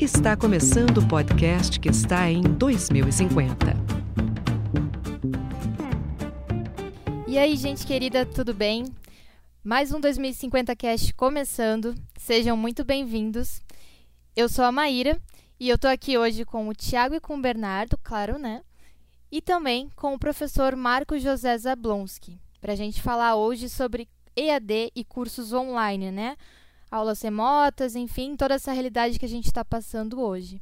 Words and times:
Está 0.00 0.36
começando 0.36 0.98
o 0.98 1.08
podcast 1.08 1.80
que 1.80 1.88
está 1.88 2.30
em 2.30 2.40
2050. 2.40 3.74
E 7.26 7.36
aí, 7.36 7.56
gente 7.56 7.84
querida, 7.84 8.24
tudo 8.24 8.54
bem? 8.54 8.84
Mais 9.64 9.92
um 9.92 9.98
2050 9.98 10.76
Cast 10.76 11.12
começando. 11.14 11.96
Sejam 12.16 12.56
muito 12.56 12.84
bem-vindos. 12.84 13.60
Eu 14.36 14.48
sou 14.48 14.64
a 14.64 14.70
Maíra 14.70 15.20
e 15.58 15.68
eu 15.68 15.76
tô 15.76 15.88
aqui 15.88 16.16
hoje 16.16 16.44
com 16.44 16.68
o 16.68 16.74
Tiago 16.74 17.16
e 17.16 17.20
com 17.20 17.34
o 17.34 17.42
Bernardo, 17.42 17.98
claro, 18.00 18.38
né? 18.38 18.62
E 19.32 19.42
também 19.42 19.90
com 19.96 20.14
o 20.14 20.18
professor 20.18 20.76
Marco 20.76 21.18
José 21.18 21.58
Zablonski, 21.58 22.40
para 22.60 22.72
a 22.72 22.76
gente 22.76 23.02
falar 23.02 23.34
hoje 23.34 23.68
sobre 23.68 24.08
EAD 24.36 24.92
e 24.94 25.04
cursos 25.04 25.52
online, 25.52 26.12
né? 26.12 26.36
Aulas 26.90 27.20
remotas, 27.22 27.94
enfim, 27.94 28.36
toda 28.36 28.54
essa 28.54 28.72
realidade 28.72 29.18
que 29.18 29.24
a 29.24 29.28
gente 29.28 29.46
está 29.46 29.64
passando 29.64 30.20
hoje. 30.20 30.60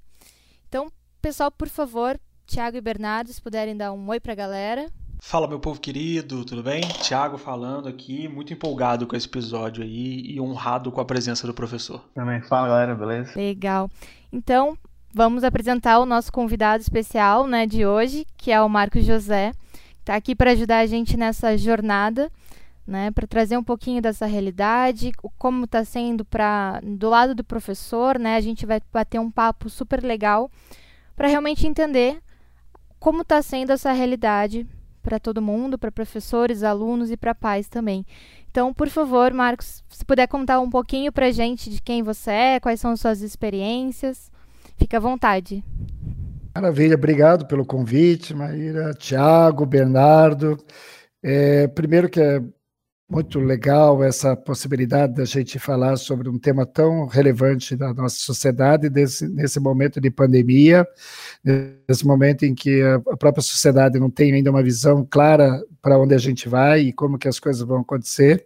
Então, 0.68 0.90
pessoal, 1.22 1.50
por 1.50 1.68
favor, 1.68 2.18
Tiago 2.46 2.76
e 2.76 2.80
Bernardo, 2.80 3.32
se 3.32 3.40
puderem 3.40 3.76
dar 3.76 3.92
um 3.92 4.08
oi 4.08 4.20
para 4.20 4.32
a 4.32 4.36
galera. 4.36 4.90
Fala, 5.20 5.48
meu 5.48 5.58
povo 5.58 5.80
querido, 5.80 6.44
tudo 6.44 6.62
bem? 6.62 6.82
Tiago 7.02 7.38
falando 7.38 7.88
aqui, 7.88 8.28
muito 8.28 8.52
empolgado 8.52 9.06
com 9.06 9.16
esse 9.16 9.26
episódio 9.26 9.82
aí 9.82 10.20
e 10.20 10.40
honrado 10.40 10.92
com 10.92 11.00
a 11.00 11.04
presença 11.04 11.46
do 11.46 11.54
professor. 11.54 12.00
Também. 12.14 12.42
Fala, 12.42 12.68
galera, 12.68 12.94
beleza? 12.94 13.32
Legal. 13.34 13.90
Então, 14.32 14.76
vamos 15.12 15.42
apresentar 15.42 15.98
o 15.98 16.06
nosso 16.06 16.30
convidado 16.30 16.82
especial 16.82 17.46
né, 17.46 17.66
de 17.66 17.86
hoje, 17.86 18.26
que 18.36 18.52
é 18.52 18.60
o 18.60 18.68
Marcos 18.68 19.04
José. 19.04 19.52
Está 20.00 20.14
aqui 20.14 20.36
para 20.36 20.52
ajudar 20.52 20.78
a 20.78 20.86
gente 20.86 21.16
nessa 21.16 21.56
jornada 21.56 22.30
né, 22.86 23.10
para 23.10 23.26
trazer 23.26 23.56
um 23.56 23.64
pouquinho 23.64 24.00
dessa 24.00 24.26
realidade, 24.26 25.12
como 25.36 25.64
está 25.64 25.84
sendo 25.84 26.24
para 26.24 26.80
do 26.82 27.08
lado 27.08 27.34
do 27.34 27.42
professor, 27.42 28.18
né, 28.18 28.36
a 28.36 28.40
gente 28.40 28.64
vai 28.64 28.80
bater 28.92 29.18
um 29.20 29.30
papo 29.30 29.68
super 29.68 30.02
legal 30.02 30.50
para 31.16 31.28
realmente 31.28 31.66
entender 31.66 32.20
como 33.00 33.22
está 33.22 33.42
sendo 33.42 33.72
essa 33.72 33.92
realidade 33.92 34.66
para 35.02 35.20
todo 35.20 35.42
mundo, 35.42 35.78
para 35.78 35.92
professores, 35.92 36.62
alunos 36.62 37.10
e 37.10 37.16
para 37.16 37.34
pais 37.34 37.68
também. 37.68 38.04
Então, 38.50 38.72
por 38.72 38.88
favor, 38.88 39.32
Marcos, 39.32 39.84
se 39.88 40.04
puder 40.04 40.26
contar 40.26 40.58
um 40.60 40.70
pouquinho 40.70 41.12
para 41.12 41.30
gente 41.30 41.70
de 41.70 41.80
quem 41.80 42.02
você 42.02 42.30
é, 42.30 42.60
quais 42.60 42.80
são 42.80 42.92
as 42.92 43.00
suas 43.00 43.20
experiências, 43.20 44.30
fica 44.76 44.96
à 44.96 45.00
vontade. 45.00 45.62
Maravilha, 46.54 46.94
obrigado 46.94 47.46
pelo 47.46 47.66
convite, 47.66 48.34
Maíra, 48.34 48.94
Tiago, 48.94 49.66
Bernardo. 49.66 50.56
É, 51.22 51.68
primeiro 51.68 52.08
que 52.08 52.20
é 52.20 52.42
muito 53.08 53.38
legal 53.38 54.02
essa 54.02 54.34
possibilidade 54.34 55.14
da 55.14 55.24
gente 55.24 55.60
falar 55.60 55.96
sobre 55.96 56.28
um 56.28 56.38
tema 56.38 56.66
tão 56.66 57.06
relevante 57.06 57.76
da 57.76 57.94
nossa 57.94 58.16
sociedade 58.18 58.88
desse, 58.90 59.28
nesse 59.28 59.60
momento 59.60 60.00
de 60.00 60.10
pandemia, 60.10 60.84
nesse 61.88 62.04
momento 62.04 62.44
em 62.44 62.52
que 62.52 62.82
a 62.82 63.16
própria 63.16 63.42
sociedade 63.42 64.00
não 64.00 64.10
tem 64.10 64.32
ainda 64.32 64.50
uma 64.50 64.62
visão 64.62 65.06
clara 65.08 65.62
para 65.80 65.96
onde 65.96 66.14
a 66.14 66.18
gente 66.18 66.48
vai 66.48 66.80
e 66.80 66.92
como 66.92 67.16
que 67.16 67.28
as 67.28 67.38
coisas 67.38 67.62
vão 67.62 67.80
acontecer. 67.80 68.44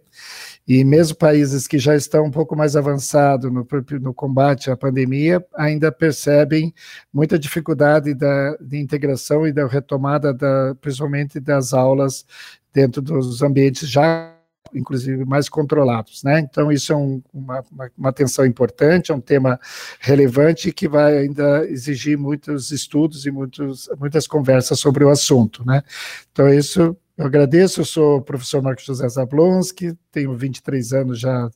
E 0.67 0.83
mesmo 0.83 1.17
países 1.17 1.65
que 1.67 1.79
já 1.79 1.95
estão 1.95 2.25
um 2.25 2.31
pouco 2.31 2.55
mais 2.55 2.75
avançados 2.75 3.51
no, 3.51 3.67
no 3.99 4.13
combate 4.13 4.69
à 4.69 4.77
pandemia 4.77 5.43
ainda 5.55 5.91
percebem 5.91 6.71
muita 7.11 7.39
dificuldade 7.39 8.13
da, 8.13 8.55
de 8.61 8.79
integração 8.79 9.47
e 9.47 9.51
da 9.51 9.65
retomada, 9.65 10.31
da, 10.31 10.75
principalmente 10.79 11.39
das 11.39 11.73
aulas 11.73 12.23
dentro 12.71 13.01
dos 13.01 13.41
ambientes 13.41 13.89
já 13.89 14.37
inclusive 14.73 15.25
mais 15.25 15.49
controlados, 15.49 16.23
né? 16.23 16.39
Então 16.39 16.71
isso 16.71 16.93
é 16.93 16.95
um, 16.95 17.21
uma, 17.33 17.63
uma 17.97 18.09
atenção 18.09 18.45
importante, 18.45 19.11
é 19.11 19.15
um 19.15 19.21
tema 19.21 19.59
relevante 19.99 20.71
que 20.71 20.87
vai 20.87 21.17
ainda 21.17 21.65
exigir 21.67 22.17
muitos 22.17 22.71
estudos 22.71 23.25
e 23.25 23.31
muitos, 23.31 23.89
muitas 23.99 24.27
conversas 24.27 24.79
sobre 24.79 25.03
o 25.03 25.09
assunto, 25.09 25.65
né? 25.65 25.83
Então 26.31 26.47
isso 26.49 26.95
eu 27.17 27.27
agradeço, 27.27 27.81
eu 27.81 27.85
sou 27.85 28.17
o 28.17 28.21
professor 28.21 28.61
Marcos 28.63 28.85
José 28.85 29.07
Zablonski, 29.07 29.95
tenho 30.11 30.35
23 30.35 30.93
anos 30.93 31.19
já 31.19 31.49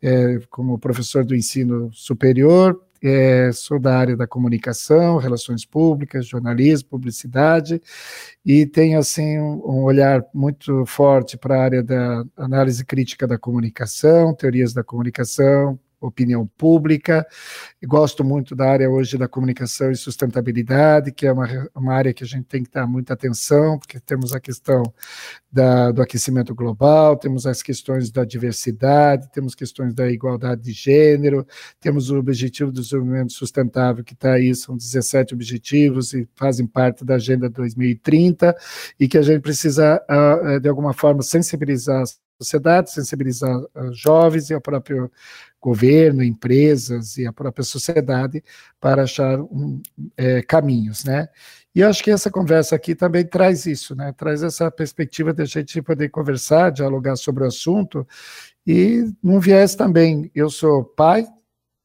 é, 0.00 0.38
como 0.50 0.78
professor 0.78 1.24
do 1.24 1.34
ensino 1.34 1.90
superior, 1.92 2.80
é, 3.02 3.50
sou 3.52 3.78
da 3.78 3.96
área 3.96 4.16
da 4.16 4.26
comunicação, 4.26 5.16
relações 5.18 5.64
públicas, 5.64 6.26
jornalismo, 6.26 6.88
publicidade, 6.88 7.80
e 8.44 8.66
tenho 8.66 8.98
assim 8.98 9.38
um, 9.38 9.62
um 9.64 9.82
olhar 9.84 10.24
muito 10.34 10.84
forte 10.86 11.36
para 11.36 11.56
a 11.58 11.62
área 11.62 11.82
da 11.82 12.24
análise 12.36 12.84
crítica 12.84 13.26
da 13.26 13.38
comunicação, 13.38 14.34
teorias 14.34 14.72
da 14.72 14.82
comunicação, 14.82 15.78
opinião 16.00 16.46
pública. 16.56 17.26
Gosto 17.84 18.24
muito 18.24 18.54
da 18.54 18.70
área 18.70 18.90
hoje 18.90 19.18
da 19.18 19.28
comunicação 19.28 19.90
e 19.90 19.96
sustentabilidade, 19.96 21.12
que 21.12 21.26
é 21.26 21.32
uma, 21.32 21.68
uma 21.74 21.94
área 21.94 22.12
que 22.12 22.24
a 22.24 22.26
gente 22.26 22.44
tem 22.44 22.62
que 22.62 22.70
dar 22.70 22.86
muita 22.86 23.14
atenção, 23.14 23.78
porque 23.78 23.98
temos 24.00 24.32
a 24.32 24.40
questão 24.40 24.82
da, 25.50 25.90
do 25.90 26.02
aquecimento 26.02 26.54
global, 26.54 27.16
temos 27.16 27.46
as 27.46 27.62
questões 27.62 28.10
da 28.10 28.24
diversidade, 28.24 29.30
temos 29.32 29.54
questões 29.54 29.94
da 29.94 30.10
igualdade 30.10 30.62
de 30.62 30.72
gênero, 30.72 31.46
temos 31.80 32.10
o 32.10 32.18
Objetivo 32.18 32.70
do 32.70 32.80
Desenvolvimento 32.80 33.32
Sustentável, 33.32 34.04
que 34.04 34.12
está 34.12 34.32
aí, 34.32 34.54
são 34.54 34.76
17 34.76 35.34
objetivos 35.34 36.12
e 36.12 36.28
fazem 36.34 36.66
parte 36.66 37.04
da 37.04 37.14
Agenda 37.14 37.48
2030, 37.48 38.54
e 39.00 39.08
que 39.08 39.18
a 39.18 39.22
gente 39.22 39.40
precisa, 39.40 40.02
ah, 40.08 40.58
de 40.60 40.68
alguma 40.68 40.92
forma, 40.92 41.22
sensibilizar 41.22 42.04
sociedade, 42.40 42.92
sensibilizar 42.92 43.60
jovens 43.90 44.48
e 44.48 44.54
o 44.54 44.60
próprio 44.60 45.10
governo, 45.60 46.22
empresas 46.22 47.16
e 47.16 47.26
a 47.26 47.32
própria 47.32 47.64
sociedade 47.64 48.42
para 48.80 49.02
achar 49.02 49.40
um, 49.40 49.82
é, 50.16 50.40
caminhos, 50.42 51.04
né? 51.04 51.28
E 51.74 51.82
acho 51.82 52.02
que 52.02 52.10
essa 52.10 52.30
conversa 52.30 52.76
aqui 52.76 52.94
também 52.94 53.24
traz 53.24 53.66
isso, 53.66 53.94
né? 53.94 54.12
Traz 54.16 54.42
essa 54.42 54.70
perspectiva 54.70 55.32
de 55.32 55.42
a 55.42 55.44
gente 55.44 55.82
poder 55.82 56.08
conversar, 56.10 56.70
dialogar 56.70 57.16
sobre 57.16 57.42
o 57.42 57.46
assunto 57.46 58.06
e 58.66 59.12
num 59.22 59.40
viés 59.40 59.74
também. 59.74 60.30
Eu 60.34 60.48
sou 60.48 60.84
pai 60.84 61.26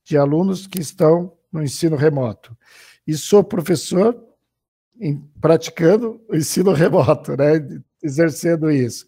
de 0.04 0.18
alunos 0.18 0.68
que 0.68 0.80
estão 0.80 1.34
no 1.52 1.64
ensino 1.64 1.96
remoto 1.96 2.56
e 3.08 3.16
sou 3.16 3.44
professor 3.44 4.16
em, 5.00 5.18
praticando 5.42 6.22
o 6.30 6.36
ensino 6.36 6.74
remoto, 6.74 7.36
né? 7.36 7.60
Exercendo 8.04 8.70
isso. 8.70 9.06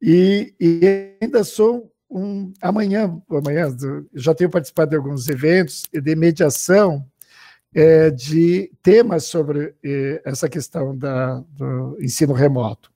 E, 0.00 0.54
e 0.60 1.16
ainda 1.20 1.42
sou 1.42 1.90
um. 2.10 2.52
Amanhã, 2.60 3.20
amanhã, 3.30 3.74
já 4.14 4.34
tenho 4.34 4.50
participado 4.50 4.90
de 4.90 4.96
alguns 4.96 5.28
eventos 5.28 5.82
de 5.92 6.14
mediação 6.14 7.04
é, 7.74 8.10
de 8.10 8.70
temas 8.82 9.24
sobre 9.24 9.74
é, 9.84 10.22
essa 10.24 10.48
questão 10.48 10.96
da, 10.96 11.42
do 11.48 11.98
ensino 12.00 12.32
remoto. 12.32 12.92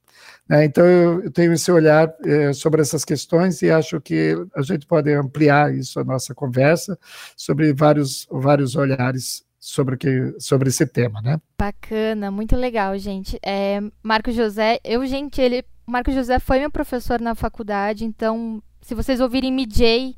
Né? 0.49 0.65
Então, 0.65 0.85
eu, 0.87 1.23
eu, 1.25 1.31
tenho 1.31 1.53
esse 1.53 1.71
olhar 1.71 2.15
é, 2.25 2.53
sobre 2.53 2.81
essas 2.81 3.05
questões 3.05 3.61
e 3.61 3.71
acho 3.71 4.01
que 4.01 4.35
a 4.55 4.63
gente 4.63 4.87
pode 4.87 5.13
ampliar 5.13 5.75
isso, 5.75 5.99
a 6.01 6.05
nossa 6.05 6.35
conversa, 6.35 6.99
sobre 7.37 7.73
vários, 7.73 8.27
vários 8.31 8.77
olhares 8.77 9.45
sobre, 9.61 9.97
que, 9.97 10.35
sobre 10.39 10.69
esse 10.69 10.87
tema, 10.87 11.21
né? 11.21 11.41
Bacana, 11.59 12.31
muito 12.31 12.57
legal, 12.57 12.97
gente. 12.99 13.39
É, 13.43 13.81
Marco 14.03 14.31
José, 14.31 14.79
eu, 14.85 15.05
gente, 15.07 15.41
ele. 15.41 15.65
Marco 15.87 16.13
José 16.13 16.39
foi 16.39 16.59
meu 16.59 16.71
professor 16.71 17.21
na 17.21 17.35
faculdade, 17.35 18.05
então, 18.05 18.63
se 18.83 18.95
vocês 18.95 19.21
ouvirem 19.21 19.51
MJ 19.51 20.15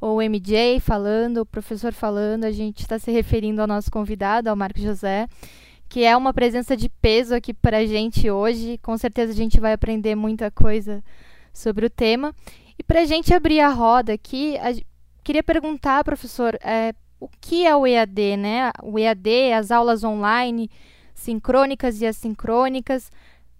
ou 0.00 0.22
MJ 0.22 0.78
falando, 0.80 1.38
o 1.38 1.46
professor 1.46 1.92
falando, 1.92 2.44
a 2.44 2.52
gente 2.52 2.82
está 2.82 2.98
se 2.98 3.10
referindo 3.10 3.60
ao 3.60 3.66
nosso 3.66 3.90
convidado, 3.90 4.48
ao 4.48 4.54
Marco 4.54 4.80
José, 4.80 5.26
que 5.88 6.04
é 6.04 6.16
uma 6.16 6.32
presença 6.32 6.76
de 6.76 6.88
peso 6.88 7.34
aqui 7.34 7.52
para 7.52 7.78
a 7.78 7.86
gente 7.86 8.30
hoje. 8.30 8.78
Com 8.78 8.96
certeza 8.96 9.32
a 9.32 9.34
gente 9.34 9.58
vai 9.58 9.72
aprender 9.72 10.14
muita 10.14 10.50
coisa 10.50 11.02
sobre 11.52 11.86
o 11.86 11.90
tema. 11.90 12.32
E 12.78 12.82
para 12.84 13.00
a 13.00 13.04
gente 13.04 13.34
abrir 13.34 13.58
a 13.58 13.70
roda 13.70 14.12
aqui, 14.12 14.56
a, 14.58 14.72
queria 15.24 15.42
perguntar, 15.42 16.04
professor, 16.04 16.56
é, 16.62 16.94
o 17.20 17.28
que 17.28 17.66
é 17.66 17.74
o 17.74 17.86
EAD, 17.86 18.36
né? 18.36 18.70
O 18.82 18.98
EAD, 18.98 19.52
as 19.52 19.70
aulas 19.70 20.04
online, 20.04 20.70
sincrônicas 21.14 22.00
e 22.00 22.06
assincrônicas. 22.06 23.10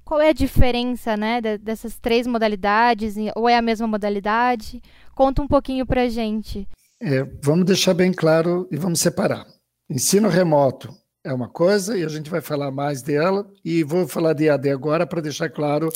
Qual 0.05 0.21
é 0.21 0.31
a 0.31 0.33
diferença, 0.33 1.17
né, 1.17 1.41
dessas 1.59 1.99
três 1.99 2.27
modalidades? 2.27 3.15
Ou 3.37 3.49
é 3.49 3.57
a 3.57 3.63
mesma 3.63 3.87
modalidade? 3.87 4.83
Conta 5.15 5.43
um 5.43 5.49
pouquinho 5.49 5.85
para 5.85 6.03
a 6.03 6.09
gente. 6.09 6.67
É, 7.01 7.23
vamos 7.43 7.67
deixar 7.67 7.95
bem 7.95 8.13
claro 8.13 8.67
e 8.71 8.77
vamos 8.77 9.01
separar. 9.01 9.47
Ensino 9.91 10.29
remoto 10.29 10.95
é 11.25 11.33
uma 11.33 11.49
coisa 11.49 11.97
e 11.97 12.05
a 12.05 12.09
gente 12.09 12.31
vai 12.31 12.41
falar 12.41 12.71
mais 12.71 13.03
dela 13.03 13.47
e 13.65 13.85
vou 13.85 14.09
falar 14.09 14.33
de 14.33 14.45
EAD 14.45 14.71
agora 14.71 15.07
para 15.07 15.21
deixar 15.21 15.51
claro 15.51 15.91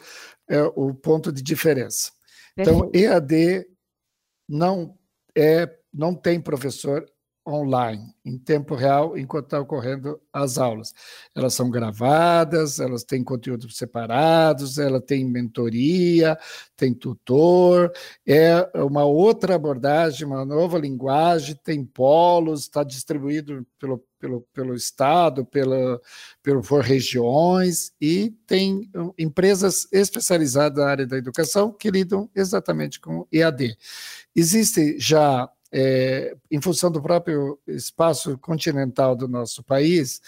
é, 0.49 0.63
o 0.77 0.93
ponto 0.93 1.33
de 1.33 1.43
diferença. 1.43 2.11
Então, 2.57 2.81
Perfeito. 2.81 2.97
Então, 2.97 3.13
EAD 3.13 3.67
não 4.49 4.95
é, 5.37 5.69
não 5.93 6.15
tem 6.15 6.41
professor 6.41 7.05
online, 7.47 8.15
em 8.25 8.39
tempo 8.39 8.75
real, 8.75 9.19
enquanto 9.19 9.47
está 9.47 9.61
ocorrendo 9.61 10.21
as 10.33 10.59
aulas. 10.59 10.95
Elas 11.35 11.55
são 11.55 11.71
gravadas, 11.71 12.79
elas 12.79 13.03
têm 13.03 13.25
conteúdos 13.25 13.77
separados, 13.77 14.79
ela 14.79 15.01
tem 15.01 15.25
mentoria, 15.25 16.39
tem 16.77 16.95
tutor, 16.95 17.93
é 18.27 18.71
uma 18.77 19.05
outra 19.05 19.57
abordagem, 19.57 20.27
uma 20.27 20.45
nova 20.45 20.79
linguagem, 20.79 21.59
tem 21.65 21.85
polos, 21.85 22.63
está 22.63 22.85
distribuído 22.85 23.67
pelo, 23.79 24.05
pelo, 24.21 24.41
pelo 24.53 24.75
estado, 24.75 25.45
pela, 25.45 26.01
pelo, 26.43 26.63
por 26.63 26.83
regiões, 26.83 27.93
e 28.01 28.31
tem 28.47 28.89
empresas 29.19 29.89
especializadas 29.93 30.79
na 30.79 30.91
área 30.91 31.07
da 31.07 31.17
educação 31.17 31.73
que 31.73 31.91
lidam 31.91 32.31
exatamente 32.35 33.01
com 33.01 33.27
EAD. 33.33 33.77
Existe 34.35 34.97
já 34.99 35.51
é, 35.73 36.37
em 36.51 36.61
função 36.61 36.91
do 36.91 37.01
próprio 37.01 37.59
espaço 37.67 38.37
continental 38.39 39.17
do 39.17 39.27
nosso 39.27 39.65
país, 39.65 40.21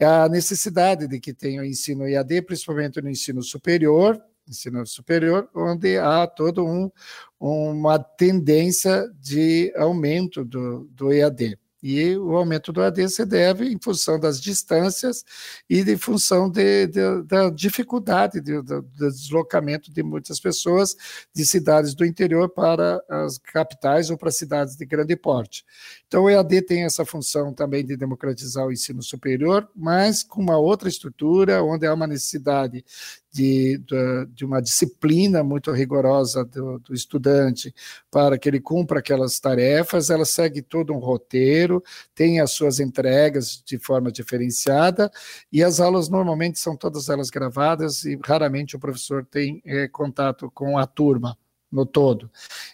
a 0.00 0.28
necessidade 0.28 1.08
de 1.08 1.18
que 1.18 1.34
tenha 1.34 1.60
o 1.60 1.64
ensino 1.64 2.06
EAD, 2.06 2.42
principalmente 2.42 3.02
no 3.02 3.10
ensino 3.10 3.42
superior, 3.42 4.22
ensino 4.48 4.86
superior, 4.86 5.48
onde 5.54 5.98
há 5.98 6.26
todo 6.26 6.64
um, 6.64 6.90
uma 7.38 7.98
tendência 7.98 9.08
de 9.20 9.72
aumento 9.76 10.44
do, 10.44 10.88
do 10.92 11.12
EAD. 11.12 11.58
E 11.82 12.16
o 12.16 12.36
aumento 12.36 12.72
do 12.72 12.80
AD 12.80 13.08
se 13.08 13.24
deve 13.24 13.66
em 13.66 13.78
função 13.78 14.20
das 14.20 14.40
distâncias 14.40 15.24
e 15.68 15.82
de 15.82 15.96
função 15.96 16.48
de, 16.48 16.86
de, 16.86 17.22
da 17.24 17.50
dificuldade 17.50 18.40
de, 18.40 18.62
do 18.62 18.82
deslocamento 18.82 19.92
de 19.92 20.02
muitas 20.02 20.38
pessoas 20.38 20.96
de 21.34 21.44
cidades 21.44 21.94
do 21.94 22.04
interior 22.04 22.48
para 22.48 23.02
as 23.08 23.38
capitais 23.38 24.10
ou 24.10 24.16
para 24.16 24.30
cidades 24.30 24.76
de 24.76 24.86
grande 24.86 25.16
porte. 25.16 25.64
Então, 26.06 26.24
o 26.24 26.30
EAD 26.30 26.62
tem 26.62 26.84
essa 26.84 27.04
função 27.04 27.52
também 27.52 27.84
de 27.84 27.96
democratizar 27.96 28.66
o 28.66 28.72
ensino 28.72 29.02
superior, 29.02 29.68
mas 29.74 30.22
com 30.22 30.40
uma 30.40 30.58
outra 30.58 30.88
estrutura, 30.88 31.64
onde 31.64 31.86
há 31.86 31.94
uma 31.94 32.06
necessidade 32.06 32.84
de, 33.32 33.78
de, 33.78 34.26
de 34.34 34.44
uma 34.44 34.60
disciplina 34.60 35.42
muito 35.42 35.72
rigorosa 35.72 36.44
do, 36.44 36.78
do, 36.78 36.94
estudante 36.94 37.74
para 38.10 38.38
que 38.38 38.48
ele 38.48 38.60
cumpra 38.60 38.98
aquelas 38.98 39.40
tarefas, 39.40 40.10
ela 40.10 40.24
segue 40.24 40.60
todo 40.60 40.92
um 40.92 40.98
roteiro, 40.98 41.82
tem 42.14 42.40
as 42.40 42.50
suas 42.50 42.78
entregas 42.78 43.62
de 43.64 43.78
forma 43.78 44.12
diferenciada, 44.12 45.10
e 45.50 45.64
as 45.64 45.80
aulas 45.80 46.08
normalmente 46.10 46.58
são 46.58 46.76
todas 46.76 47.08
elas 47.08 47.30
gravadas 47.30 48.04
e 48.04 48.18
raramente 48.22 48.76
o 48.76 48.78
professor 48.78 49.24
tem 49.24 49.62
é, 49.64 49.88
contato 49.88 50.50
com 50.50 50.76
a 50.76 50.86
turma 50.86 51.36
no 51.72 51.86
todo. 51.86 52.30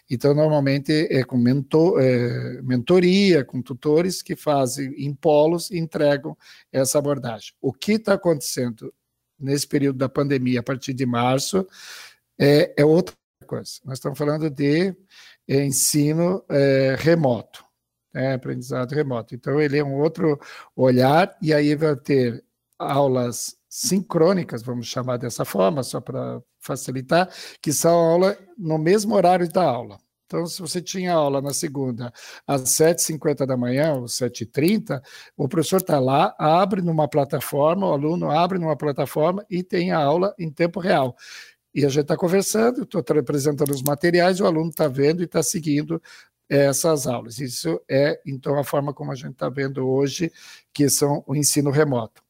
Então, 0.09 0.35
normalmente 0.35 1.07
é 1.09 1.23
com 1.23 1.37
mentor, 1.37 2.01
é, 2.01 2.61
mentoria, 2.61 3.45
com 3.45 3.61
tutores 3.61 4.21
que 4.21 4.35
fazem 4.35 4.93
em 4.97 5.13
polos 5.13 5.71
e 5.71 5.77
entregam 5.77 6.37
essa 6.69 6.99
abordagem. 6.99 7.53
O 7.61 7.71
que 7.71 7.93
está 7.93 8.15
acontecendo 8.15 8.93
nesse 9.39 9.67
período 9.67 9.97
da 9.97 10.09
pandemia, 10.09 10.59
a 10.59 10.63
partir 10.63 10.93
de 10.93 11.05
março, 11.05 11.67
é, 12.39 12.73
é 12.77 12.85
outra 12.85 13.15
coisa. 13.45 13.73
Nós 13.85 13.97
estamos 13.97 14.17
falando 14.17 14.49
de 14.49 14.95
é, 15.47 15.65
ensino 15.65 16.43
é, 16.49 16.95
remoto, 16.99 17.63
né, 18.13 18.33
aprendizado 18.33 18.93
remoto. 18.93 19.35
Então, 19.35 19.59
ele 19.59 19.77
é 19.77 19.83
um 19.83 19.99
outro 19.99 20.39
olhar, 20.75 21.35
e 21.41 21.53
aí 21.53 21.75
vai 21.75 21.95
ter 21.95 22.43
aulas 22.77 23.57
sincrônicas, 23.69 24.63
vamos 24.63 24.87
chamar 24.87 25.17
dessa 25.17 25.45
forma, 25.45 25.83
só 25.83 26.01
para 26.01 26.41
facilitar, 26.59 27.29
que 27.61 27.71
são 27.71 27.93
aula 27.93 28.37
no 28.57 28.77
mesmo 28.77 29.15
horário 29.15 29.51
da 29.51 29.63
aula. 29.63 29.99
Então, 30.29 30.45
se 30.45 30.61
você 30.61 30.79
tinha 30.79 31.13
aula 31.15 31.41
na 31.41 31.51
segunda 31.51 32.13
às 32.45 32.61
7h50 32.61 33.47
da 33.47 33.57
manhã 33.57 33.95
ou 33.95 34.03
7h30, 34.03 35.01
o 35.35 35.49
professor 35.49 35.77
está 35.77 35.99
lá, 35.99 36.35
abre 36.37 36.83
numa 36.83 37.07
plataforma, 37.07 37.87
o 37.87 37.93
aluno 37.93 38.29
abre 38.29 38.59
numa 38.59 38.77
plataforma 38.77 39.43
e 39.49 39.63
tem 39.63 39.91
a 39.91 39.97
aula 39.97 40.35
em 40.37 40.51
tempo 40.51 40.79
real. 40.79 41.15
E 41.73 41.83
a 41.83 41.89
gente 41.89 42.03
está 42.03 42.15
conversando, 42.15 42.83
estou 42.83 43.03
apresentando 43.17 43.71
os 43.71 43.81
materiais, 43.81 44.39
o 44.39 44.45
aluno 44.45 44.69
está 44.69 44.87
vendo 44.87 45.21
e 45.21 45.25
está 45.25 45.41
seguindo 45.41 45.99
essas 46.47 47.07
aulas. 47.07 47.39
Isso 47.39 47.81
é, 47.89 48.21
então, 48.23 48.59
a 48.59 48.63
forma 48.63 48.93
como 48.93 49.11
a 49.11 49.15
gente 49.15 49.31
está 49.31 49.49
vendo 49.49 49.87
hoje, 49.89 50.31
que 50.71 50.87
são 50.91 51.23
o 51.25 51.35
ensino 51.35 51.71
remoto. 51.71 52.21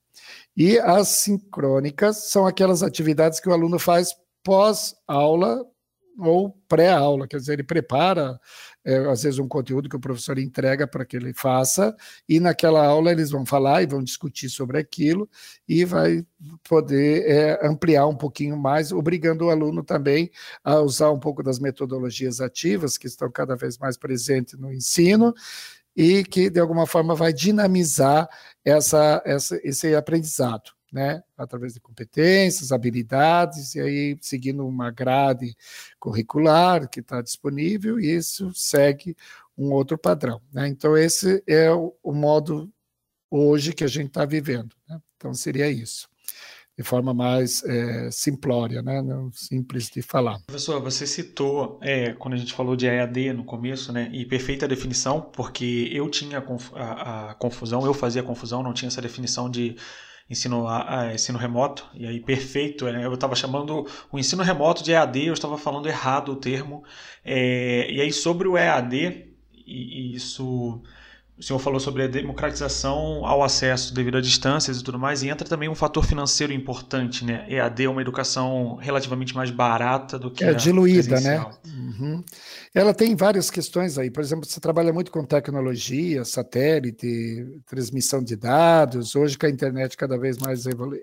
E 0.56 0.80
as 0.80 1.10
sincrônicas 1.10 2.30
são 2.30 2.48
aquelas 2.48 2.82
atividades 2.82 3.42
que 3.42 3.50
o 3.50 3.54
aluno 3.54 3.78
faz 3.78 4.16
pós-aula 4.42 5.66
ou 6.20 6.52
pré-aula, 6.68 7.28
quer 7.28 7.38
dizer, 7.38 7.54
ele 7.54 7.64
prepara, 7.64 8.40
é, 8.86 8.98
às 9.10 9.24
vezes, 9.24 9.40
um 9.40 9.48
conteúdo 9.48 9.90
que 9.90 9.96
o 9.96 10.00
professor 10.00 10.38
entrega 10.38 10.88
para 10.88 11.06
que 11.06 11.18
ele 11.18 11.34
faça, 11.34 11.96
e 12.28 12.40
naquela 12.40 12.86
aula 12.86 13.12
eles 13.12 13.32
vão 13.32 13.46
falar 13.46 13.82
e 13.84 13.88
vão 13.88 14.04
discutir 14.04 14.50
sobre 14.50 14.78
aquilo, 14.78 15.30
e 15.68 15.86
vai 15.86 16.26
poder 16.68 17.26
é, 17.30 17.68
ampliar 17.68 18.08
um 18.08 18.16
pouquinho 18.16 18.58
mais, 18.58 18.92
obrigando 18.92 19.46
o 19.46 19.50
aluno 19.50 19.84
também 19.84 20.30
a 20.64 20.80
usar 20.80 21.12
um 21.12 21.20
pouco 21.20 21.42
das 21.42 21.60
metodologias 21.60 22.42
ativas, 22.42 22.98
que 22.98 23.08
estão 23.08 23.32
cada 23.32 23.56
vez 23.56 23.78
mais 23.78 23.98
presentes 23.98 24.60
no 24.60 24.74
ensino, 24.74 25.34
e 25.96 26.24
que, 26.24 26.50
de 26.50 26.60
alguma 26.60 26.86
forma, 26.86 27.16
vai 27.16 27.34
dinamizar 27.34 28.30
essa, 28.64 29.22
essa, 29.26 29.60
esse 29.64 29.96
aprendizado 29.96 30.79
né, 30.92 31.24
através 31.38 31.74
de 31.74 31.80
competências, 31.80 32.72
habilidades, 32.72 33.76
e 33.76 33.80
aí 33.80 34.18
seguindo 34.22 34.68
uma 34.68 34.92
grade 34.92 35.56
curricular 36.00 36.90
que 36.90 37.00
está 37.00 37.22
disponível, 37.22 38.00
e 38.00 38.16
isso 38.16 38.52
segue 38.54 39.16
um 39.58 39.74
outro 39.74 39.98
padrão. 39.98 40.42
Né? 40.52 40.68
Então, 40.70 40.98
esse 40.98 41.44
é 41.46 41.70
o, 41.72 41.94
o, 42.02 42.14
modo 42.14 42.72
hoje 43.30 43.74
que 43.74 43.84
a 43.84 43.88
gente 43.88 44.08
está 44.08 44.26
vivendo. 44.26 44.74
Né? 44.88 45.00
Então, 45.18 45.34
seria 45.34 45.70
isso. 45.70 46.08
De 46.78 46.84
forma 46.84 47.14
mais 47.14 47.62
é, 47.66 48.10
simplória, 48.10 48.82
né? 48.82 49.04
Simples 49.34 49.90
de 49.90 50.02
falar. 50.02 50.40
Professor, 50.48 50.82
você 50.82 51.06
citou, 51.06 51.78
é, 51.82 52.14
quando 52.14 52.36
a 52.36 52.38
gente 52.38 52.54
falou 52.54 52.74
de 52.74 52.88
EAD 52.88 53.34
no 53.34 53.44
começo, 53.44 53.92
né? 53.92 54.10
E 54.14 54.26
perfeita 54.26 54.66
definição, 54.66 55.20
porque 55.20 55.90
eu 55.92 56.10
tinha 56.10 56.42
a, 56.74 57.32
a 57.32 57.34
confusão, 57.34 57.86
eu 57.86 57.94
fazia 57.94 58.24
confusão, 58.24 58.64
não 58.64 58.74
tinha 58.74 58.88
essa 58.88 59.02
definição 59.02 59.50
de 59.50 59.76
ensino, 60.30 60.66
ensino 61.14 61.38
remoto, 61.38 61.88
e 61.94 62.06
aí 62.06 62.20
perfeito, 62.20 62.86
né? 62.86 63.06
eu 63.06 63.14
estava 63.14 63.36
chamando 63.36 63.86
o 64.12 64.20
ensino 64.20 64.44
remoto 64.44 64.84
de 64.84 64.92
EAD, 64.92 65.26
eu 65.26 65.34
estava 65.34 65.58
falando 65.58 65.88
errado 65.88 66.32
o 66.32 66.36
termo, 66.36 66.84
é, 67.26 67.92
e 67.92 68.00
aí 68.00 68.14
sobre 68.14 68.48
o 68.48 68.58
EAD, 68.58 69.28
e, 69.66 70.12
e 70.12 70.16
isso 70.16 70.82
o 71.40 71.44
senhor 71.44 71.60
falou 71.60 71.80
sobre 71.80 72.04
a 72.04 72.08
democratização 72.08 73.26
ao 73.26 73.42
acesso 73.42 73.94
devido 73.94 74.18
a 74.18 74.22
distâncias 74.22 74.80
e 74.80 74.84
tudo 74.84 75.00
mais, 75.00 75.24
e 75.24 75.30
entra 75.30 75.48
também 75.48 75.70
um 75.70 75.76
fator 75.76 76.06
financeiro 76.06 76.52
importante, 76.52 77.24
né? 77.24 77.46
EAD 77.48 77.86
é 77.86 77.90
uma 77.90 78.02
educação 78.02 78.76
relativamente 78.76 79.34
mais 79.34 79.50
barata 79.50 80.20
do 80.20 80.30
que 80.30 80.44
é, 80.44 80.50
a 80.50 80.54
diluída, 80.54 81.22
né? 81.22 81.46
Uhum. 81.66 82.22
Ela 82.76 82.94
tem 82.94 83.16
várias 83.16 83.50
questões 83.50 83.98
aí. 83.98 84.12
Por 84.12 84.22
exemplo, 84.22 84.46
você 84.46 84.60
trabalha 84.60 84.92
muito 84.92 85.12
com 85.12 85.24
tecnologia, 85.24 86.26
satélite, 86.26 87.62
transmissão 87.66 88.22
de 88.22 88.36
dados. 88.36 89.16
Hoje, 89.16 89.38
com 89.38 89.46
a 89.46 89.50
internet 89.50 89.96
cada 89.96 90.18
vez 90.18 90.38
mais 90.38 90.66
evolu 90.66 90.98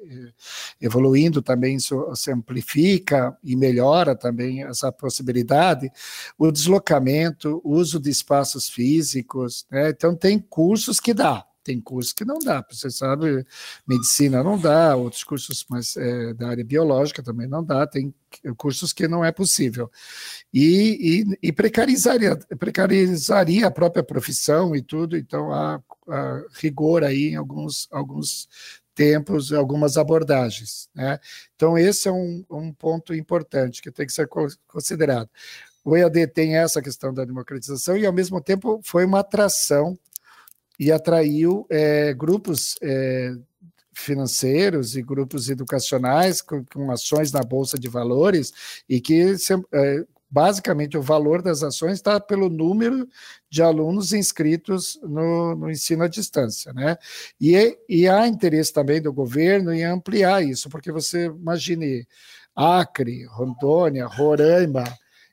evoluindo, 0.80 1.40
também 1.40 1.76
isso 1.76 2.14
se 2.14 2.30
amplifica 2.30 3.36
e 3.42 3.56
melhora 3.56 4.14
também 4.14 4.64
essa 4.64 4.92
possibilidade. 4.92 5.90
O 6.38 6.52
deslocamento, 6.52 7.60
o 7.64 7.74
uso 7.74 7.98
de 7.98 8.10
espaços 8.10 8.68
físicos, 8.68 9.66
né? 9.70 9.90
Então, 9.90 10.14
tem 10.26 10.40
cursos 10.40 10.98
que 10.98 11.14
dá, 11.14 11.46
tem 11.62 11.80
cursos 11.80 12.12
que 12.12 12.24
não 12.24 12.40
dá. 12.40 12.60
Você 12.68 12.90
sabe, 12.90 13.46
medicina 13.86 14.42
não 14.42 14.58
dá, 14.58 14.96
outros 14.96 15.22
cursos 15.22 15.64
mais 15.70 15.96
é, 15.96 16.34
da 16.34 16.48
área 16.48 16.64
biológica 16.64 17.22
também 17.22 17.46
não 17.46 17.62
dá, 17.62 17.86
tem 17.86 18.12
cursos 18.56 18.92
que 18.92 19.06
não 19.06 19.24
é 19.24 19.30
possível. 19.30 19.88
E, 20.52 21.22
e, 21.40 21.48
e 21.48 21.52
precarizaria, 21.52 22.36
precarizaria 22.58 23.68
a 23.68 23.70
própria 23.70 24.02
profissão 24.02 24.74
e 24.74 24.82
tudo, 24.82 25.16
então 25.16 25.52
há, 25.52 25.80
há 26.08 26.42
rigor 26.54 27.04
aí 27.04 27.28
em 27.28 27.36
alguns, 27.36 27.86
alguns 27.92 28.48
tempos, 28.96 29.52
algumas 29.52 29.96
abordagens. 29.96 30.90
Né? 30.92 31.20
Então, 31.54 31.78
esse 31.78 32.08
é 32.08 32.12
um, 32.12 32.44
um 32.50 32.72
ponto 32.72 33.14
importante 33.14 33.80
que 33.80 33.92
tem 33.92 34.06
que 34.06 34.12
ser 34.12 34.28
considerado. 34.66 35.30
O 35.84 35.96
EAD 35.96 36.26
tem 36.26 36.56
essa 36.56 36.82
questão 36.82 37.14
da 37.14 37.24
democratização 37.24 37.96
e, 37.96 38.04
ao 38.04 38.12
mesmo 38.12 38.40
tempo, 38.40 38.80
foi 38.82 39.04
uma 39.04 39.20
atração 39.20 39.96
e 40.78 40.92
atraiu 40.92 41.66
é, 41.70 42.12
grupos 42.12 42.76
é, 42.82 43.32
financeiros 43.92 44.96
e 44.96 45.02
grupos 45.02 45.48
educacionais 45.48 46.42
com, 46.42 46.64
com, 46.66 46.90
ações 46.90 47.32
na 47.32 47.40
Bolsa 47.40 47.78
de 47.78 47.88
Valores 47.88 48.82
e 48.88 49.00
que 49.00 49.34
é, 49.72 50.04
basicamente 50.30 50.98
o 50.98 51.02
valor 51.02 51.40
das 51.40 51.62
ações 51.62 51.94
está 51.94 52.20
pelo 52.20 52.50
número 52.50 53.08
de 53.48 53.62
alunos 53.62 54.12
inscritos 54.12 55.00
no, 55.02 55.54
no 55.54 55.70
ensino 55.70 56.04
à 56.04 56.08
distância, 56.08 56.72
né? 56.72 56.98
E, 57.40 57.78
e 57.88 58.08
há 58.08 58.28
interesse 58.28 58.72
também 58.72 59.00
do 59.00 59.12
governo 59.12 59.72
em 59.72 59.84
ampliar 59.84 60.44
isso, 60.44 60.68
porque 60.68 60.92
você 60.92 61.26
imagine 61.26 62.06
Acre, 62.54 63.24
Rondônia, 63.26 64.06
Roraima, 64.06 64.84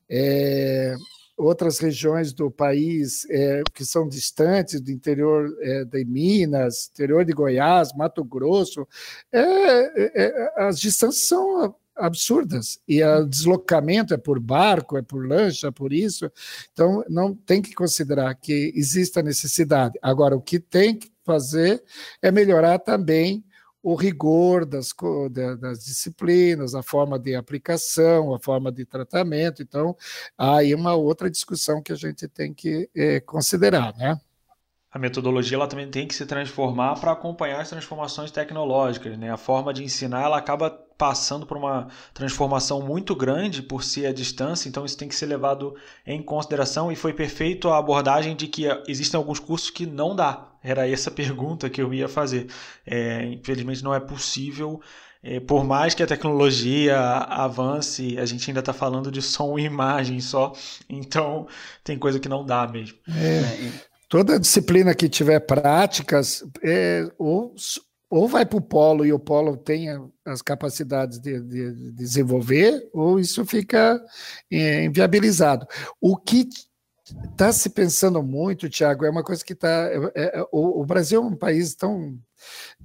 é, 0.10 0.96
outras 1.44 1.80
regiões 1.80 2.34
do 2.34 2.50
país 2.50 3.26
é, 3.30 3.62
que 3.74 3.86
são 3.86 4.08
distantes 4.08 4.80
do 4.82 4.92
interior 4.92 5.56
é, 5.60 5.86
de 5.86 6.06
Minas, 6.06 6.90
interior 6.92 7.26
de 7.26 7.34
Goiás, 7.34 7.94
Mato 7.94 8.24
Grosso, 8.24 8.88
é, 9.32 9.40
é, 9.40 10.12
é 10.16 10.54
as 10.58 10.80
distâncias 10.80 11.28
são 11.28 11.76
absurdas 11.96 12.80
e 12.88 13.04
o 13.04 13.26
deslocamento 13.26 14.14
é 14.14 14.18
por 14.18 14.40
barco, 14.40 14.98
é 14.98 15.02
por 15.02 15.28
lancha, 15.28 15.68
é 15.68 15.72
por 15.72 15.94
isso. 15.94 16.32
Então 16.72 17.04
não 17.08 17.36
tem 17.36 17.62
que 17.62 17.74
considerar 17.74 18.34
que 18.36 18.72
exista 18.76 19.22
necessidade. 19.22 19.98
Agora 20.02 20.36
o 20.36 20.42
que 20.42 20.60
tem 20.60 20.96
que 20.96 21.12
fazer 21.24 21.84
é 22.22 22.32
melhorar 22.32 22.80
também 22.80 23.44
o 23.84 23.96
rigor 23.96 24.66
das, 24.66 24.96
das 25.60 25.84
disciplinas, 25.84 26.74
a 26.74 26.82
forma 26.82 27.20
de 27.20 27.36
aplicação, 27.36 28.34
a 28.34 28.40
forma 28.40 28.72
de 28.72 28.86
tratamento. 28.86 29.62
Então, 29.62 29.96
há 30.38 30.60
aí 30.60 30.74
uma 30.74 30.96
outra 30.96 31.30
discussão 31.30 31.82
que 31.82 31.92
a 31.92 31.96
gente 31.96 32.26
tem 32.30 32.54
que 32.54 32.90
é, 32.96 33.20
considerar, 33.20 33.94
né? 33.98 34.18
A 34.94 35.00
metodologia 35.00 35.58
ela 35.58 35.68
também 35.68 35.90
tem 35.90 36.08
que 36.08 36.14
se 36.14 36.24
transformar 36.24 37.00
para 37.00 37.12
acompanhar 37.12 37.60
as 37.60 37.70
transformações 37.70 38.30
tecnológicas. 38.30 39.18
Né? 39.18 39.32
A 39.32 39.38
forma 39.38 39.74
de 39.74 39.84
ensinar 39.84 40.22
ela 40.22 40.38
acaba 40.38 40.70
passando 40.70 41.48
por 41.48 41.58
uma 41.58 41.88
transformação 42.14 42.80
muito 42.80 43.16
grande 43.16 43.64
por 43.64 43.84
ser 43.84 44.06
a 44.06 44.14
distância, 44.14 44.70
então 44.70 44.86
isso 44.86 44.96
tem 44.96 45.08
que 45.08 45.16
ser 45.16 45.26
levado 45.26 45.76
em 46.06 46.22
consideração 46.22 46.92
e 46.92 46.96
foi 46.96 47.12
perfeito 47.12 47.70
a 47.70 47.80
abordagem 47.80 48.36
de 48.36 48.48
que 48.48 48.66
existem 48.88 49.18
alguns 49.18 49.40
cursos 49.40 49.72
que 49.72 49.88
não 49.88 50.16
dá. 50.16 50.52
Era 50.64 50.88
essa 50.88 51.10
pergunta 51.12 51.72
que 51.72 51.82
eu 51.82 51.92
ia 51.92 52.08
fazer. 52.08 52.48
É, 52.86 53.26
infelizmente 53.26 53.84
não 53.84 53.96
é 53.96 54.00
possível 54.00 54.80
é, 55.24 55.40
por 55.40 55.64
mais 55.64 55.96
que 55.96 56.04
a 56.04 56.08
tecnologia 56.08 57.00
avance, 57.00 58.20
a 58.20 58.26
gente 58.26 58.48
ainda 58.50 58.60
está 58.60 58.74
falando 58.74 59.10
de 59.10 59.22
som 59.22 59.58
e 59.58 59.64
imagem 59.64 60.20
só, 60.20 60.52
então 60.90 61.48
tem 61.82 61.98
coisa 61.98 62.20
que 62.20 62.28
não 62.28 62.46
dá 62.46 62.68
mesmo. 62.68 62.98
É, 63.08 63.93
toda 64.14 64.40
disciplina 64.40 64.94
que 64.94 65.10
tiver 65.10 65.40
práticas, 65.40 66.46
é, 66.64 67.12
ou, 67.18 67.56
ou 68.12 68.28
vai 68.28 68.46
para 68.46 68.60
o 68.60 68.62
polo 68.62 69.04
e 69.04 69.12
o 69.12 69.18
polo 69.18 69.58
tenha 69.58 70.00
as 70.24 70.40
capacidades 70.40 71.18
de, 71.18 71.42
de, 71.42 71.74
de 71.74 71.92
desenvolver, 71.94 72.88
ou 72.94 73.20
isso 73.20 73.44
fica 73.44 74.00
é, 74.52 74.84
inviabilizado. 74.84 75.66
O 76.00 76.16
que 76.16 76.48
está 77.32 77.52
se 77.52 77.72
pensando 77.72 78.22
muito, 78.22 78.70
Tiago, 78.70 79.04
é 79.04 79.10
uma 79.10 79.24
coisa 79.24 79.44
que 79.44 79.54
está. 79.54 79.90
É, 80.14 80.40
é, 80.42 80.46
o, 80.52 80.82
o, 80.82 80.86
Brasil 80.86 81.20
é 81.20 81.26
um 81.26 81.36
país 81.36 81.74
tão 81.74 82.16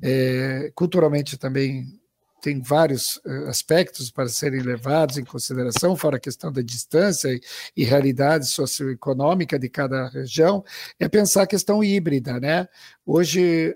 é, 0.01 0.73
culturalmente 0.75 1.37
também 1.37 1.98
tem 2.41 2.61
vários 2.61 3.21
eh, 3.27 3.49
aspectos 3.49 4.11
para 4.11 4.29
serem 4.29 4.61
levados 4.61 5.19
em 5.19 5.25
consideração, 5.25 5.97
fora 5.97 6.17
a 6.17 6.21
questão 6.21 6.53
da 6.53 6.63
distância 6.63 7.29
e, 7.77 7.85
realidade 7.85 8.47
socioeconômica 8.47 9.59
de 9.59 9.69
cada 9.69 10.09
região, 10.09 10.65
é 10.99 11.09
pensar 11.09 11.43
a 11.43 11.47
questão 11.47 11.83
híbrida, 11.83 12.39
né? 12.39 12.69
Hoje, 13.05 13.75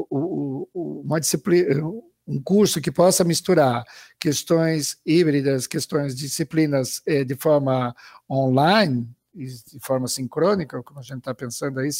uh, 0.00 0.68
uma 0.74 1.20
disciplina 1.20 1.82
um 2.28 2.40
curso 2.42 2.80
que 2.80 2.92
possa 2.92 3.24
misturar 3.24 3.82
questões 4.20 4.98
híbridas, 5.04 5.66
questões 5.66 6.14
disciplinas 6.14 7.00
eh, 7.06 7.24
de 7.24 7.34
forma 7.34 7.96
online, 8.30 9.08
de 9.34 9.78
forma 9.80 10.08
sincrônica, 10.08 10.82
como 10.82 11.00
a 11.00 11.02
gente 11.02 11.18
está 11.18 11.34
pensando 11.34 11.78
aí, 11.78 11.90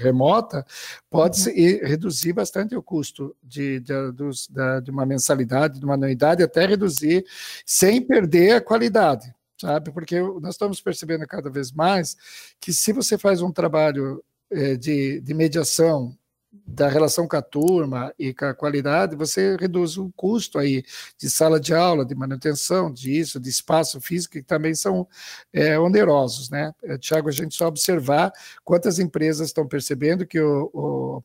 remota, 0.00 0.64
pode 1.10 1.48
uhum. 1.48 1.54
reduzir 1.82 2.32
bastante 2.32 2.74
o 2.74 2.82
custo 2.82 3.36
de, 3.42 3.80
de, 3.80 4.12
dos, 4.12 4.48
da, 4.48 4.80
de 4.80 4.90
uma 4.90 5.06
mensalidade, 5.06 5.78
de 5.78 5.84
uma 5.84 5.94
anuidade, 5.94 6.42
até 6.42 6.66
reduzir, 6.66 7.24
sem 7.64 8.00
perder 8.00 8.56
a 8.56 8.60
qualidade, 8.60 9.32
sabe? 9.60 9.92
Porque 9.92 10.20
nós 10.40 10.54
estamos 10.54 10.80
percebendo 10.80 11.26
cada 11.26 11.50
vez 11.50 11.70
mais 11.70 12.16
que 12.60 12.72
se 12.72 12.92
você 12.92 13.16
faz 13.16 13.42
um 13.42 13.52
trabalho 13.52 14.22
é, 14.50 14.76
de, 14.76 15.20
de 15.20 15.34
mediação 15.34 16.16
da 16.52 16.88
relação 16.88 17.26
com 17.26 17.36
a 17.36 17.42
turma 17.42 18.12
e 18.18 18.34
com 18.34 18.44
a 18.44 18.54
qualidade, 18.54 19.16
você 19.16 19.56
reduz 19.56 19.96
o 19.96 20.12
custo 20.16 20.58
aí 20.58 20.82
de 21.18 21.30
sala 21.30 21.58
de 21.58 21.74
aula, 21.74 22.04
de 22.04 22.14
manutenção 22.14 22.92
disso, 22.92 23.40
de 23.40 23.48
espaço 23.48 24.00
físico, 24.00 24.34
que 24.34 24.42
também 24.42 24.74
são 24.74 25.06
é, 25.52 25.78
onerosos, 25.78 26.50
né? 26.50 26.72
É, 26.82 26.98
Tiago, 26.98 27.28
a 27.28 27.32
gente 27.32 27.54
só 27.54 27.66
observar 27.66 28.32
quantas 28.64 28.98
empresas 28.98 29.48
estão 29.48 29.66
percebendo 29.66 30.26
que 30.26 30.40
o, 30.40 30.70
o 30.72 31.24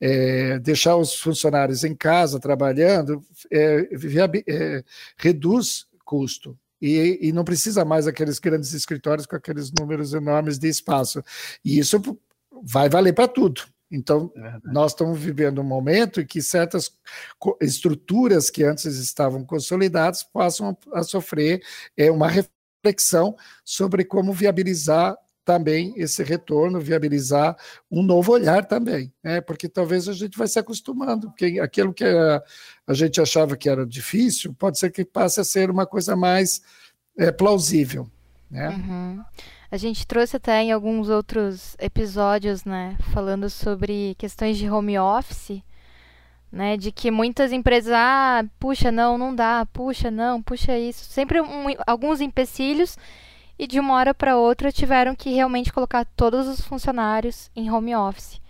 é, 0.00 0.58
deixar 0.58 0.96
os 0.96 1.14
funcionários 1.14 1.84
em 1.84 1.94
casa 1.94 2.40
trabalhando 2.40 3.24
é, 3.52 3.88
é, 4.48 4.84
reduz 5.16 5.86
custo, 6.04 6.58
e, 6.80 7.20
e, 7.22 7.32
não 7.32 7.44
precisa 7.44 7.84
mais 7.84 8.08
aqueles 8.08 8.40
grandes 8.40 8.74
escritórios 8.74 9.24
com 9.24 9.36
aqueles 9.36 9.70
números 9.70 10.12
enormes 10.12 10.58
de 10.58 10.68
espaço. 10.68 11.22
E 11.64 11.78
isso 11.78 12.02
vai 12.64 12.88
valer 12.88 13.12
para 13.12 13.28
tudo. 13.28 13.62
Então, 13.92 14.32
é 14.34 14.58
nós 14.64 14.92
estamos 14.92 15.18
vivendo 15.20 15.60
um 15.60 15.64
momento 15.64 16.20
em 16.20 16.26
que 16.26 16.40
certas 16.40 16.90
estruturas 17.60 18.48
que 18.48 18.64
antes 18.64 18.96
estavam 18.96 19.44
consolidadas 19.44 20.22
passam 20.22 20.76
a 20.92 21.02
sofrer 21.02 21.62
é, 21.96 22.10
uma 22.10 22.28
reflexão 22.28 23.36
sobre 23.62 24.04
como 24.04 24.32
viabilizar 24.32 25.16
também 25.44 25.92
esse 25.96 26.22
retorno, 26.22 26.80
viabilizar 26.80 27.56
um 27.90 28.02
novo 28.02 28.32
olhar 28.32 28.64
também, 28.64 29.12
né? 29.22 29.40
porque 29.40 29.68
talvez 29.68 30.08
a 30.08 30.12
gente 30.12 30.38
vai 30.38 30.46
se 30.46 30.58
acostumando, 30.58 31.28
porque 31.28 31.58
aquilo 31.60 31.92
que 31.92 32.04
a, 32.04 32.42
a 32.86 32.94
gente 32.94 33.20
achava 33.20 33.56
que 33.56 33.68
era 33.68 33.84
difícil, 33.84 34.54
pode 34.54 34.78
ser 34.78 34.90
que 34.90 35.04
passe 35.04 35.40
a 35.40 35.44
ser 35.44 35.68
uma 35.68 35.84
coisa 35.84 36.14
mais 36.14 36.62
é, 37.18 37.32
plausível. 37.32 38.08
Né? 38.50 38.68
Uhum. 38.68 39.24
A 39.72 39.78
gente 39.78 40.06
trouxe 40.06 40.36
até 40.36 40.62
em 40.62 40.70
alguns 40.70 41.08
outros 41.08 41.74
episódios, 41.80 42.62
né, 42.62 42.94
falando 43.10 43.48
sobre 43.48 44.14
questões 44.18 44.58
de 44.58 44.68
home 44.68 44.98
office, 44.98 45.62
né, 46.52 46.76
de 46.76 46.92
que 46.92 47.10
muitas 47.10 47.52
empresas, 47.52 47.90
ah, 47.96 48.44
puxa, 48.60 48.92
não, 48.92 49.16
não 49.16 49.34
dá, 49.34 49.64
puxa, 49.72 50.10
não, 50.10 50.42
puxa 50.42 50.78
isso, 50.78 51.06
sempre 51.06 51.40
um, 51.40 51.68
alguns 51.86 52.20
empecilhos 52.20 52.98
e 53.58 53.66
de 53.66 53.80
uma 53.80 53.94
hora 53.94 54.12
para 54.12 54.36
outra 54.36 54.70
tiveram 54.70 55.16
que 55.16 55.30
realmente 55.30 55.72
colocar 55.72 56.04
todos 56.04 56.46
os 56.46 56.60
funcionários 56.60 57.50
em 57.56 57.70
home 57.70 57.96
office. 57.96 58.41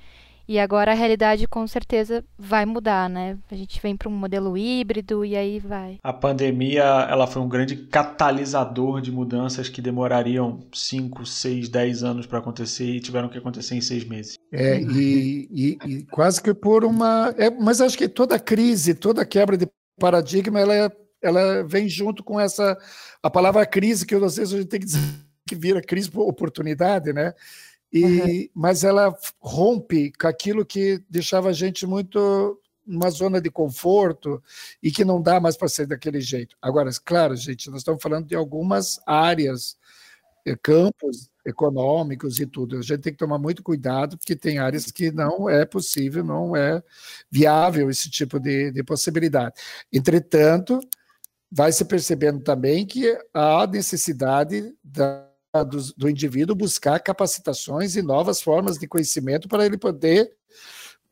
E 0.53 0.59
agora 0.59 0.93
a 0.93 0.95
realidade 0.95 1.49
com 1.49 1.67
certeza 1.67 2.23
vai 2.39 2.67
mudar, 2.67 3.09
né? 3.09 3.39
A 3.51 3.55
gente 3.55 3.81
vem 3.81 3.97
para 3.97 4.07
um 4.07 4.13
modelo 4.13 4.55
híbrido 4.55 5.25
e 5.25 5.35
aí 5.35 5.59
vai. 5.59 5.99
A 6.03 6.13
pandemia, 6.13 6.83
ela 6.83 7.27
foi 7.27 7.41
um 7.41 7.49
grande 7.49 7.75
catalisador 7.75 9.01
de 9.01 9.11
mudanças 9.11 9.71
que 9.71 9.81
demorariam 9.81 10.61
5, 10.71 11.25
6, 11.25 11.71
10 11.71 12.03
anos 12.05 12.27
para 12.27 12.39
acontecer 12.39 12.85
e 12.85 13.01
tiveram 13.01 13.31
que 13.31 13.39
acontecer 13.39 13.77
em 13.77 13.81
seis 13.81 14.05
meses. 14.05 14.35
É, 14.53 14.79
e, 14.79 15.49
e, 15.51 15.79
e 15.87 16.03
quase 16.11 16.43
que 16.43 16.53
por 16.53 16.85
uma. 16.85 17.35
É, 17.39 17.49
mas 17.49 17.81
acho 17.81 17.97
que 17.97 18.07
toda 18.07 18.39
crise, 18.39 18.93
toda 18.93 19.25
quebra 19.25 19.57
de 19.57 19.67
paradigma, 19.99 20.61
ela, 20.61 20.75
é, 20.75 20.93
ela 21.23 21.65
vem 21.65 21.89
junto 21.89 22.23
com 22.23 22.39
essa. 22.39 22.77
A 23.23 23.31
palavra 23.31 23.65
crise, 23.65 24.05
que 24.05 24.15
às 24.15 24.37
vezes 24.37 24.53
a 24.53 24.59
gente 24.59 24.69
tem 24.69 24.81
que 24.81 24.85
dizer 24.85 25.01
que 25.49 25.55
vira 25.55 25.81
crise 25.81 26.11
por 26.11 26.29
oportunidade, 26.29 27.11
né? 27.11 27.33
E, 27.93 28.05
uhum. 28.05 28.49
Mas 28.55 28.85
ela 28.85 29.15
rompe 29.39 30.13
com 30.13 30.27
aquilo 30.27 30.65
que 30.65 31.03
deixava 31.11 31.51
a 31.51 31.53
gente 31.53 31.87
muito 31.87 32.59
numa 32.87 33.11
zona 33.11 33.41
de 33.41 33.51
conforto 33.51 34.43
e 34.83 34.91
que 34.91 35.05
não 35.05 35.21
dá 35.21 35.41
mais 35.41 35.57
para 35.57 35.69
ser 35.69 35.87
daquele 35.87 36.21
jeito. 36.21 36.57
Agora, 36.61 36.91
claro, 37.05 37.37
gente, 37.37 37.71
nós 37.71 37.81
estamos 37.81 38.03
falando 38.03 38.27
de 38.27 38.35
algumas 38.35 39.01
áreas, 39.07 39.77
eh, 40.45 40.57
campos 40.61 41.31
econômicos 41.45 42.41
e 42.41 42.47
tudo. 42.47 42.79
A 42.79 42.83
gente 42.83 43.01
tem 43.01 43.13
que 43.13 43.19
tomar 43.19 43.39
muito 43.39 43.63
cuidado, 43.63 44.17
porque 44.17 44.37
tem 44.37 44.59
áreas 44.59 44.91
que 44.91 45.11
não 45.11 45.49
é 45.49 45.65
possível, 45.65 46.25
não 46.25 46.57
é 46.57 46.83
viável 47.31 47.91
esse 47.91 48.11
tipo 48.11 48.39
de, 48.41 48.71
de 48.71 48.83
possibilidade. 48.83 49.55
Entretanto, 49.93 50.81
vai 51.51 51.73
se 51.73 51.85
percebendo 51.85 52.43
também 52.43 52.87
que 52.87 53.17
há 53.35 53.67
necessidade 53.67 54.75
da 54.83 55.29
do, 55.63 55.93
do 55.95 56.09
indivíduo 56.09 56.57
buscar 56.57 56.99
capacitações 57.01 57.95
e 57.95 58.01
novas 58.01 58.41
formas 58.41 58.79
de 58.79 58.89
conhecimento 58.89 59.49
para 59.49 59.67
ele 59.67 59.77
poder 59.77 60.33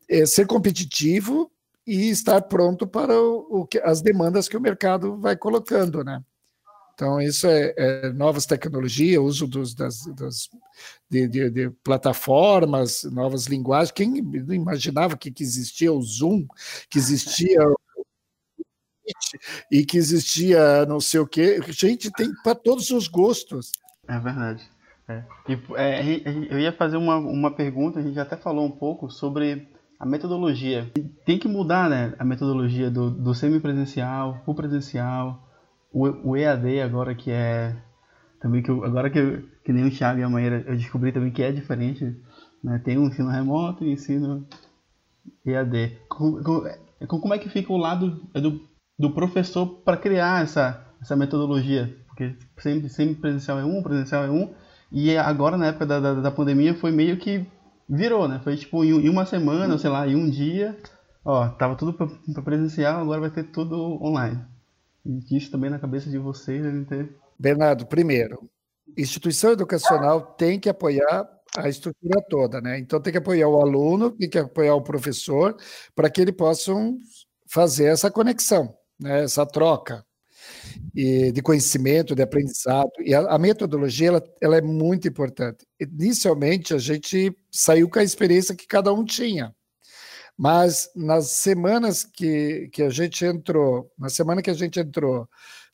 é, 0.08 0.24
ser 0.24 0.46
competitivo 0.46 1.50
e 1.86 2.08
estar 2.08 2.40
pronto 2.42 2.86
para 2.86 3.20
o, 3.20 3.62
o 3.62 3.68
as 3.82 4.00
demandas 4.00 4.48
que 4.48 4.56
o 4.56 4.60
mercado 4.60 5.18
vai 5.18 5.36
colocando, 5.36 6.02
né? 6.02 6.22
Então, 6.94 7.20
isso 7.20 7.46
é, 7.46 7.74
é 7.76 8.12
novas 8.12 8.44
tecnologias, 8.44 9.22
uso 9.22 9.46
dos, 9.46 9.74
das, 9.74 10.04
das 10.14 10.50
de, 11.08 11.26
de, 11.28 11.50
de, 11.50 11.70
plataformas, 11.82 13.04
novas 13.04 13.46
linguagens. 13.46 13.90
Quem 13.90 14.18
imaginava 14.18 15.16
que, 15.16 15.30
que 15.30 15.42
existia 15.42 15.90
o 15.90 16.02
Zoom, 16.02 16.46
que 16.90 16.98
existia 16.98 17.58
e 19.70 19.84
que 19.84 19.96
existia 19.96 20.84
não 20.86 21.00
sei 21.00 21.20
o 21.20 21.26
quê. 21.26 21.58
Gente, 21.68 22.10
tem 22.12 22.30
para 22.42 22.54
todos 22.54 22.90
os 22.90 23.08
gostos. 23.08 23.72
É 24.10 24.18
verdade. 24.18 24.68
É. 25.08 25.24
E, 25.48 25.58
é, 25.76 26.52
eu 26.52 26.58
ia 26.58 26.72
fazer 26.72 26.96
uma, 26.96 27.16
uma 27.16 27.50
pergunta, 27.52 28.00
a 28.00 28.02
gente 28.02 28.18
até 28.18 28.36
falou 28.36 28.66
um 28.66 28.70
pouco 28.70 29.08
sobre 29.08 29.68
a 29.98 30.04
metodologia. 30.04 30.90
Tem 31.24 31.38
que 31.38 31.46
mudar 31.46 31.88
né, 31.88 32.14
a 32.18 32.24
metodologia 32.24 32.90
do, 32.90 33.10
do 33.10 33.34
semipresencial, 33.34 34.42
o 34.46 34.54
presencial, 34.54 35.48
o, 35.92 36.30
o 36.30 36.36
EAD 36.36 36.80
agora 36.80 37.14
que 37.14 37.30
é 37.30 37.76
também 38.40 38.62
que 38.62 38.70
eu, 38.70 38.84
agora 38.84 39.10
que, 39.10 39.18
eu, 39.18 39.42
que 39.64 39.72
nem 39.72 39.86
o 39.86 39.90
Thiago 39.90 40.18
e 40.18 40.22
a 40.22 40.28
Maíra, 40.28 40.64
eu 40.66 40.76
descobri 40.76 41.12
também 41.12 41.30
que 41.30 41.42
é 41.42 41.52
diferente. 41.52 42.16
Né? 42.64 42.80
Tem 42.84 42.98
um 42.98 43.06
ensino 43.06 43.28
remoto 43.28 43.84
e 43.84 43.92
ensino 43.92 44.46
EAD. 45.46 45.98
Com, 46.08 46.42
com, 46.42 47.20
como 47.20 47.34
é 47.34 47.38
que 47.38 47.48
fica 47.48 47.72
o 47.72 47.76
lado 47.76 48.26
do, 48.32 48.60
do 48.98 49.10
professor 49.12 49.66
para 49.84 49.96
criar 49.96 50.42
essa, 50.42 50.84
essa 51.00 51.14
metodologia? 51.14 51.94
Porque 52.20 52.36
sempre, 52.58 52.88
sempre 52.90 53.14
presencial 53.14 53.58
é 53.58 53.64
um, 53.64 53.82
presencial 53.82 54.24
é 54.24 54.30
um, 54.30 54.52
e 54.92 55.16
agora 55.16 55.56
na 55.56 55.68
época 55.68 55.86
da, 55.86 55.98
da, 55.98 56.14
da 56.14 56.30
pandemia 56.30 56.74
foi 56.74 56.90
meio 56.90 57.16
que 57.16 57.46
virou, 57.88 58.28
né? 58.28 58.40
Foi 58.44 58.56
tipo 58.56 58.84
em, 58.84 59.08
uma 59.08 59.24
semana, 59.24 59.78
sei 59.78 59.88
lá, 59.88 60.06
em 60.06 60.14
um 60.14 60.28
dia, 60.28 60.76
ó, 61.24 61.48
tava 61.48 61.76
tudo 61.76 61.94
para 61.94 62.42
presencial, 62.42 63.00
agora 63.00 63.22
vai 63.22 63.30
ter 63.30 63.44
tudo 63.44 63.74
online. 64.02 64.38
E 65.06 65.36
isso 65.36 65.50
também 65.50 65.70
na 65.70 65.78
cabeça 65.78 66.10
de 66.10 66.18
vocês 66.18 66.62
devem 66.62 66.84
ter. 66.84 67.16
Bernardo, 67.38 67.86
primeiro, 67.86 68.50
instituição 68.98 69.52
educacional 69.52 70.20
tem 70.20 70.60
que 70.60 70.68
apoiar 70.68 71.26
a 71.56 71.68
estrutura 71.70 72.22
toda, 72.28 72.60
né? 72.60 72.78
Então 72.78 73.00
tem 73.00 73.12
que 73.12 73.18
apoiar 73.18 73.48
o 73.48 73.60
aluno, 73.62 74.10
tem 74.10 74.28
que 74.28 74.38
apoiar 74.38 74.74
o 74.74 74.82
professor, 74.82 75.56
para 75.94 76.10
que 76.10 76.20
eles 76.20 76.36
possam 76.36 76.98
fazer 77.48 77.86
essa 77.86 78.10
conexão, 78.10 78.74
né? 79.00 79.24
essa 79.24 79.46
troca 79.46 80.04
e 80.94 81.32
de 81.32 81.42
conhecimento, 81.42 82.14
de 82.14 82.22
aprendizado. 82.22 82.90
E 83.04 83.14
a, 83.14 83.20
a 83.20 83.38
metodologia 83.38 84.08
ela, 84.08 84.24
ela, 84.40 84.56
é 84.56 84.62
muito 84.62 85.08
importante. 85.08 85.66
Inicialmente, 85.80 86.74
a 86.74 86.78
gente 86.78 87.34
saiu 87.50 87.88
com 87.88 87.98
a 87.98 88.04
experiência 88.04 88.54
que 88.54 88.66
cada 88.66 88.92
um 88.92 89.04
tinha. 89.04 89.54
Mas 90.36 90.88
nas 90.96 91.32
semanas 91.32 92.02
que, 92.02 92.68
que 92.72 92.82
a 92.82 92.90
gente 92.90 93.24
entrou, 93.24 93.90
na 93.98 94.08
semana 94.08 94.40
que 94.40 94.50
a 94.50 94.54
gente 94.54 94.80
entrou 94.80 95.28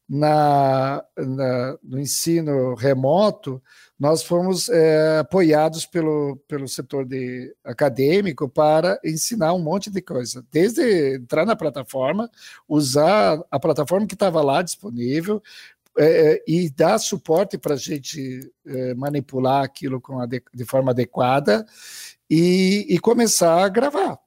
na, 0.08 1.04
na 1.16 1.78
no 1.82 1.98
ensino 1.98 2.75
remoto, 2.75 3.62
nós 3.98 4.22
fomos 4.22 4.68
é, 4.68 5.18
apoiados 5.18 5.86
pelo, 5.86 6.36
pelo 6.46 6.68
setor 6.68 7.04
de, 7.04 7.54
acadêmico 7.64 8.48
para 8.48 9.00
ensinar 9.04 9.52
um 9.54 9.58
monte 9.58 9.90
de 9.90 10.02
coisa, 10.02 10.44
desde 10.52 11.16
entrar 11.16 11.46
na 11.46 11.56
plataforma, 11.56 12.30
usar 12.68 13.42
a 13.50 13.58
plataforma 13.58 14.06
que 14.06 14.14
estava 14.14 14.42
lá 14.42 14.62
disponível, 14.62 15.42
é, 15.98 16.42
e 16.46 16.68
dar 16.68 16.98
suporte 16.98 17.56
para 17.56 17.75
a 17.75 17.78
gente 17.78 18.52
é, 18.66 18.94
manipular 18.94 19.64
aquilo 19.64 20.00
com 20.00 20.25
de, 20.26 20.42
de 20.52 20.64
forma 20.64 20.90
adequada 20.90 21.66
e, 22.28 22.86
e, 22.88 22.98
começar 22.98 23.64
a 23.64 23.68
gravar. 23.68 24.18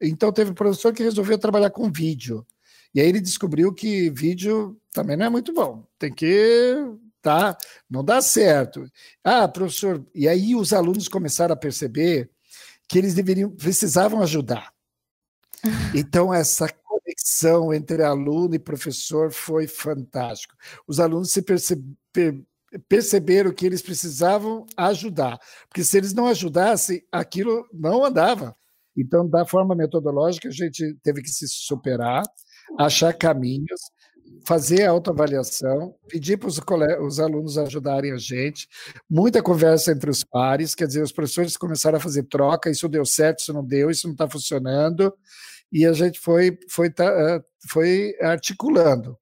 Então, 0.00 0.32
teve 0.32 0.50
um 0.50 0.54
professor 0.54 0.92
que 0.92 1.02
resolveu 1.02 1.38
trabalhar 1.38 1.70
com 1.70 1.92
vídeo. 1.92 2.46
E 2.94 3.00
aí 3.00 3.08
ele 3.08 3.20
descobriu 3.20 3.72
que 3.72 4.10
vídeo 4.10 4.78
também 4.92 5.16
não 5.16 5.26
é 5.26 5.30
muito 5.30 5.52
bom. 5.52 5.86
Tem 5.98 6.12
que 6.12 6.76
tá? 7.22 7.56
Não 7.88 8.04
dá 8.04 8.20
certo. 8.20 8.84
Ah, 9.24 9.48
professor, 9.48 10.04
e 10.14 10.28
aí 10.28 10.54
os 10.56 10.72
alunos 10.72 11.08
começaram 11.08 11.54
a 11.54 11.56
perceber 11.56 12.28
que 12.88 12.98
eles 12.98 13.14
deveriam 13.14 13.50
precisavam 13.50 14.20
ajudar. 14.22 14.72
Então 15.94 16.34
essa 16.34 16.68
conexão 16.68 17.72
entre 17.72 18.02
aluno 18.02 18.54
e 18.54 18.58
professor 18.58 19.30
foi 19.30 19.68
fantástico. 19.68 20.54
Os 20.88 20.98
alunos 20.98 21.30
se 21.30 21.42
perceberam 22.88 23.52
que 23.52 23.64
eles 23.66 23.80
precisavam 23.82 24.66
ajudar, 24.76 25.38
porque 25.68 25.84
se 25.84 25.96
eles 25.96 26.12
não 26.12 26.26
ajudassem, 26.26 27.02
aquilo 27.12 27.64
não 27.72 28.04
andava. 28.04 28.56
Então, 28.96 29.28
da 29.28 29.46
forma 29.46 29.74
metodológica, 29.74 30.48
a 30.48 30.52
gente 30.52 30.96
teve 31.02 31.22
que 31.22 31.28
se 31.28 31.46
superar, 31.48 32.22
achar 32.78 33.12
caminhos, 33.12 33.80
fazer 34.44 34.84
a 34.84 34.90
autoavaliação, 34.90 35.94
pedir 36.08 36.36
para 36.36 36.48
os, 36.48 36.60
os 37.00 37.20
alunos 37.20 37.58
ajudarem 37.58 38.12
a 38.12 38.16
gente, 38.16 38.68
muita 39.08 39.42
conversa 39.42 39.92
entre 39.92 40.10
os 40.10 40.24
pares, 40.24 40.74
quer 40.74 40.86
dizer, 40.86 41.02
os 41.02 41.12
professores 41.12 41.56
começaram 41.56 41.96
a 41.96 42.00
fazer 42.00 42.24
troca, 42.24 42.70
isso 42.70 42.88
deu 42.88 43.04
certo, 43.04 43.40
isso 43.40 43.52
não 43.52 43.64
deu, 43.64 43.90
isso 43.90 44.06
não 44.06 44.12
está 44.12 44.28
funcionando, 44.28 45.12
e 45.70 45.86
a 45.86 45.92
gente 45.92 46.18
foi, 46.20 46.58
foi, 46.68 46.92
foi 47.70 48.14
articulando. 48.20 49.16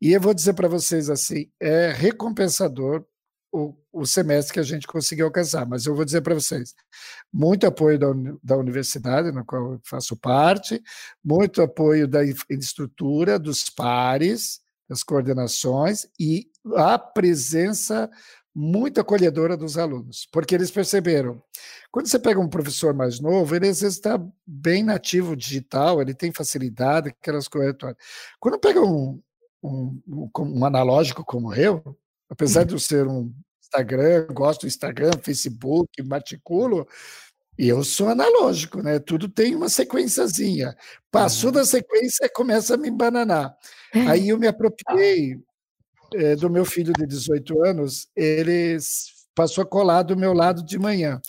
E 0.00 0.12
eu 0.12 0.20
vou 0.20 0.34
dizer 0.34 0.52
para 0.52 0.68
vocês 0.68 1.08
assim, 1.08 1.46
é 1.58 1.90
recompensador 1.90 3.04
o, 3.50 3.74
o 3.94 4.04
semestre 4.04 4.54
que 4.54 4.60
a 4.60 4.64
gente 4.64 4.86
conseguiu 4.86 5.26
alcançar. 5.26 5.66
Mas 5.66 5.86
eu 5.86 5.94
vou 5.94 6.04
dizer 6.04 6.20
para 6.20 6.34
vocês: 6.34 6.74
muito 7.32 7.66
apoio 7.66 7.98
da, 7.98 8.08
da 8.42 8.56
universidade, 8.56 9.32
na 9.32 9.44
qual 9.44 9.72
eu 9.72 9.80
faço 9.84 10.16
parte, 10.16 10.82
muito 11.24 11.62
apoio 11.62 12.08
da 12.08 12.20
estrutura, 12.50 13.38
dos 13.38 13.70
pares, 13.70 14.60
das 14.88 15.02
coordenações 15.02 16.06
e 16.18 16.50
a 16.76 16.98
presença 16.98 18.10
muito 18.54 19.00
acolhedora 19.00 19.56
dos 19.56 19.76
alunos, 19.76 20.28
porque 20.30 20.54
eles 20.54 20.70
perceberam. 20.70 21.42
Quando 21.90 22.06
você 22.06 22.18
pega 22.18 22.38
um 22.38 22.48
professor 22.48 22.94
mais 22.94 23.18
novo, 23.18 23.56
ele 23.56 23.68
às 23.68 23.80
vezes 23.80 23.96
está 23.96 24.20
bem 24.46 24.84
nativo 24.84 25.34
digital, 25.34 26.00
ele 26.00 26.14
tem 26.14 26.32
facilidade, 26.32 27.08
aquelas 27.08 27.48
coisas. 27.48 27.74
Quando 28.38 28.60
pega 28.60 28.80
um, 28.80 29.20
um, 29.60 30.00
um, 30.06 30.30
um 30.38 30.64
analógico 30.64 31.24
como 31.24 31.52
eu, 31.52 31.82
apesar 32.30 32.64
de 32.64 32.74
eu 32.74 32.78
ser 32.78 33.08
um 33.08 33.32
Instagram, 33.74 34.26
gosto 34.32 34.62
do 34.62 34.66
Instagram, 34.68 35.10
Facebook, 35.22 36.02
maticulo, 36.02 36.86
eu 37.58 37.82
sou 37.82 38.08
analógico, 38.08 38.82
né? 38.82 38.98
Tudo 38.98 39.28
tem 39.28 39.54
uma 39.54 39.68
sequenciazinha. 39.68 40.76
Passou 41.10 41.50
uhum. 41.50 41.54
da 41.54 41.64
sequência, 41.64 42.28
começa 42.32 42.74
a 42.74 42.76
me 42.76 42.88
embananar. 42.88 43.56
Aí 44.08 44.28
eu 44.28 44.38
me 44.38 44.46
apropriei 44.46 45.38
é, 46.14 46.36
do 46.36 46.48
meu 46.48 46.64
filho 46.64 46.92
de 46.92 47.06
18 47.06 47.64
anos, 47.64 48.08
ele 48.14 48.76
passou 49.34 49.62
a 49.62 49.66
colar 49.66 50.02
do 50.02 50.16
meu 50.16 50.32
lado 50.32 50.64
de 50.64 50.78
manhã. 50.78 51.20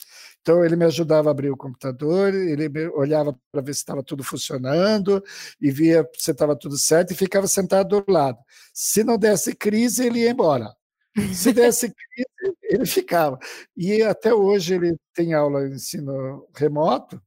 Então, 0.42 0.64
ele 0.64 0.76
me 0.76 0.86
ajudava 0.86 1.30
a 1.30 1.32
abrir 1.32 1.50
o 1.50 1.58
computador, 1.58 2.32
ele 2.32 2.70
olhava 2.90 3.36
para 3.52 3.62
ver 3.62 3.74
se 3.74 3.80
estava 3.80 4.04
tudo 4.04 4.24
funcionando 4.24 5.24
e 5.60 5.72
via 5.72 6.08
se 6.16 6.30
estava 6.30 6.56
tudo 6.56 6.78
certo 6.78 7.12
e 7.12 7.16
ficava 7.16 7.48
sentado 7.48 8.00
do 8.00 8.12
lado. 8.12 8.38
Se 8.72 9.04
não 9.04 9.18
desse 9.18 9.56
crise, 9.56 10.06
ele 10.06 10.20
ia 10.20 10.30
embora. 10.30 10.72
Se 11.34 11.54
desse 11.54 11.94
crise, 11.94 12.58
ele 12.64 12.86
ficava. 12.86 13.40
E 13.76 14.02
até 14.02 14.34
hoje 14.34 14.76
ele 14.76 14.98
tem 15.14 15.34
aula 15.34 15.68
de 15.68 15.76
ensino 15.76 16.48
remoto, 16.54 17.22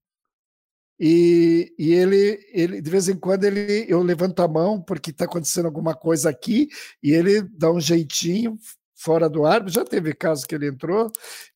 e, 1.00 1.72
e 1.78 1.92
ele, 1.92 2.44
ele, 2.52 2.80
de 2.80 2.90
vez 2.90 3.08
em 3.08 3.16
quando, 3.16 3.44
ele, 3.44 3.86
eu 3.88 4.02
levanto 4.02 4.40
a 4.40 4.48
mão 4.48 4.82
porque 4.82 5.10
está 5.10 5.26
acontecendo 5.26 5.66
alguma 5.66 5.94
coisa 5.94 6.28
aqui, 6.28 6.68
e 7.02 7.12
ele 7.12 7.42
dá 7.42 7.70
um 7.70 7.80
jeitinho 7.80 8.58
fora 8.96 9.28
do 9.28 9.46
ar. 9.46 9.68
Já 9.68 9.84
teve 9.84 10.12
caso 10.12 10.46
que 10.46 10.54
ele 10.54 10.68
entrou 10.68 11.10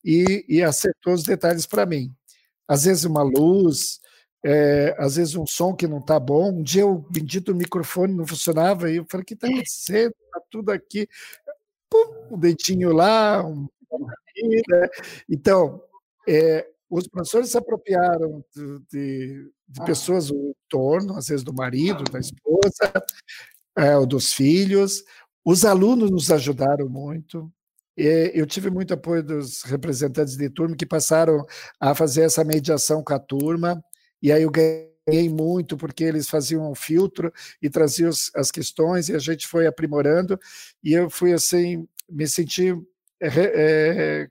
e, 0.04 0.44
e 0.48 0.62
acertou 0.62 1.12
os 1.14 1.24
detalhes 1.24 1.66
para 1.66 1.84
mim. 1.84 2.14
Às 2.68 2.84
vezes, 2.84 3.04
uma 3.04 3.22
luz, 3.22 4.00
é, 4.44 4.94
às 4.98 5.16
vezes 5.16 5.34
um 5.34 5.46
som 5.46 5.74
que 5.74 5.88
não 5.88 5.98
está 5.98 6.20
bom. 6.20 6.52
Um 6.52 6.62
dia 6.62 6.86
o 6.86 6.98
bendito 7.10 7.54
microfone 7.54 8.14
não 8.14 8.26
funcionava 8.26 8.90
e 8.90 8.96
eu 8.96 9.06
falei: 9.10 9.22
o 9.22 9.26
que 9.26 9.34
está 9.34 9.48
acontecendo? 9.48 10.14
Está 10.26 10.40
tudo 10.50 10.70
aqui 10.70 11.08
pum, 11.92 12.34
um 12.34 12.38
dedinho 12.38 12.92
lá, 12.92 13.46
um... 13.46 13.68
Né? 14.68 14.88
Então, 15.28 15.82
é, 16.26 16.66
os 16.88 17.06
professores 17.06 17.50
se 17.50 17.58
apropriaram 17.58 18.42
de, 18.54 18.78
de, 18.90 19.50
de 19.68 19.84
pessoas 19.84 20.28
do 20.28 20.54
entorno, 20.66 21.16
às 21.16 21.26
vezes 21.26 21.44
do 21.44 21.52
marido, 21.52 22.04
da 22.04 22.18
esposa, 22.18 22.92
é, 23.76 23.96
ou 23.96 24.06
dos 24.06 24.32
filhos. 24.32 25.04
Os 25.44 25.64
alunos 25.64 26.10
nos 26.10 26.30
ajudaram 26.30 26.88
muito. 26.88 27.52
Eu 27.94 28.46
tive 28.46 28.70
muito 28.70 28.94
apoio 28.94 29.22
dos 29.22 29.62
representantes 29.62 30.36
de 30.36 30.48
turma 30.48 30.74
que 30.74 30.86
passaram 30.86 31.44
a 31.78 31.94
fazer 31.94 32.22
essa 32.22 32.42
mediação 32.42 33.04
com 33.04 33.12
a 33.12 33.18
turma, 33.18 33.84
e 34.22 34.32
aí 34.32 34.42
eu 34.42 34.50
ganhei 34.50 34.91
muito 35.28 35.76
porque 35.76 36.04
eles 36.04 36.28
faziam 36.28 36.70
um 36.70 36.74
filtro 36.74 37.32
e 37.60 37.68
traziam 37.68 38.10
as 38.34 38.50
questões 38.50 39.08
e 39.08 39.14
a 39.14 39.18
gente 39.18 39.46
foi 39.46 39.66
aprimorando, 39.66 40.38
e 40.82 40.92
eu 40.92 41.10
fui 41.10 41.32
assim 41.32 41.86
me 42.08 42.26
senti 42.26 42.72
é, 43.20 43.28
é, 43.28 44.28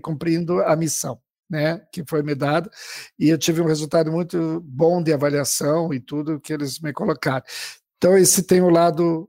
cumprindo 0.00 0.60
a 0.60 0.76
missão. 0.76 1.20
Né, 1.50 1.78
que 1.90 2.04
foi 2.06 2.22
me 2.22 2.34
dada, 2.34 2.70
e 3.18 3.30
eu 3.30 3.38
tive 3.38 3.62
um 3.62 3.66
resultado 3.66 4.12
muito 4.12 4.60
bom 4.66 5.02
de 5.02 5.14
avaliação 5.14 5.94
e 5.94 5.98
tudo 5.98 6.38
que 6.38 6.52
eles 6.52 6.78
me 6.78 6.92
colocaram. 6.92 7.42
Então, 7.96 8.18
esse 8.18 8.42
tem 8.42 8.60
o 8.60 8.66
um 8.66 8.70
lado 8.70 9.26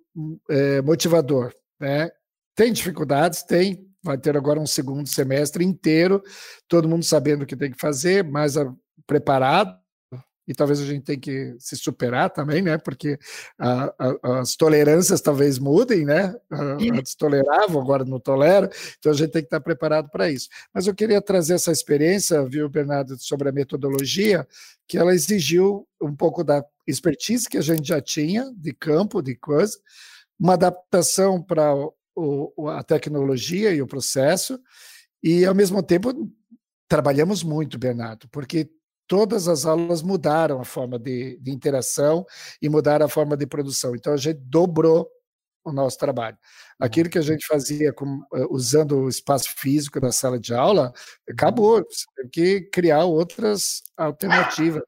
é, 0.50 0.82
motivador. 0.82 1.54
Né? 1.80 2.12
Tem 2.54 2.74
dificuldades? 2.74 3.44
Tem. 3.44 3.88
Vai 4.04 4.18
ter 4.18 4.36
agora 4.36 4.60
um 4.60 4.68
segundo 4.68 5.08
semestre 5.08 5.64
inteiro, 5.64 6.22
todo 6.68 6.90
mundo 6.90 7.06
sabendo 7.06 7.44
o 7.44 7.46
que 7.46 7.56
tem 7.56 7.72
que 7.72 7.80
fazer, 7.80 8.22
mais 8.22 8.56
preparado, 9.08 9.79
e 10.50 10.54
talvez 10.56 10.82
a 10.82 10.86
gente 10.86 11.04
tenha 11.04 11.20
que 11.20 11.56
se 11.60 11.78
superar 11.78 12.32
também, 12.32 12.60
né? 12.60 12.80
Porque 12.80 13.20
a, 13.56 13.94
a, 14.00 14.40
as 14.40 14.56
tolerâncias 14.56 15.22
talvez 15.22 15.60
mudem, 15.60 16.04
né? 16.04 16.36
Antes 16.52 17.14
toleravam, 17.14 17.80
agora 17.80 18.04
não 18.04 18.20
toleram, 18.20 18.68
então 18.98 19.12
a 19.12 19.16
gente 19.16 19.30
tem 19.30 19.44
que 19.44 19.46
estar 19.46 19.60
preparado 19.60 20.10
para 20.10 20.32
isso. 20.32 20.50
Mas 20.74 20.88
eu 20.88 20.96
queria 20.96 21.22
trazer 21.22 21.54
essa 21.54 21.72
experiência, 21.72 22.44
viu, 22.46 22.68
Bernardo, 22.68 23.16
sobre 23.20 23.48
a 23.48 23.52
metodologia, 23.52 24.48
que 24.88 24.98
ela 24.98 25.14
exigiu 25.14 25.88
um 26.02 26.16
pouco 26.16 26.44
da 26.44 26.66
expertise 26.88 27.48
que 27.48 27.60
a 27.60 27.62
gente 27.62 27.88
já 27.88 28.02
tinha 28.02 28.52
de 28.58 28.74
campo, 28.74 29.22
de 29.22 29.36
coisa, 29.36 29.78
uma 30.40 30.54
adaptação 30.54 31.40
para 31.40 31.72
a 32.76 32.84
tecnologia 32.84 33.72
e 33.72 33.84
o 33.84 33.88
processo, 33.88 34.60
e 35.22 35.46
ao 35.46 35.54
mesmo 35.54 35.84
tempo 35.84 36.12
trabalhamos 36.88 37.44
muito, 37.44 37.78
Bernardo, 37.78 38.28
porque 38.32 38.68
todas 39.10 39.48
as 39.48 39.66
aulas 39.66 40.04
mudaram 40.04 40.62
a 40.62 40.64
forma 40.64 41.00
de, 41.00 41.38
de 41.42 41.52
interação 41.52 42.26
e 42.62 42.70
mudaram 42.70 43.08
a 43.08 43.10
forma 43.10 43.36
de 43.36 43.48
produção. 43.48 43.96
Então 43.96 44.14
a 44.14 44.18
gente 44.18 44.40
dobrou 44.44 45.10
o 45.66 45.74
nosso 45.74 45.98
trabalho. 45.98 46.38
Aquilo 46.80 47.10
que 47.10 47.18
a 47.18 47.24
gente 47.24 47.46
fazia 47.46 47.92
com, 47.92 48.22
eh, 48.34 48.46
usando 48.50 49.00
o 49.00 49.10
espaço 49.10 49.50
físico 49.58 50.00
da 50.00 50.12
sala 50.12 50.40
de 50.40 50.54
aula, 50.54 50.94
acabou. 51.28 51.84
Você 51.90 52.06
tem 52.16 52.30
que 52.30 52.62
criar 52.72 53.04
outras 53.06 53.82
alternativas. 53.98 54.84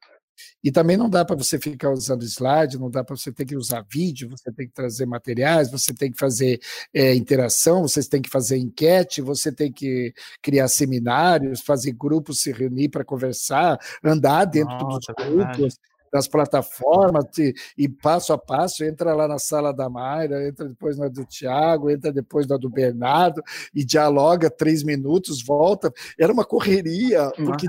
E 0.62 0.70
também 0.70 0.96
não 0.96 1.10
dá 1.10 1.24
para 1.24 1.36
você 1.36 1.58
ficar 1.58 1.90
usando 1.90 2.24
slide, 2.24 2.78
não 2.78 2.90
dá 2.90 3.02
para 3.02 3.16
você 3.16 3.32
ter 3.32 3.44
que 3.44 3.56
usar 3.56 3.84
vídeo, 3.90 4.28
você 4.28 4.52
tem 4.52 4.66
que 4.66 4.72
trazer 4.72 5.06
materiais, 5.06 5.70
você 5.70 5.92
tem 5.92 6.10
que 6.10 6.18
fazer 6.18 6.60
é, 6.94 7.14
interação, 7.14 7.82
vocês 7.82 8.06
têm 8.08 8.22
que 8.22 8.30
fazer 8.30 8.58
enquete, 8.58 9.20
você 9.20 9.52
tem 9.52 9.72
que 9.72 10.12
criar 10.40 10.68
seminários, 10.68 11.60
fazer 11.60 11.92
grupos 11.92 12.40
se 12.40 12.52
reunir 12.52 12.88
para 12.88 13.04
conversar, 13.04 13.78
andar 14.02 14.44
dentro 14.44 14.74
Nossa, 14.76 15.12
dos 15.14 15.26
é 15.26 15.30
grupos 15.30 15.78
das 16.12 16.28
plataformas 16.28 17.24
e, 17.38 17.54
e, 17.76 17.88
passo 17.88 18.34
a 18.34 18.38
passo, 18.38 18.84
entra 18.84 19.14
lá 19.14 19.26
na 19.26 19.38
sala 19.38 19.72
da 19.72 19.88
Mayra, 19.88 20.46
entra 20.46 20.68
depois 20.68 20.98
na 20.98 21.08
do 21.08 21.24
Tiago, 21.24 21.90
entra 21.90 22.12
depois 22.12 22.46
na 22.46 22.58
do 22.58 22.68
Bernardo 22.68 23.42
e 23.74 23.82
dialoga 23.82 24.50
três 24.50 24.82
minutos, 24.82 25.42
volta. 25.42 25.90
Era 26.18 26.32
uma 26.32 26.44
correria, 26.44 27.30
porque 27.36 27.66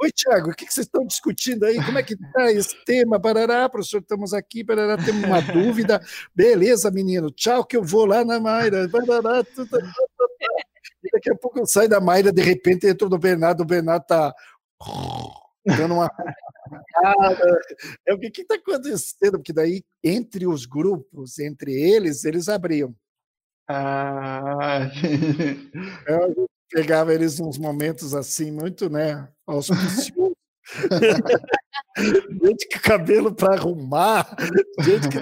Oi, 0.00 0.12
Tiago, 0.12 0.50
o 0.50 0.54
que, 0.54 0.64
vocês 0.64 0.86
estão 0.86 1.06
discutindo 1.06 1.64
aí? 1.64 1.82
Como 1.82 1.98
é 1.98 2.02
que 2.02 2.14
está 2.14 2.52
esse 2.52 2.76
tema? 2.84 3.18
Barará, 3.18 3.68
professor, 3.68 4.00
estamos 4.00 4.34
aqui, 4.34 4.62
barará, 4.62 4.96
temos 5.02 5.24
uma 5.24 5.40
dúvida. 5.52 6.00
Beleza, 6.34 6.90
menino, 6.90 7.30
tchau, 7.30 7.64
que 7.64 7.76
eu 7.76 7.82
vou 7.82 8.04
lá 8.04 8.24
na 8.24 8.38
Mayra. 8.38 8.86
Barará, 8.88 9.42
tudo, 9.42 9.68
tudo, 9.68 9.80
tudo. 9.80 10.28
E 11.02 11.10
daqui 11.12 11.30
a 11.30 11.34
pouco 11.36 11.58
eu 11.58 11.66
saio 11.66 11.88
da 11.88 12.00
Mayra, 12.00 12.32
de 12.32 12.42
repente 12.42 12.86
entro 12.86 13.08
no 13.08 13.18
Bernardo, 13.18 13.62
o 13.62 13.66
Bernardo 13.66 14.02
está 14.02 14.34
dando 15.64 15.94
uma. 15.94 16.10
É 18.06 18.14
o 18.14 18.18
que 18.18 18.40
está 18.40 18.54
acontecendo, 18.54 19.38
porque 19.38 19.52
daí, 19.52 19.82
entre 20.02 20.46
os 20.46 20.66
grupos, 20.66 21.38
entre 21.38 21.72
eles, 21.72 22.24
eles 22.24 22.48
abriam. 22.48 22.94
Ah. 23.68 24.90
Eu 26.06 26.48
pegava 26.70 27.14
eles 27.14 27.38
uns 27.40 27.58
momentos 27.58 28.14
assim, 28.14 28.50
muito, 28.50 28.88
né, 28.88 29.28
auspiciosos. 29.46 30.34
gente 31.98 32.68
com 32.68 32.80
cabelo 32.80 33.34
para 33.34 33.54
arrumar, 33.54 34.36
gente 34.80 35.08
que... 35.08 35.18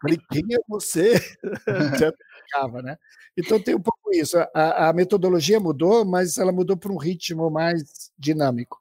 Falei, 0.00 0.18
quem 0.30 0.42
é 0.54 0.58
você? 0.68 1.14
Já 1.98 2.12
ficava, 2.44 2.82
né? 2.82 2.96
Então 3.36 3.60
tem 3.62 3.74
um 3.74 3.80
pouco 3.80 4.12
isso. 4.12 4.36
A, 4.54 4.88
a 4.88 4.92
metodologia 4.92 5.58
mudou, 5.60 6.04
mas 6.04 6.38
ela 6.38 6.52
mudou 6.52 6.76
para 6.76 6.92
um 6.92 6.96
ritmo 6.96 7.50
mais 7.50 8.10
dinâmico. 8.18 8.80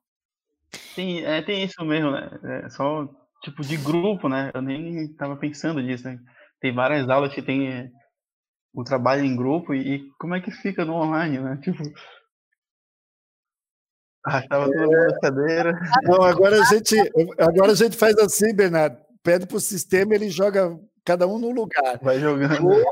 Tem, 0.95 1.25
é, 1.25 1.41
tem 1.41 1.63
isso 1.63 1.83
mesmo, 1.83 2.11
né? 2.11 2.29
É 2.65 2.69
só 2.69 3.07
tipo 3.41 3.61
de 3.61 3.77
grupo, 3.77 4.27
né? 4.27 4.51
Eu 4.53 4.61
nem 4.61 5.05
estava 5.05 5.35
pensando 5.35 5.81
nisso, 5.81 6.05
né? 6.05 6.19
Tem 6.59 6.73
várias 6.73 7.09
aulas 7.09 7.33
que 7.33 7.41
tem 7.41 7.71
é, 7.71 7.89
o 8.73 8.83
trabalho 8.83 9.23
em 9.23 9.35
grupo 9.35 9.73
e, 9.73 9.95
e, 9.95 10.09
como 10.19 10.35
é 10.35 10.41
que 10.41 10.51
fica 10.51 10.85
no 10.85 10.93
online, 10.93 11.39
né? 11.39 11.59
Tipo. 11.63 11.83
Ah, 14.25 14.45
tava 14.47 14.65
todo 14.65 14.77
mundo 14.77 14.91
na 14.91 15.19
cadeira. 15.19 15.79
Não, 16.03 16.21
agora 16.21 16.61
a 16.61 16.65
gente, 16.65 16.95
agora 17.39 17.71
a 17.71 17.75
gente 17.75 17.97
faz 17.97 18.17
assim, 18.17 18.53
Bernardo. 18.53 18.97
Pede 19.23 19.47
para 19.47 19.57
o 19.57 19.61
sistema, 19.61 20.13
ele 20.13 20.29
joga 20.29 20.77
cada 21.05 21.25
um 21.25 21.39
no 21.39 21.51
lugar. 21.51 21.97
Vai 22.01 22.19
jogando. 22.19 22.67
Ou, 22.67 22.83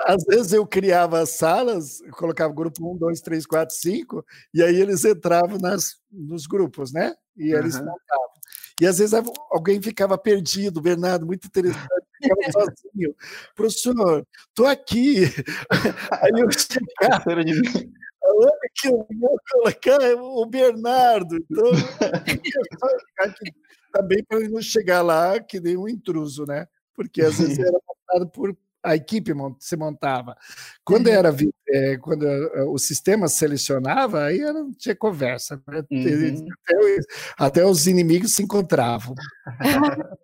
às 0.00 0.24
vezes 0.24 0.52
eu 0.52 0.66
criava 0.66 1.24
salas, 1.26 1.98
colocava 2.12 2.52
grupo 2.52 2.94
1, 2.94 2.98
2, 2.98 3.20
3, 3.20 3.46
4, 3.46 3.74
5, 3.74 4.24
e 4.54 4.62
aí 4.62 4.80
eles 4.80 5.04
entravam 5.04 5.58
nas, 5.58 5.96
nos 6.10 6.46
grupos, 6.46 6.92
né? 6.92 7.14
E 7.36 7.52
eles 7.52 7.74
uhum. 7.74 7.84
montavam. 7.84 8.32
E 8.80 8.86
às 8.86 8.98
vezes 8.98 9.14
alguém 9.50 9.80
ficava 9.80 10.16
perdido, 10.18 10.80
Bernardo, 10.80 11.26
muito 11.26 11.46
interessante, 11.46 11.86
ficava 12.20 12.52
sozinho. 12.52 13.14
Professor, 13.54 14.26
estou 14.48 14.66
aqui. 14.66 15.24
Aí 16.22 16.32
eu 16.36 16.48
chegava. 16.50 17.24
Olha 18.24 18.52
que 18.74 18.88
eu 18.88 19.06
vou 19.20 19.36
colocar 19.50 19.98
o 20.16 20.46
Bernardo. 20.46 21.36
Então, 21.36 21.64
também 23.92 24.24
para 24.24 24.40
não 24.48 24.62
chegar 24.62 25.02
lá 25.02 25.38
que 25.38 25.60
nem 25.60 25.76
um 25.76 25.88
intruso, 25.88 26.44
né? 26.46 26.66
Porque 26.94 27.20
às 27.22 27.38
vezes 27.38 27.58
era 27.58 27.78
montado 27.86 28.30
por 28.30 28.56
a 28.82 28.96
equipe 28.96 29.32
se 29.60 29.76
montava. 29.76 30.36
Quando 30.84 31.06
uhum. 31.06 31.12
era 31.12 31.34
é, 31.68 31.96
quando 31.98 32.26
eh, 32.26 32.64
o 32.64 32.78
sistema 32.78 33.28
selecionava, 33.28 34.24
aí 34.24 34.40
não 34.40 34.72
tinha 34.72 34.96
conversa. 34.96 35.62
Né? 35.68 35.82
Uhum. 35.90 36.46
Até, 36.52 36.98
até, 37.38 37.66
os 37.66 37.86
inimigos 37.86 38.34
se 38.34 38.42
encontravam. 38.42 39.14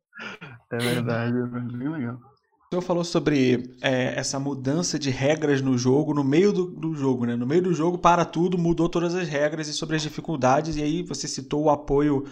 é 0.73 0.77
verdade, 0.77 1.37
é 1.39 1.77
bem 1.77 1.89
legal. 1.89 2.19
O 2.71 2.75
senhor 2.75 2.83
falou 2.83 3.05
sobre 3.05 3.75
é, 3.81 4.19
essa 4.19 4.39
mudança 4.39 4.99
de 4.99 5.09
regras 5.09 5.63
no 5.63 5.79
jogo, 5.79 6.13
no 6.13 6.23
meio 6.23 6.53
do, 6.53 6.67
do, 6.67 6.95
jogo, 6.95 7.25
né? 7.25 7.35
No 7.35 7.47
meio 7.47 7.63
do 7.63 7.73
jogo, 7.73 7.97
para 7.97 8.27
tudo, 8.27 8.59
mudou 8.59 8.91
todas 8.91 9.15
as 9.15 9.27
regras 9.27 9.69
e 9.69 9.73
sobre 9.73 9.97
as 9.97 10.03
dificuldades, 10.03 10.77
e 10.77 10.83
aí 10.83 11.03
você 11.03 11.27
citou 11.27 11.63
o 11.63 11.71
apoio 11.71 12.27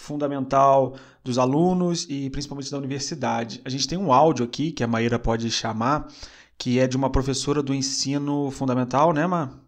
fundamental 0.00 0.96
dos 1.22 1.38
alunos 1.38 2.06
e 2.08 2.30
principalmente 2.30 2.70
da 2.70 2.78
universidade. 2.78 3.60
A 3.64 3.68
gente 3.68 3.86
tem 3.86 3.98
um 3.98 4.12
áudio 4.12 4.44
aqui 4.44 4.72
que 4.72 4.82
a 4.82 4.86
Maíra 4.86 5.18
pode 5.18 5.50
chamar, 5.50 6.08
que 6.58 6.78
é 6.78 6.86
de 6.86 6.96
uma 6.96 7.10
professora 7.10 7.62
do 7.62 7.74
ensino 7.74 8.50
fundamental, 8.50 9.12
né, 9.12 9.26
Ma? 9.26 9.60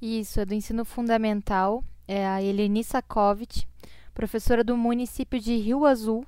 Isso, 0.00 0.40
é 0.40 0.44
do 0.44 0.54
ensino 0.54 0.84
fundamental, 0.84 1.82
é 2.06 2.26
a 2.26 2.42
Eleni 2.42 2.84
Sakovic, 2.84 3.66
professora 4.14 4.62
do 4.62 4.76
município 4.76 5.40
de 5.40 5.56
Rio 5.56 5.84
Azul, 5.84 6.24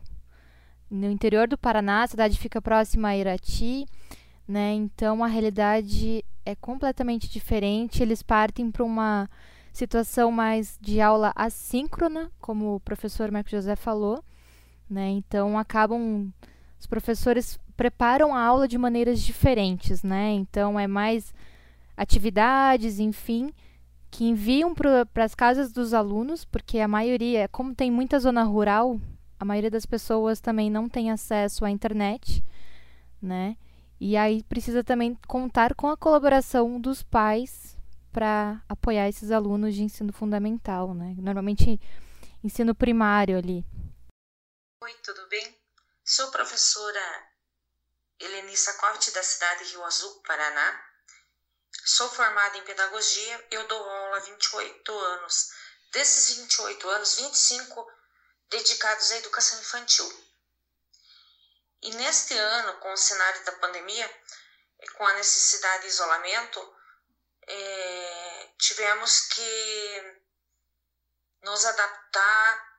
no 0.91 1.09
interior 1.09 1.47
do 1.47 1.57
Paraná, 1.57 2.03
a 2.03 2.07
cidade 2.09 2.37
fica 2.37 2.61
próxima 2.61 3.09
a 3.09 3.17
Irati, 3.17 3.87
né? 4.47 4.73
Então 4.73 5.23
a 5.23 5.29
realidade 5.29 6.25
é 6.45 6.57
completamente 6.57 7.31
diferente. 7.31 8.03
Eles 8.03 8.25
partem 8.25 8.73
para 8.73 8.83
uma 8.83 9.31
situação 9.73 10.31
mais 10.31 10.79
de 10.81 11.01
aula 11.01 11.33
assíncrona, 11.35 12.31
como 12.41 12.77
o 12.77 12.81
professor 12.81 13.31
Marco 13.31 13.51
José 13.51 13.77
falou, 13.77 14.23
né? 14.89 15.09
Então 15.11 15.59
acabam 15.59 16.33
os 16.79 16.87
professores 16.87 17.59
preparam 17.77 18.35
a 18.35 18.43
aula 18.43 18.67
de 18.69 18.77
maneiras 18.77 19.23
diferentes, 19.23 20.03
né? 20.03 20.33
Então 20.33 20.79
é 20.79 20.87
mais 20.87 21.33
atividades, 21.97 22.99
enfim, 22.99 23.53
que 24.11 24.25
enviam 24.25 24.75
para 24.75 25.07
as 25.25 25.35
casas 25.35 25.73
dos 25.73 25.95
alunos, 25.95 26.45
porque 26.45 26.79
a 26.79 26.89
maioria, 26.89 27.49
como 27.49 27.75
tem 27.75 27.91
muita 27.91 28.19
zona 28.19 28.43
rural, 28.43 29.01
a 29.39 29.45
maioria 29.45 29.71
das 29.71 29.87
pessoas 29.87 30.41
também 30.41 30.71
não 30.71 30.89
tem 30.89 31.11
acesso 31.11 31.65
à 31.65 31.71
internet, 31.71 32.45
né? 33.21 33.57
E 34.01 34.17
aí 34.17 34.43
precisa 34.43 34.83
também 34.83 35.17
contar 35.29 35.75
com 35.75 35.89
a 35.89 35.97
colaboração 35.97 36.81
dos 36.81 37.03
pais 37.03 37.79
para 38.13 38.63
apoiar 38.69 39.09
esses 39.09 39.31
alunos 39.31 39.75
de 39.75 39.83
ensino 39.83 40.13
fundamental, 40.13 40.95
né? 40.95 41.15
Normalmente 41.19 41.81
ensino 42.43 42.75
primário 42.75 43.39
ali. 43.39 43.65
Oi, 44.83 44.95
tudo 45.03 45.27
bem? 45.29 45.59
Sou 46.05 46.31
professora 46.31 47.31
Eleni 48.19 48.57
Sacote, 48.57 49.11
da 49.13 49.23
cidade 49.23 49.65
de 49.65 49.71
Rio 49.73 49.85
Azul, 49.85 50.23
Paraná. 50.27 50.85
Sou 51.85 52.09
formada 52.09 52.59
em 52.59 52.65
pedagogia, 52.65 53.47
eu 53.51 53.67
dou 53.67 53.83
aula 53.83 54.17
há 54.19 54.21
28 54.21 54.93
anos. 54.93 55.51
Desses 55.93 56.37
28 56.37 56.89
anos, 56.89 57.15
25 57.17 57.93
dedicados 58.49 59.11
à 59.13 59.17
educação 59.19 59.59
infantil. 59.61 60.31
E 61.83 61.95
neste 61.95 62.35
ano, 62.35 62.79
com 62.81 62.93
o 62.93 62.97
cenário 62.97 63.45
da 63.45 63.53
pandemia, 63.53 64.23
com 64.97 65.07
a 65.07 65.15
necessidade 65.15 65.83
de 65.85 65.89
isolamento, 65.89 66.77
é, 67.47 68.00
tivemos 68.61 69.23
que 69.23 70.21
nos 71.43 71.65
adaptar 71.65 72.71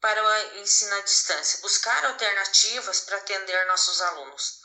para 0.00 0.24
o 0.24 0.58
ensino 0.58 0.94
à 0.96 1.00
distância, 1.00 1.60
buscar 1.60 2.04
alternativas 2.06 3.00
para 3.00 3.18
atender 3.18 3.66
nossos 3.66 4.00
alunos. 4.00 4.60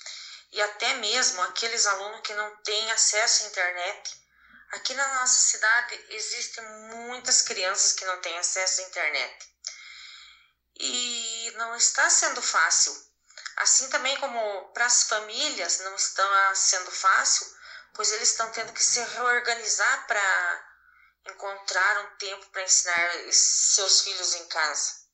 E 0.51 0.61
até 0.61 0.93
mesmo 0.95 1.41
aqueles 1.41 1.85
alunos 1.85 2.21
que 2.21 2.33
não 2.33 2.55
têm 2.63 2.91
acesso 2.91 3.43
à 3.43 3.47
internet. 3.47 4.25
Aqui 4.71 4.93
na 4.93 5.07
nossa 5.15 5.41
cidade 5.43 6.05
existem 6.09 6.63
muitas 6.63 7.41
crianças 7.41 7.93
que 7.93 8.05
não 8.05 8.19
têm 8.21 8.37
acesso 8.37 8.81
à 8.81 8.83
internet. 8.85 9.53
E 10.79 11.53
não 11.57 11.75
está 11.75 12.09
sendo 12.09 12.41
fácil. 12.41 12.95
Assim 13.57 13.89
também 13.89 14.17
como 14.19 14.69
para 14.73 14.85
as 14.85 15.03
famílias 15.03 15.79
não 15.79 15.95
está 15.95 16.55
sendo 16.55 16.91
fácil 16.91 17.55
pois 17.95 18.11
eles 18.11 18.29
estão 18.29 18.51
tendo 18.51 18.73
que 18.73 18.83
se 18.83 18.99
reorganizar 18.99 20.07
para 20.07 20.75
encontrar 21.27 22.05
um 22.05 22.17
tempo 22.17 22.45
para 22.49 22.63
ensinar 22.63 23.11
seus 23.31 24.01
filhos 24.01 24.35
em 24.35 24.47
casa. 24.47 25.05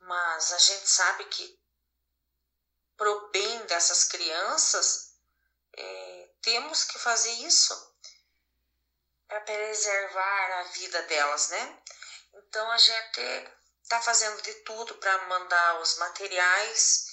Mas 0.00 0.52
a 0.52 0.58
gente 0.58 0.88
sabe 0.88 1.24
que 1.26 1.60
pro 2.96 3.28
bem 3.28 3.66
dessas 3.66 4.04
crianças, 4.04 5.14
é, 5.76 6.30
temos 6.42 6.84
que 6.84 6.98
fazer 6.98 7.32
isso 7.32 7.94
para 9.28 9.40
preservar 9.40 10.60
a 10.60 10.62
vida 10.64 11.02
delas, 11.02 11.48
né? 11.48 11.82
Então 12.34 12.70
a 12.70 12.78
gente 12.78 13.50
está 13.82 14.00
fazendo 14.00 14.40
de 14.42 14.54
tudo 14.62 14.94
para 14.96 15.26
mandar 15.26 15.80
os 15.80 15.96
materiais, 15.98 17.06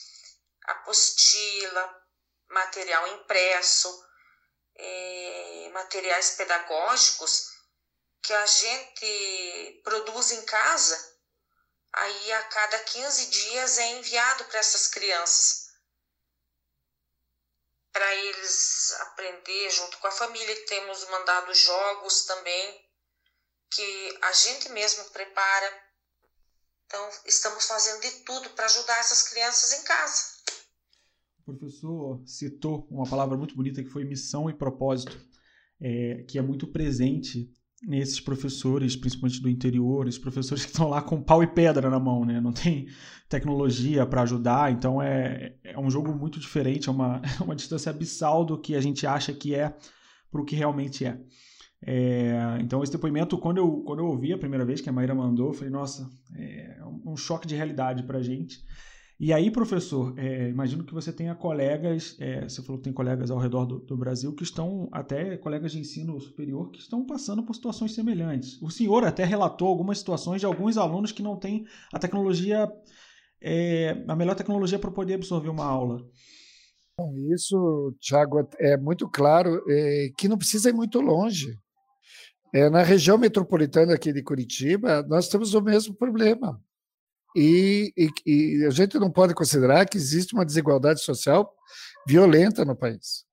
apostila, 0.65 2.07
material 2.49 3.07
impresso, 3.07 4.12
é, 4.75 5.69
materiais 5.73 6.31
pedagógicos 6.31 7.53
que 8.21 8.33
a 8.33 8.45
gente 8.45 9.81
produz 9.83 10.31
em 10.31 10.41
casa, 10.45 11.17
aí 11.91 12.31
a 12.31 12.43
cada 12.43 12.79
15 12.79 13.25
dias 13.27 13.77
é 13.77 13.87
enviado 13.91 14.45
para 14.45 14.59
essas 14.59 14.87
crianças. 14.87 15.63
Para 17.91 18.15
eles 18.15 18.91
aprender 19.01 19.69
junto 19.69 19.97
com 19.99 20.07
a 20.07 20.11
família, 20.11 20.65
temos 20.65 21.05
mandado 21.09 21.53
jogos 21.53 22.25
também, 22.25 22.89
que 23.69 24.19
a 24.21 24.31
gente 24.31 24.69
mesmo 24.69 25.03
prepara. 25.11 25.83
Então, 26.85 27.21
estamos 27.25 27.65
fazendo 27.65 28.01
de 28.01 28.11
tudo 28.23 28.49
para 28.51 28.65
ajudar 28.65 28.97
essas 28.99 29.23
crianças 29.23 29.73
em 29.73 29.83
casa. 29.83 30.32
O 31.45 31.53
professor 31.53 32.21
citou 32.25 32.87
uma 32.89 33.05
palavra 33.05 33.37
muito 33.37 33.55
bonita 33.55 33.83
que 33.83 33.89
foi 33.89 34.05
missão 34.05 34.49
e 34.49 34.53
propósito, 34.53 35.19
é, 35.79 36.23
que 36.27 36.39
é 36.39 36.41
muito 36.41 36.65
presente 36.67 37.51
nesses 37.85 38.19
professores, 38.19 38.95
principalmente 38.95 39.41
do 39.41 39.49
interior, 39.49 40.07
esses 40.07 40.19
professores 40.19 40.63
que 40.63 40.71
estão 40.71 40.87
lá 40.87 41.01
com 41.01 41.21
pau 41.21 41.43
e 41.43 41.47
pedra 41.47 41.89
na 41.89 41.99
mão, 41.99 42.23
né? 42.23 42.39
Não 42.39 42.53
tem 42.53 42.87
tecnologia 43.27 44.05
para 44.05 44.21
ajudar, 44.21 44.71
então 44.71 45.01
é, 45.01 45.55
é 45.63 45.77
um 45.77 45.89
jogo 45.89 46.13
muito 46.13 46.39
diferente, 46.39 46.87
é 46.87 46.91
uma, 46.91 47.21
é 47.39 47.43
uma 47.43 47.55
distância 47.55 47.89
abissal 47.89 48.45
do 48.45 48.57
que 48.57 48.75
a 48.75 48.81
gente 48.81 49.05
acha 49.05 49.33
que 49.33 49.53
é 49.53 49.75
para 50.31 50.41
o 50.41 50.45
que 50.45 50.55
realmente 50.55 51.05
é. 51.05 51.19
é. 51.85 52.57
Então, 52.61 52.81
esse 52.81 52.91
depoimento, 52.91 53.37
quando 53.37 53.57
eu, 53.57 53.83
quando 53.83 53.99
eu 53.99 54.05
ouvi 54.05 54.31
a 54.31 54.37
primeira 54.37 54.63
vez 54.63 54.79
que 54.79 54.89
a 54.89 54.93
Maíra 54.93 55.13
mandou, 55.13 55.47
eu 55.49 55.53
falei, 55.53 55.69
nossa, 55.69 56.09
é 56.37 56.77
um 57.05 57.17
choque 57.17 57.45
de 57.45 57.55
realidade 57.55 58.03
para 58.03 58.19
a 58.19 58.23
gente. 58.23 58.63
E 59.23 59.31
aí, 59.31 59.49
professor, 59.49 60.13
é, 60.19 60.49
imagino 60.49 60.83
que 60.83 60.93
você 60.93 61.09
tenha 61.09 61.33
colegas, 61.33 62.17
é, 62.19 62.41
você 62.41 62.61
falou 62.61 62.77
que 62.77 62.83
tem 62.83 62.91
colegas 62.91 63.31
ao 63.31 63.37
redor 63.37 63.65
do, 63.65 63.79
do, 63.79 63.95
Brasil 63.95 64.35
que 64.35 64.43
estão, 64.43 64.89
até 64.91 65.37
colegas 65.37 65.71
de 65.71 65.79
ensino 65.79 66.19
superior, 66.19 66.69
que 66.69 66.81
estão 66.81 67.05
passando 67.05 67.41
por 67.41 67.55
situações 67.55 67.95
semelhantes. 67.95 68.61
O 68.61 68.69
senhor 68.69 69.05
até 69.05 69.23
relatou 69.23 69.69
algumas 69.69 69.99
situações 69.99 70.41
de 70.41 70.45
alguns 70.45 70.77
alunos 70.77 71.13
que 71.13 71.23
não 71.23 71.37
têm 71.37 71.65
a 71.93 71.97
tecnologia, 71.97 72.69
é, 73.41 74.03
a 74.09 74.13
melhor 74.13 74.35
tecnologia 74.35 74.77
para 74.77 74.91
poder 74.91 75.13
absorver 75.13 75.47
uma 75.47 75.63
aula. 75.63 76.05
Bom, 76.99 77.13
isso, 77.33 77.95
Tiago, 78.01 78.45
é 78.59 78.75
muito 78.75 79.07
claro 79.07 79.63
é, 79.69 80.09
que 80.17 80.27
não 80.27 80.37
precisa 80.37 80.69
ir 80.69 80.73
muito 80.73 80.99
longe. 80.99 81.57
É, 82.53 82.69
na 82.69 82.83
região 82.83 83.17
metropolitana 83.17 83.93
aqui 83.93 84.11
de 84.11 84.21
Curitiba, 84.21 85.01
nós 85.07 85.29
temos 85.29 85.53
o 85.53 85.61
mesmo 85.61 85.95
problema. 85.95 86.61
E, 87.35 87.93
e, 87.97 88.09
e, 88.25 88.65
a 88.65 88.69
gente 88.69 88.99
não 88.99 89.09
pode 89.09 89.33
considerar 89.33 89.85
que 89.85 89.97
existe 89.97 90.33
uma 90.33 90.45
desigualdade 90.45 91.01
social 91.01 91.53
violenta 92.07 92.63
no 92.63 92.75
país. 92.75 93.25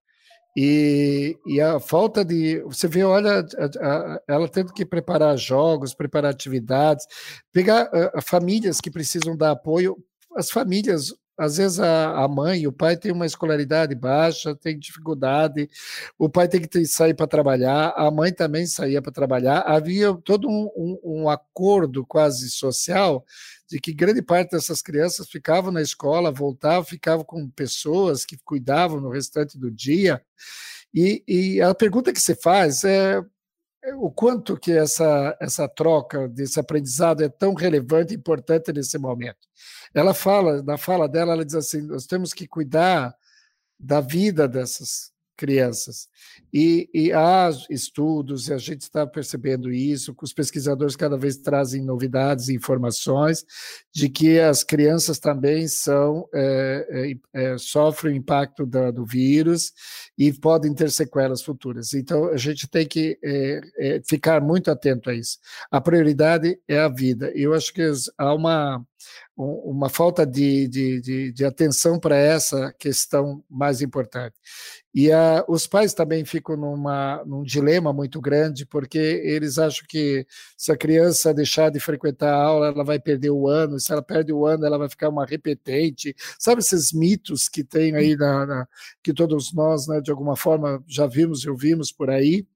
E, 0.56 1.36
e 1.46 1.60
a 1.60 1.78
falta 1.78 2.24
de. 2.24 2.60
Você 2.62 2.88
vê, 2.88 3.04
olha, 3.04 3.40
a, 3.40 3.86
a, 3.86 4.22
ela 4.26 4.48
tendo 4.48 4.72
que 4.72 4.84
preparar 4.84 5.36
jogos, 5.36 5.94
preparar 5.94 6.30
atividades, 6.30 7.06
pegar 7.52 7.88
a, 8.14 8.20
famílias 8.20 8.80
que 8.80 8.90
precisam 8.90 9.36
dar 9.36 9.52
apoio. 9.52 9.96
As 10.36 10.50
famílias 10.50 11.12
às 11.40 11.56
vezes 11.56 11.80
a, 11.80 12.28
mãe, 12.28 12.66
o 12.66 12.72
pai 12.72 12.98
tem 12.98 13.10
uma 13.10 13.24
escolaridade 13.24 13.94
baixa, 13.94 14.54
tem 14.54 14.78
dificuldade, 14.78 15.70
o 16.18 16.28
pai 16.28 16.46
tem 16.46 16.60
que 16.60 16.68
ter, 16.68 16.84
sair 16.84 17.14
para 17.14 17.26
trabalhar, 17.26 17.94
a 17.96 18.10
mãe 18.10 18.30
também 18.30 18.66
saía 18.66 19.00
para 19.00 19.10
trabalhar. 19.10 19.60
Havia 19.60 20.14
todo 20.22 20.46
um, 20.46 20.68
um, 20.76 21.00
um 21.02 21.28
acordo 21.30 22.04
quase 22.04 22.50
social 22.50 23.24
de 23.70 23.78
que 23.78 23.92
grande 23.92 24.20
parte 24.20 24.50
dessas 24.50 24.82
crianças 24.82 25.28
ficavam 25.28 25.70
na 25.70 25.80
escola, 25.80 26.32
voltavam, 26.32 26.84
ficavam 26.84 27.24
com 27.24 27.48
pessoas 27.48 28.24
que 28.24 28.36
cuidavam 28.38 29.00
no 29.00 29.10
restante 29.10 29.56
do 29.56 29.70
dia. 29.70 30.20
E, 30.92 31.22
e 31.26 31.62
a 31.62 31.72
pergunta 31.72 32.12
que 32.12 32.20
se 32.20 32.34
faz 32.34 32.82
é, 32.82 33.22
é 33.84 33.94
o 33.94 34.10
quanto 34.10 34.56
que 34.56 34.72
essa, 34.72 35.36
essa 35.40 35.68
troca, 35.68 36.28
desse 36.28 36.58
aprendizado 36.58 37.22
é 37.22 37.28
tão 37.28 37.54
relevante 37.54 38.12
e 38.12 38.16
importante 38.16 38.72
nesse 38.72 38.98
momento. 38.98 39.48
Ela 39.94 40.12
fala, 40.12 40.62
na 40.64 40.76
fala 40.76 41.08
dela, 41.08 41.32
ela 41.34 41.44
diz 41.44 41.54
assim: 41.54 41.82
nós 41.82 42.06
temos 42.06 42.32
que 42.32 42.48
cuidar 42.48 43.14
da 43.78 44.00
vida 44.00 44.48
dessas 44.48 45.12
crianças. 45.40 46.06
E, 46.52 46.86
e, 46.92 47.12
há 47.12 47.50
estudos, 47.70 48.48
e 48.48 48.52
a 48.52 48.58
gente 48.58 48.82
está 48.82 49.06
percebendo 49.06 49.72
isso, 49.72 50.14
que 50.14 50.22
os 50.22 50.34
pesquisadores 50.34 50.94
cada 50.96 51.16
vez 51.16 51.38
trazem 51.38 51.82
novidades 51.82 52.48
e 52.48 52.54
informações 52.54 53.42
de 53.90 54.10
que 54.10 54.38
as 54.38 54.62
crianças 54.62 55.18
também 55.18 55.66
são 55.66 56.28
é, 56.34 57.14
é, 57.32 57.56
sofrem 57.56 58.12
o 58.12 58.16
impacto 58.18 58.66
da, 58.66 58.90
do 58.90 59.06
vírus 59.06 59.72
e 60.18 60.30
podem 60.30 60.74
ter 60.74 60.90
sequelas 60.90 61.40
futuras. 61.40 61.94
Então, 61.94 62.26
a 62.26 62.36
gente 62.36 62.68
tem 62.68 62.86
que 62.86 63.18
é, 63.24 64.02
ficar 64.06 64.42
muito 64.42 64.70
atento 64.70 65.08
a 65.08 65.14
isso. 65.14 65.38
A 65.70 65.80
prioridade 65.80 66.60
é 66.68 66.78
a 66.80 66.88
vida. 66.88 67.32
Eu 67.34 67.54
acho 67.54 67.72
que 67.72 67.90
há 68.18 68.34
uma 68.34 68.84
uma 69.36 69.88
falta 69.88 70.26
de, 70.26 70.68
de, 70.68 71.00
de, 71.00 71.32
de 71.32 71.44
atenção 71.44 71.98
para 71.98 72.16
essa 72.16 72.72
questão 72.78 73.42
mais 73.48 73.80
importante. 73.80 74.34
E 74.94 75.10
a, 75.12 75.44
os 75.48 75.66
pais 75.66 75.94
também 75.94 76.24
ficam 76.24 76.56
numa, 76.56 77.24
num 77.24 77.42
dilema 77.42 77.92
muito 77.92 78.20
grande, 78.20 78.66
porque 78.66 78.98
eles 78.98 79.56
acham 79.56 79.86
que 79.88 80.26
se 80.56 80.72
a 80.72 80.76
criança 80.76 81.32
deixar 81.32 81.70
de 81.70 81.78
frequentar 81.78 82.32
a 82.32 82.42
aula, 82.42 82.66
ela 82.68 82.84
vai 82.84 82.98
perder 82.98 83.30
o 83.30 83.48
ano, 83.48 83.78
se 83.78 83.92
ela 83.92 84.02
perde 84.02 84.32
o 84.32 84.44
ano, 84.44 84.66
ela 84.66 84.78
vai 84.78 84.88
ficar 84.88 85.08
uma 85.08 85.24
repetente. 85.24 86.14
Sabe 86.38 86.60
esses 86.60 86.92
mitos 86.92 87.48
que 87.48 87.62
tem 87.62 87.94
aí, 87.94 88.16
na, 88.16 88.46
na 88.46 88.68
que 89.02 89.14
todos 89.14 89.52
nós, 89.52 89.86
né, 89.86 90.00
de 90.00 90.10
alguma 90.10 90.36
forma, 90.36 90.82
já 90.86 91.06
vimos 91.06 91.44
e 91.44 91.50
ouvimos 91.50 91.92
por 91.92 92.10
aí? 92.10 92.46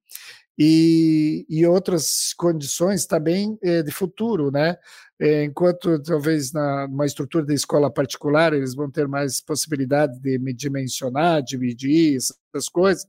E, 0.59 1.45
e 1.49 1.67
outras 1.67 2.33
condições 2.37 3.07
também 3.07 3.59
é, 3.63 3.83
de 3.83 3.91
futuro, 3.91 4.51
né? 4.51 4.77
É, 5.21 5.45
enquanto 5.45 6.03
talvez 6.03 6.53
na 6.53 6.89
numa 6.89 7.07
estrutura 7.07 7.47
de 7.47 7.55
escola 7.55 7.89
particular 7.89 8.53
eles 8.53 8.75
vão 8.75 8.91
ter 8.91 9.07
mais 9.07 9.41
possibilidade 9.41 10.19
de 10.19 10.39
dimensionar, 10.53 11.41
dividir 11.41 12.17
essas 12.17 12.69
coisas, 12.69 13.07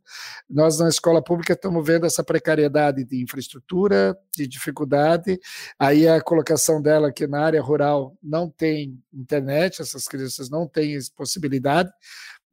nós 0.47 0.77
na 0.77 0.87
escola 0.87 1.23
pública 1.23 1.53
estamos 1.53 1.85
vendo 1.85 2.05
essa 2.05 2.23
precariedade 2.23 3.03
de 3.03 3.23
infraestrutura, 3.23 4.15
de 4.35 4.47
dificuldade, 4.47 5.39
aí 5.79 6.07
a 6.07 6.21
colocação 6.21 6.79
dela 6.79 7.11
que 7.11 7.25
na 7.25 7.41
área 7.41 7.61
rural 7.61 8.15
não 8.21 8.51
tem 8.51 9.01
internet, 9.11 9.81
essas 9.81 10.07
crianças 10.07 10.47
não 10.47 10.67
têm 10.67 10.97
possibilidade, 11.15 11.89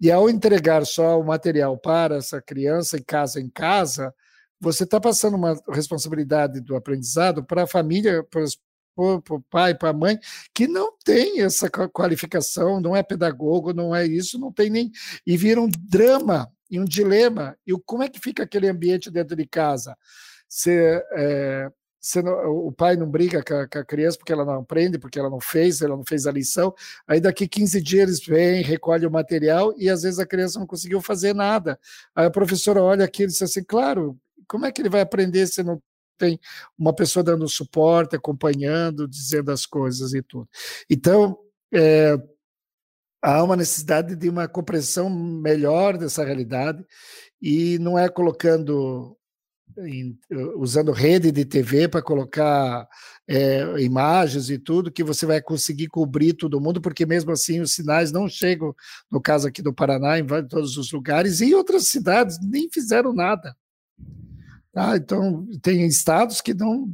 e 0.01 0.11
ao 0.11 0.31
entregar 0.31 0.85
só 0.87 1.21
o 1.21 1.25
material 1.25 1.77
para 1.79 2.17
essa 2.17 2.41
criança 2.41 2.97
em 2.97 3.03
casa 3.03 3.39
em 3.39 3.51
casa, 3.51 4.15
você 4.63 4.85
está 4.85 5.01
passando 5.01 5.35
uma 5.37 5.61
responsabilidade 5.69 6.61
do 6.61 6.77
aprendizado 6.77 7.45
para 7.45 7.65
a 7.65 7.67
família, 7.67 8.23
para 8.23 8.45
o 8.97 9.41
pai, 9.51 9.75
para 9.75 9.91
a 9.91 9.93
mãe, 9.93 10.17
que 10.55 10.69
não 10.69 10.97
tem 11.05 11.43
essa 11.43 11.69
qualificação, 11.69 12.81
não 12.81 12.95
é 12.95 13.03
pedagogo, 13.03 13.75
não 13.75 13.95
é 13.95 14.07
isso, 14.07 14.39
não 14.39 14.53
tem 14.53 14.71
nem. 14.71 14.93
E 15.27 15.37
vira 15.37 15.61
um 15.61 15.69
drama 15.69 16.49
e 16.71 16.79
um 16.79 16.85
dilema. 16.85 17.57
E 17.67 17.73
como 17.85 18.05
é 18.05 18.09
que 18.09 18.21
fica 18.21 18.45
aquele 18.45 18.69
ambiente 18.69 19.11
dentro 19.11 19.35
de 19.35 19.47
casa? 19.47 19.97
Você, 20.49 21.03
é, 21.13 21.69
não, 22.23 22.67
o 22.67 22.71
pai 22.71 22.95
não 22.95 23.11
briga 23.11 23.43
com 23.43 23.55
a, 23.55 23.67
com 23.67 23.79
a, 23.81 23.85
criança 23.85 24.17
porque 24.17 24.33
ela 24.33 24.45
não 24.45 24.61
aprende, 24.61 24.97
porque 24.97 25.19
ela 25.19 25.31
não 25.31 25.41
fez, 25.41 25.81
ela 25.83 25.97
não 25.97 26.05
fez 26.05 26.25
a 26.25 26.31
lição. 26.31 26.73
Aí 27.05 27.21
daqui 27.21 27.49
15 27.49 27.83
dias 27.83 28.09
eles 28.09 28.25
vêm, 28.25 28.63
recolhem 28.63 29.09
o 29.09 29.11
material 29.11 29.75
e 29.77 29.91
às 29.91 30.03
vezes 30.03 30.21
a 30.21 30.27
criança 30.27 30.61
não 30.61 30.67
conseguiu 30.69 31.01
fazer 31.01 31.35
nada. 31.35 31.81
Aí 32.15 32.27
a 32.27 32.31
professora 32.31 32.81
olha 32.81 33.05
aqui 33.05 33.25
e 33.25 33.27
diz 33.27 33.43
assim: 33.43 33.65
claro, 33.65 34.17
como 34.53 34.67
é 34.67 34.71
que 34.71 34.83
ele 34.83 34.91
vai 34.91 35.01
aprender 35.01 35.47
se 35.47 35.63
não 35.63 35.83
tem 36.19 36.39
uma 36.79 36.95
pessoa 36.95 37.25
dando 37.25 37.49
suporte, 37.49 38.15
acompanhando, 38.15 39.09
dizendo 39.09 39.51
as 39.51 39.65
coisas 39.65 40.13
e 40.13 40.23
tudo? 40.23 40.47
Então, 40.91 41.39
é, 41.73 42.19
há 43.23 43.43
uma 43.43 43.57
necessidade 43.57 44.15
de 44.15 44.29
uma 44.29 44.47
compreensão 44.47 45.09
melhor 45.09 45.97
dessa 45.97 46.23
realidade 46.23 46.85
e 47.41 47.79
não 47.79 47.99
é 47.99 48.11
colocando 48.11 49.17
em, 49.79 50.19
usando 50.57 50.93
rede 50.93 51.33
de 51.33 51.47
TV 51.47 51.89
para 51.89 52.03
colocar 52.03 52.87
é, 53.27 53.81
imagens 53.81 54.51
e 54.51 54.59
tudo, 54.59 54.93
que 54.93 55.03
você 55.03 55.25
vai 55.25 55.41
conseguir 55.41 55.87
cobrir 55.87 56.35
todo 56.35 56.61
mundo, 56.61 56.79
porque 56.79 57.07
mesmo 57.07 57.33
assim 57.33 57.59
os 57.61 57.73
sinais 57.73 58.13
não 58.13 58.29
chegam, 58.29 58.75
no 59.11 59.19
caso 59.19 59.49
aqui 59.49 59.63
do 59.63 59.73
Paraná, 59.73 60.19
em 60.19 60.27
todos 60.47 60.77
os 60.77 60.93
lugares, 60.93 61.41
e 61.41 61.55
outras 61.55 61.89
cidades 61.89 62.39
nem 62.43 62.69
fizeram 62.71 63.15
nada. 63.15 63.57
Tá? 64.73 64.97
Então, 64.97 65.47
tem 65.61 65.87
estados 65.87 66.41
que 66.41 66.55
não. 66.55 66.89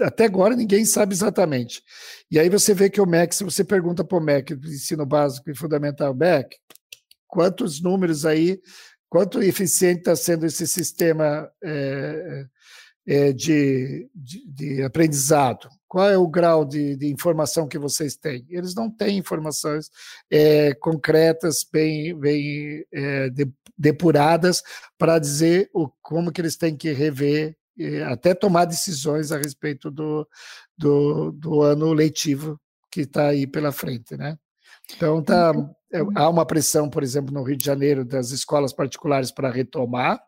Até 0.00 0.24
agora 0.24 0.56
ninguém 0.56 0.84
sabe 0.84 1.14
exatamente. 1.14 1.82
E 2.30 2.38
aí 2.38 2.48
você 2.48 2.72
vê 2.74 2.88
que 2.88 3.00
o 3.00 3.06
MEC, 3.06 3.34
se 3.34 3.44
você 3.44 3.62
pergunta 3.62 4.04
para 4.04 4.18
o 4.18 4.22
MEC 4.22 4.54
ensino 4.54 5.04
básico 5.04 5.50
e 5.50 5.54
fundamental, 5.54 6.14
MEC, 6.14 6.56
quantos 7.26 7.80
números 7.80 8.24
aí, 8.24 8.60
quanto 9.08 9.42
eficiente 9.42 10.00
está 10.00 10.16
sendo 10.16 10.46
esse 10.46 10.66
sistema 10.66 11.50
é, 11.62 12.46
é, 13.06 13.32
de, 13.32 14.08
de, 14.14 14.46
de, 14.46 14.82
aprendizado? 14.82 15.68
Qual 15.92 16.08
é 16.08 16.16
o 16.16 16.26
grau 16.26 16.64
de, 16.64 16.96
de, 16.96 17.12
informação 17.12 17.68
que 17.68 17.76
vocês 17.76 18.16
têm? 18.16 18.46
Eles 18.48 18.74
não 18.74 18.90
têm 18.90 19.18
informações 19.18 19.90
é, 20.30 20.72
concretas, 20.72 21.66
bem, 21.70 22.18
bem 22.18 22.82
é, 22.90 23.28
de, 23.28 23.52
depuradas, 23.76 24.62
para 24.96 25.18
dizer 25.18 25.68
o, 25.74 25.90
como 26.00 26.32
que 26.32 26.40
eles 26.40 26.56
têm 26.56 26.74
que 26.74 26.90
rever, 26.92 27.54
até 28.08 28.32
tomar 28.32 28.64
decisões 28.64 29.32
a 29.32 29.36
respeito 29.36 29.90
do, 29.90 30.26
do, 30.78 31.30
do 31.32 31.60
ano 31.60 31.92
letivo 31.92 32.58
que 32.90 33.02
está 33.02 33.26
aí 33.26 33.46
pela 33.46 33.70
frente, 33.70 34.16
né? 34.16 34.38
Então 34.96 35.22
tá, 35.22 35.52
é, 35.92 35.98
há 36.14 36.26
uma 36.26 36.46
pressão, 36.46 36.88
por 36.88 37.02
exemplo, 37.02 37.34
no 37.34 37.42
Rio 37.42 37.56
de 37.58 37.66
Janeiro 37.66 38.02
das 38.02 38.30
escolas 38.30 38.72
particulares 38.72 39.30
para 39.30 39.50
retomar. 39.50 40.18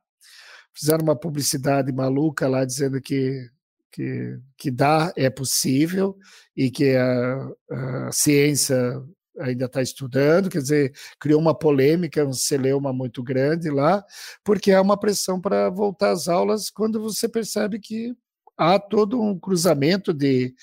Fizeram 0.74 1.05
uma 1.05 1.16
publicidade 1.16 1.90
maluca 1.90 2.46
lá 2.46 2.66
dizendo 2.66 3.00
que 3.00 3.48
que, 3.94 4.38
que 4.59 4.70
dá 4.72 5.12
é 5.16 5.30
possível 5.30 6.16
e 6.57 6.68
que 6.68 6.96
a, 6.96 7.48
a 7.70 8.12
ciência 8.12 9.00
ainda 9.38 9.66
está 9.66 9.80
estudando, 9.80 10.50
quer 10.50 10.59
dizer, 10.59 10.92
criou 11.18 11.40
uma 11.40 11.57
polêmica, 11.57 12.24
um 12.24 12.33
celeuma 12.33 12.92
muito 12.92 13.22
grande 13.22 13.70
lá, 13.70 14.04
porque 14.44 14.72
há 14.72 14.83
uma 14.83 14.98
pressão 14.98 15.40
para 15.40 15.70
voltar 15.70 16.11
às 16.11 16.28
aulas 16.28 16.70
quando 16.70 17.00
você 17.00 17.28
percebe 17.28 17.78
que 17.78 18.14
há 18.57 18.78
todo 18.78 19.20
um 19.20 19.38
cruzamento 19.38 20.12
de, 20.12 20.54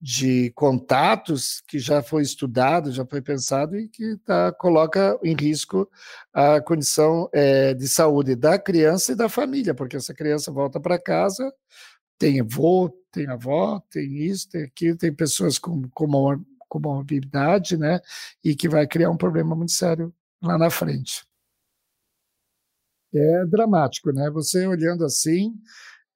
de 0.00 0.52
contatos 0.54 1.62
que 1.66 1.78
já 1.78 2.02
foi 2.02 2.22
estudado, 2.22 2.92
já 2.92 3.04
foi 3.04 3.20
pensado 3.20 3.76
e 3.76 3.88
que 3.88 4.16
tá, 4.18 4.52
coloca 4.52 5.18
em 5.22 5.34
risco 5.34 5.88
a 6.32 6.60
condição 6.60 7.28
é, 7.32 7.74
de 7.74 7.88
saúde 7.88 8.36
da 8.36 8.58
criança 8.58 9.12
e 9.12 9.16
da 9.16 9.28
família, 9.28 9.74
porque 9.74 9.96
essa 9.96 10.14
criança 10.14 10.52
volta 10.52 10.78
para 10.78 11.00
casa, 11.00 11.52
tem 12.18 12.40
avô, 12.40 12.90
tem 13.10 13.28
avó, 13.28 13.80
tem 13.90 14.24
isso, 14.24 14.48
tem 14.48 14.64
aquilo, 14.64 14.96
tem 14.96 15.12
pessoas 15.12 15.58
com, 15.58 15.82
com, 15.90 16.44
com 16.68 16.80
mobilidade, 16.80 17.76
né, 17.76 18.00
e 18.42 18.54
que 18.54 18.68
vai 18.68 18.86
criar 18.86 19.10
um 19.10 19.16
problema 19.16 19.54
muito 19.54 19.72
sério 19.72 20.12
lá 20.42 20.58
na 20.58 20.70
frente. 20.70 21.24
É 23.14 23.46
dramático, 23.46 24.10
né? 24.10 24.28
Você 24.30 24.66
olhando 24.66 25.04
assim, 25.04 25.54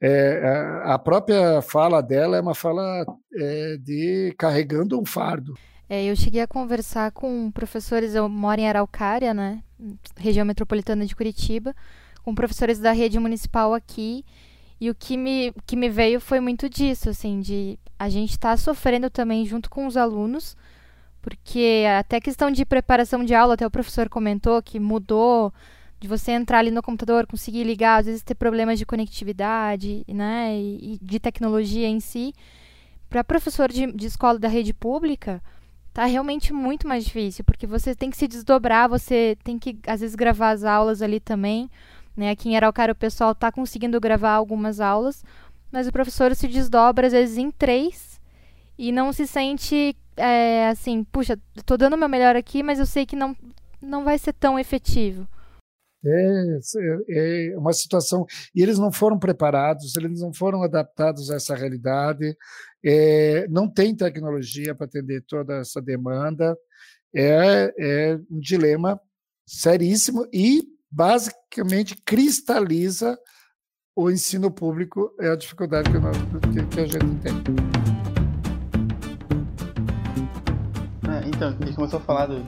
é, 0.00 0.82
a 0.84 0.98
própria 0.98 1.62
fala 1.62 2.00
dela 2.00 2.36
é 2.36 2.40
uma 2.40 2.56
fala 2.56 3.06
é, 3.34 3.76
de 3.76 4.34
carregando 4.36 5.00
um 5.00 5.04
fardo. 5.04 5.54
É, 5.88 6.04
eu 6.04 6.14
cheguei 6.14 6.40
a 6.40 6.46
conversar 6.46 7.12
com 7.12 7.50
professores, 7.50 8.14
eu 8.14 8.28
moro 8.28 8.60
em 8.60 8.68
Araucária, 8.68 9.32
né, 9.32 9.62
região 10.16 10.44
metropolitana 10.44 11.06
de 11.06 11.16
Curitiba, 11.16 11.74
com 12.22 12.34
professores 12.34 12.78
da 12.78 12.92
rede 12.92 13.18
municipal 13.18 13.72
aqui, 13.72 14.24
e 14.80 14.90
o 14.90 14.94
que 14.94 15.16
me, 15.16 15.52
que 15.66 15.76
me 15.76 15.88
veio 15.88 16.20
foi 16.20 16.40
muito 16.40 16.68
disso, 16.68 17.10
assim, 17.10 17.40
de 17.40 17.78
a 17.98 18.08
gente 18.08 18.30
estar 18.30 18.50
tá 18.50 18.56
sofrendo 18.56 19.10
também 19.10 19.44
junto 19.44 19.68
com 19.68 19.86
os 19.86 19.96
alunos, 19.96 20.56
porque 21.20 21.84
até 21.98 22.20
questão 22.20 22.50
de 22.50 22.64
preparação 22.64 23.24
de 23.24 23.34
aula, 23.34 23.54
até 23.54 23.66
o 23.66 23.70
professor 23.70 24.08
comentou 24.08 24.62
que 24.62 24.78
mudou 24.78 25.52
de 26.00 26.06
você 26.06 26.30
entrar 26.30 26.60
ali 26.60 26.70
no 26.70 26.82
computador, 26.82 27.26
conseguir 27.26 27.64
ligar, 27.64 28.00
às 28.00 28.06
vezes 28.06 28.22
ter 28.22 28.36
problemas 28.36 28.78
de 28.78 28.86
conectividade, 28.86 30.04
né, 30.06 30.56
e, 30.56 30.94
e 30.94 30.98
de 31.02 31.18
tecnologia 31.18 31.88
em 31.88 31.98
si. 31.98 32.32
Para 33.10 33.24
professor 33.24 33.70
de, 33.70 33.90
de 33.92 34.06
escola 34.06 34.38
da 34.38 34.48
rede 34.48 34.72
pública, 34.72 35.42
tá 35.92 36.04
realmente 36.04 36.52
muito 36.52 36.86
mais 36.86 37.04
difícil, 37.04 37.44
porque 37.44 37.66
você 37.66 37.94
tem 37.94 38.10
que 38.10 38.16
se 38.16 38.28
desdobrar, 38.28 38.88
você 38.88 39.36
tem 39.42 39.58
que, 39.58 39.78
às 39.86 40.00
vezes, 40.00 40.14
gravar 40.14 40.50
as 40.50 40.62
aulas 40.62 41.02
ali 41.02 41.18
também. 41.18 41.68
Né? 42.18 42.30
Aqui 42.30 42.48
em 42.48 42.56
Araucária 42.56 42.90
o 42.90 42.96
pessoal 42.96 43.30
está 43.30 43.52
conseguindo 43.52 44.00
gravar 44.00 44.32
algumas 44.32 44.80
aulas, 44.80 45.24
mas 45.70 45.86
o 45.86 45.92
professor 45.92 46.34
se 46.34 46.48
desdobra, 46.48 47.06
às 47.06 47.12
vezes, 47.12 47.38
em 47.38 47.48
três 47.48 48.20
e 48.76 48.90
não 48.90 49.12
se 49.12 49.24
sente 49.24 49.96
é, 50.16 50.68
assim, 50.68 51.04
puxa, 51.04 51.38
estou 51.56 51.78
dando 51.78 51.94
o 51.94 51.96
meu 51.96 52.08
melhor 52.08 52.34
aqui, 52.34 52.60
mas 52.60 52.80
eu 52.80 52.86
sei 52.86 53.06
que 53.06 53.14
não, 53.14 53.36
não 53.80 54.04
vai 54.04 54.18
ser 54.18 54.32
tão 54.32 54.58
efetivo. 54.58 55.28
É, 56.04 56.58
é 57.08 57.56
uma 57.56 57.72
situação. 57.72 58.26
E 58.52 58.62
eles 58.62 58.80
não 58.80 58.90
foram 58.90 59.16
preparados, 59.16 59.96
eles 59.96 60.20
não 60.20 60.34
foram 60.34 60.64
adaptados 60.64 61.30
a 61.30 61.36
essa 61.36 61.54
realidade, 61.54 62.36
é, 62.84 63.46
não 63.48 63.72
tem 63.72 63.94
tecnologia 63.94 64.74
para 64.74 64.86
atender 64.86 65.22
toda 65.28 65.58
essa 65.58 65.80
demanda. 65.80 66.56
É, 67.14 67.72
é 67.78 68.18
um 68.28 68.40
dilema 68.40 69.00
seríssimo 69.46 70.26
e, 70.32 70.62
basicamente, 70.90 71.96
cristaliza 72.04 73.18
o 73.96 74.10
ensino 74.10 74.50
público, 74.50 75.14
é 75.20 75.30
a 75.30 75.36
dificuldade 75.36 75.90
que, 75.90 75.98
nós, 75.98 76.16
que, 76.72 76.80
a 76.80 76.86
gente 76.86 77.20
tem. 77.20 77.32
É, 81.10 81.28
então, 81.28 81.50
gente 81.50 81.74
começou 81.74 81.98
a 81.98 82.02
falar 82.02 82.26
do, 82.26 82.44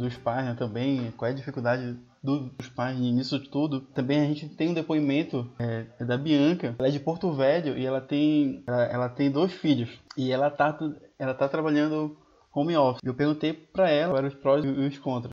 dos 0.00 0.16
pais 0.16 0.44
né, 0.44 0.54
também, 0.58 1.12
qual 1.16 1.28
é 1.28 1.32
a 1.32 1.36
dificuldade 1.36 1.96
dos 2.22 2.68
pais 2.74 2.98
nisso 2.98 3.38
tudo. 3.50 3.82
Também 3.94 4.20
a 4.20 4.24
gente 4.24 4.48
tem 4.48 4.70
um 4.70 4.74
depoimento 4.74 5.48
é, 5.58 5.86
é, 5.98 6.04
da 6.04 6.16
Bianca, 6.16 6.74
ela 6.78 6.88
é 6.88 6.90
de 6.90 7.00
Porto 7.00 7.32
Velho 7.32 7.78
e 7.78 7.86
ela 7.86 8.00
tem, 8.00 8.64
ela, 8.66 8.82
ela, 8.84 9.08
tem 9.08 9.30
dois 9.30 9.52
filhos 9.52 9.90
e 10.16 10.32
ela 10.32 10.50
tá, 10.50 10.76
ela 11.18 11.34
tá 11.34 11.48
trabalhando 11.48 12.16
home 12.52 12.76
office. 12.76 13.00
Eu 13.04 13.14
perguntei 13.14 13.52
para 13.52 13.90
ela 13.90 14.12
quais 14.12 14.24
eram 14.24 14.28
os 14.28 14.42
prós 14.42 14.64
e 14.64 14.68
os 14.68 14.98
contras. 14.98 15.32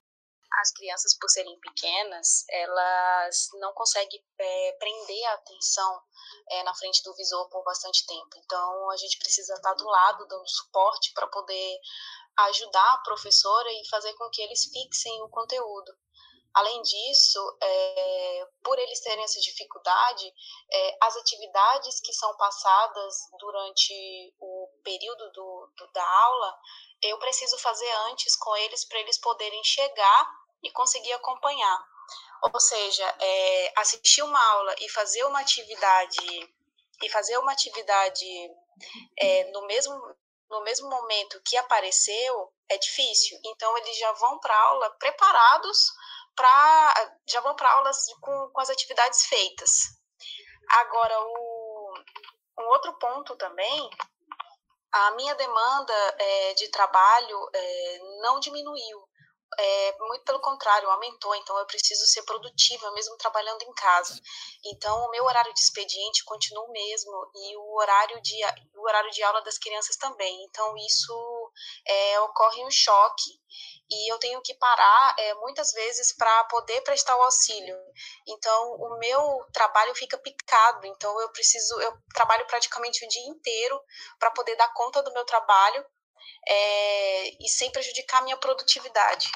As 0.67 0.71
crianças, 0.73 1.17
por 1.17 1.29
serem 1.29 1.57
pequenas, 1.61 2.43
elas 2.49 3.47
não 3.53 3.71
conseguem 3.73 4.21
é, 4.37 4.71
prender 4.73 5.25
a 5.27 5.33
atenção 5.35 6.01
é, 6.49 6.63
na 6.63 6.75
frente 6.75 7.01
do 7.03 7.15
visor 7.15 7.47
por 7.49 7.63
bastante 7.63 8.05
tempo. 8.05 8.35
Então, 8.43 8.89
a 8.89 8.97
gente 8.97 9.17
precisa 9.17 9.53
estar 9.53 9.73
do 9.75 9.85
lado, 9.85 10.27
dando 10.27 10.45
suporte 10.45 11.13
para 11.13 11.25
poder 11.27 11.79
ajudar 12.49 12.93
a 12.93 12.97
professora 12.97 13.71
e 13.71 13.87
fazer 13.89 14.13
com 14.15 14.29
que 14.29 14.41
eles 14.41 14.65
fixem 14.65 15.21
o 15.23 15.29
conteúdo. 15.29 15.97
Além 16.53 16.81
disso, 16.81 17.57
é, 17.61 18.47
por 18.61 18.77
eles 18.77 18.99
terem 18.99 19.23
essa 19.23 19.39
dificuldade, 19.39 20.33
é, 20.69 20.97
as 21.03 21.15
atividades 21.15 22.01
que 22.01 22.11
são 22.11 22.35
passadas 22.35 23.15
durante 23.39 24.35
o 24.37 24.67
período 24.83 25.31
do, 25.31 25.73
do, 25.77 25.91
da 25.93 26.19
aula, 26.23 26.59
eu 27.03 27.17
preciso 27.19 27.57
fazer 27.59 27.91
antes 28.09 28.35
com 28.35 28.53
eles 28.57 28.83
para 28.83 28.99
eles 28.99 29.17
poderem 29.17 29.63
chegar 29.63 30.46
e 30.63 30.71
conseguir 30.71 31.13
acompanhar. 31.13 31.85
Ou 32.53 32.59
seja, 32.59 33.15
é, 33.19 33.73
assistir 33.77 34.21
uma 34.21 34.43
aula 34.51 34.75
e 34.79 34.89
fazer 34.89 35.23
uma 35.25 35.39
atividade 35.39 36.55
e 37.01 37.09
fazer 37.09 37.37
uma 37.37 37.51
atividade 37.51 38.25
é, 39.19 39.51
no 39.51 39.65
mesmo 39.65 40.15
no 40.49 40.61
mesmo 40.63 40.89
momento 40.89 41.41
que 41.45 41.57
apareceu, 41.57 42.53
é 42.69 42.77
difícil. 42.77 43.37
Então, 43.43 43.77
eles 43.77 43.97
já 43.97 44.11
vão 44.13 44.39
para 44.39 44.57
aula 44.57 44.89
preparados 44.91 45.91
para. 46.35 47.17
já 47.27 47.41
vão 47.41 47.55
para 47.55 47.71
aulas 47.71 48.05
com, 48.21 48.49
com 48.51 48.61
as 48.61 48.69
atividades 48.69 49.25
feitas. 49.25 49.71
Agora, 50.69 51.19
o, 51.21 51.93
um 52.59 52.65
outro 52.69 52.93
ponto 52.97 53.35
também, 53.35 53.89
a 54.91 55.11
minha 55.11 55.35
demanda 55.35 56.15
é, 56.17 56.53
de 56.53 56.69
trabalho 56.69 57.49
é, 57.53 57.99
não 58.21 58.39
diminuiu. 58.39 59.06
É, 59.57 59.97
muito 59.99 60.25
pelo 60.25 60.41
contrário, 60.41 60.89
aumentou, 60.89 61.33
então 61.35 61.57
eu 61.57 61.65
preciso 61.65 62.05
ser 62.05 62.23
produtiva, 62.23 62.91
mesmo 62.91 63.17
trabalhando 63.17 63.61
em 63.63 63.73
casa. 63.73 64.19
Então, 64.65 65.05
o 65.05 65.09
meu 65.09 65.23
horário 65.23 65.53
de 65.53 65.59
expediente 65.59 66.25
continua 66.25 66.65
o 66.65 66.71
mesmo 66.71 67.31
e 67.33 67.57
o 67.57 67.75
horário 67.75 68.21
de, 68.21 68.35
o 68.75 68.81
horário 68.81 69.09
de 69.09 69.23
aula 69.23 69.41
das 69.41 69.57
crianças 69.57 69.95
também. 69.95 70.43
Então, 70.43 70.75
isso 70.77 71.51
é, 71.87 72.19
ocorre 72.21 72.63
um 72.65 72.71
choque 72.71 73.39
e 73.89 74.11
eu 74.11 74.19
tenho 74.19 74.41
que 74.41 74.53
parar 74.55 75.15
é, 75.17 75.33
muitas 75.35 75.71
vezes 75.71 76.13
para 76.13 76.43
poder 76.45 76.81
prestar 76.81 77.15
o 77.15 77.23
auxílio. 77.23 77.77
Então, 78.27 78.73
o 78.73 78.97
meu 78.99 79.45
trabalho 79.53 79.95
fica 79.95 80.17
picado. 80.17 80.85
Então, 80.85 81.19
eu 81.21 81.31
preciso, 81.31 81.79
eu 81.79 81.97
trabalho 82.13 82.45
praticamente 82.47 83.05
o 83.05 83.07
dia 83.07 83.27
inteiro 83.29 83.81
para 84.19 84.31
poder 84.31 84.55
dar 84.57 84.73
conta 84.73 85.01
do 85.01 85.13
meu 85.13 85.25
trabalho 85.25 85.85
é, 86.47 87.43
e 87.43 87.49
sem 87.49 87.71
prejudicar 87.71 88.19
a 88.19 88.23
minha 88.23 88.37
produtividade. 88.37 89.29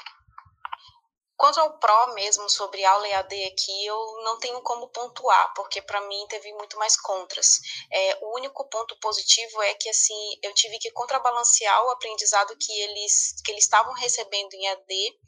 Quanto 1.36 1.58
ao 1.58 1.76
pró 1.78 2.14
mesmo 2.14 2.48
sobre 2.48 2.84
aula 2.84 3.08
EAD 3.08 3.44
aqui, 3.46 3.84
eu 3.84 3.96
não 4.22 4.38
tenho 4.38 4.62
como 4.62 4.86
pontuar, 4.90 5.52
porque 5.54 5.82
para 5.82 6.00
mim 6.02 6.26
teve 6.28 6.52
muito 6.52 6.78
mais 6.78 6.96
contras. 7.00 7.58
É, 7.90 8.18
o 8.22 8.36
único 8.36 8.64
ponto 8.68 8.96
positivo 9.00 9.60
é 9.62 9.74
que 9.74 9.88
assim 9.88 10.38
eu 10.40 10.54
tive 10.54 10.78
que 10.78 10.92
contrabalancear 10.92 11.84
o 11.84 11.90
aprendizado 11.90 12.56
que 12.56 12.72
eles 12.82 13.34
que 13.44 13.50
eles 13.50 13.64
estavam 13.64 13.92
recebendo 13.94 14.54
em 14.54 14.66
EAD 14.66 15.18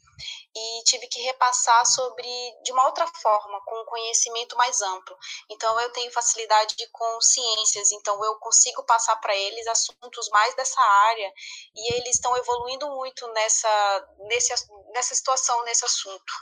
e 0.55 0.83
tive 0.83 1.07
que 1.07 1.21
repassar 1.21 1.85
sobre 1.85 2.27
de 2.63 2.71
uma 2.71 2.85
outra 2.85 3.05
forma, 3.21 3.61
com 3.65 3.81
um 3.81 3.85
conhecimento 3.85 4.55
mais 4.55 4.81
amplo. 4.81 5.17
Então 5.49 5.79
eu 5.79 5.91
tenho 5.91 6.11
facilidade 6.11 6.75
com 6.91 7.21
ciências, 7.21 7.91
então 7.91 8.23
eu 8.23 8.35
consigo 8.35 8.83
passar 8.83 9.15
para 9.17 9.35
eles 9.35 9.67
assuntos 9.67 10.29
mais 10.29 10.55
dessa 10.55 10.81
área 10.81 11.33
e 11.75 11.93
eles 11.93 12.15
estão 12.15 12.35
evoluindo 12.37 12.87
muito 12.95 13.27
nessa 13.33 14.07
nesse, 14.19 14.53
nessa 14.93 15.15
situação, 15.15 15.63
nesse 15.65 15.85
assunto. 15.85 16.33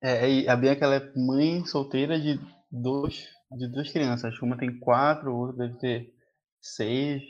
É, 0.00 0.48
a 0.48 0.54
Bianca 0.54 0.84
ela 0.84 0.96
é 0.96 1.12
mãe 1.16 1.64
solteira 1.64 2.18
de 2.20 2.38
dois, 2.70 3.28
de 3.50 3.68
duas 3.68 3.90
crianças. 3.90 4.40
Uma 4.40 4.56
tem 4.56 4.78
quatro, 4.78 5.34
outra 5.34 5.66
deve 5.66 5.78
ter 5.78 6.14
seis, 6.60 7.22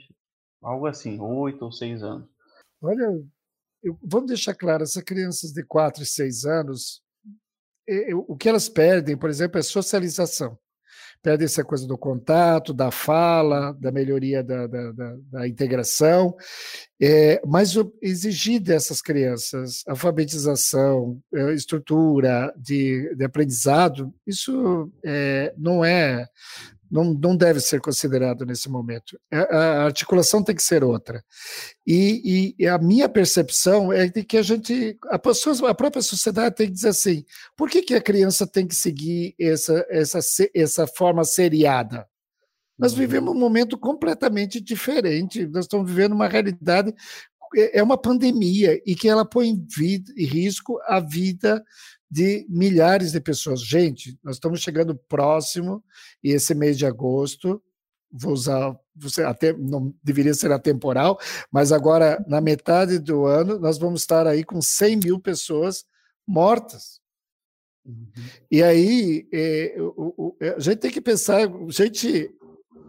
algo 0.63 0.87
assim, 0.87 1.19
oito 1.21 1.65
ou 1.65 1.73
seis 1.73 2.03
anos. 2.03 2.29
Olha, 2.81 3.11
eu, 3.83 3.99
vamos 4.03 4.29
deixar 4.29 4.55
claro, 4.55 4.83
essas 4.83 5.03
crianças 5.03 5.53
de 5.53 5.63
quatro 5.65 6.03
e 6.03 6.07
seis 6.07 6.45
anos, 6.45 7.03
eu, 7.87 8.25
o 8.29 8.37
que 8.37 8.49
elas 8.49 8.69
perdem, 8.69 9.17
por 9.17 9.31
exemplo, 9.31 9.59
é 9.59 9.63
socialização. 9.63 10.59
Perde 11.21 11.45
essa 11.45 11.65
coisa 11.65 11.87
do 11.87 11.99
contato, 11.99 12.73
da 12.73 12.93
fala, 12.93 13.73
da 13.73 13.91
melhoria 13.91 14.43
da, 14.43 14.69
da, 14.69 14.93
da, 14.93 15.17
da 15.33 15.49
integração, 15.49 16.37
é, 17.01 17.41
mas 17.45 17.75
exigir 18.01 18.61
dessas 18.61 19.03
crianças 19.03 19.83
alfabetização, 19.89 21.21
é, 21.35 21.53
estrutura 21.55 22.55
de, 22.57 23.15
de 23.17 23.25
aprendizado, 23.25 24.15
isso 24.25 24.93
é, 25.05 25.53
não 25.57 25.85
é 25.85 26.29
não, 26.91 27.13
não 27.15 27.37
deve 27.37 27.61
ser 27.61 27.81
considerado 27.81 28.45
nesse 28.45 28.69
momento. 28.69 29.19
A, 29.31 29.57
a 29.57 29.85
articulação 29.85 30.43
tem 30.43 30.55
que 30.55 30.63
ser 30.63 30.83
outra. 30.83 31.23
E, 31.87 32.55
e, 32.59 32.67
a 32.67 32.79
minha 32.79 33.09
percepção 33.09 33.93
é 33.93 34.09
de 34.09 34.25
que 34.25 34.37
a 34.37 34.43
gente, 34.43 34.99
a, 35.09 35.19
pessoa, 35.19 35.71
a 35.71 35.75
própria 35.75 36.03
sociedade 36.03 36.57
tem 36.57 36.67
que 36.67 36.75
dizer 36.75 36.89
assim: 36.89 37.25
por 37.57 37.69
que, 37.69 37.83
que 37.83 37.95
a 37.95 38.01
criança 38.01 38.47
tem 38.47 38.67
que 38.67 38.75
seguir 38.75 39.35
essa, 39.39 39.87
essa, 39.89 40.19
essa 40.55 40.87
forma 40.87 41.25
seriada? 41.25 42.07
Nós 42.79 42.93
uhum. 42.93 42.99
vivemos 42.99 43.35
um 43.35 43.39
momento 43.39 43.77
completamente 43.77 44.61
diferente, 44.61 45.47
nós 45.47 45.65
estamos 45.65 45.91
vivendo 45.91 46.13
uma 46.13 46.29
realidade 46.29 46.95
é, 47.57 47.79
é 47.79 47.83
uma 47.83 47.97
pandemia 47.97 48.81
e 48.87 48.95
que 48.95 49.09
ela 49.09 49.25
põe 49.25 49.49
em, 49.49 49.67
vida, 49.67 50.13
em 50.17 50.25
risco 50.25 50.79
a 50.87 51.01
vida 51.01 51.63
de 52.11 52.47
milhares 52.49 53.13
de 53.13 53.21
pessoas. 53.21 53.61
Gente, 53.61 54.19
nós 54.23 54.37
estamos 54.37 54.61
chegando 54.61 54.95
próximo, 54.95 55.85
e 56.23 56.31
esse 56.31 56.55
mês 56.55 56.79
de 56.79 56.87
agosto, 56.87 57.63
vou 58.11 58.33
usar, 58.33 58.75
você 58.97 59.23
até 59.23 59.53
não 59.53 59.95
deveria 60.03 60.33
ser 60.33 60.51
atemporal, 60.51 61.19
mas 61.53 61.73
agora, 61.73 62.25
na 62.27 62.41
metade 62.41 62.99
do 62.99 63.27
ano, 63.27 63.59
nós 63.59 63.79
vamos 63.79 64.01
estar 64.01 64.27
aí 64.27 64.43
com 64.43 64.63
100 64.63 64.97
mil 64.97 65.21
pessoas 65.21 65.85
mortas. 66.27 67.01
Uhum. 67.85 68.07
E 68.51 68.63
aí, 68.63 69.29
é, 69.33 69.77
o, 69.79 70.15
o, 70.17 70.37
é, 70.41 70.51
a 70.51 70.59
gente 70.59 70.79
tem 70.79 70.91
que 70.91 71.01
pensar, 71.01 71.49
gente, 71.69 72.31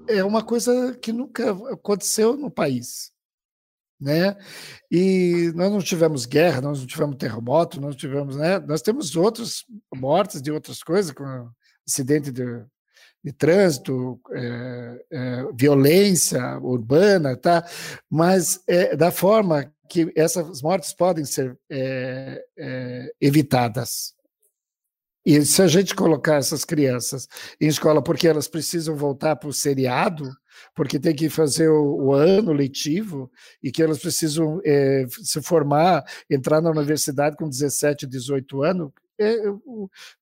é 0.07 0.23
uma 0.23 0.43
coisa 0.43 0.97
que 1.01 1.11
nunca 1.11 1.51
aconteceu 1.71 2.37
no 2.37 2.49
país 2.49 3.11
né? 3.99 4.37
E 4.89 5.51
nós 5.55 5.71
não 5.71 5.79
tivemos 5.79 6.25
guerra, 6.25 6.61
nós 6.61 6.79
não 6.79 6.87
tivemos 6.87 7.17
terremoto, 7.17 7.81
nós 7.81 7.95
tivemos, 7.95 8.35
né? 8.37 8.59
Nós 8.59 8.81
temos 8.81 9.15
outros 9.15 9.65
mortes 9.93 10.41
de 10.41 10.51
outras 10.51 10.81
coisas, 10.81 11.11
como 11.11 11.51
acidente 11.87 12.31
de, 12.31 12.63
de 13.23 13.33
trânsito, 13.33 14.19
é, 14.31 15.05
é, 15.11 15.45
violência 15.53 16.57
urbana, 16.59 17.35
tá? 17.35 17.65
Mas 18.09 18.61
é, 18.67 18.95
da 18.95 19.11
forma 19.11 19.71
que 19.89 20.11
essas 20.15 20.61
mortes 20.61 20.93
podem 20.93 21.25
ser 21.25 21.57
é, 21.69 22.45
é, 22.57 23.11
evitadas. 23.19 24.13
E 25.25 25.43
se 25.43 25.61
a 25.61 25.67
gente 25.67 25.93
colocar 25.93 26.35
essas 26.35 26.63
crianças 26.63 27.27
em 27.59 27.67
escola 27.67 28.01
porque 28.01 28.27
elas 28.27 28.47
precisam 28.47 28.95
voltar 28.95 29.35
para 29.35 29.49
o 29.49 29.53
seriado, 29.53 30.31
porque 30.75 30.99
tem 30.99 31.15
que 31.15 31.29
fazer 31.29 31.69
o, 31.69 32.07
o 32.07 32.13
ano 32.13 32.51
letivo 32.53 33.31
e 33.61 33.71
que 33.71 33.81
elas 33.81 33.99
precisam 33.99 34.61
é, 34.65 35.05
se 35.09 35.41
formar, 35.41 36.03
entrar 36.29 36.61
na 36.61 36.69
universidade 36.69 37.35
com 37.35 37.49
17, 37.49 38.07
18 38.07 38.63
anos, 38.63 38.91
é, 39.19 39.35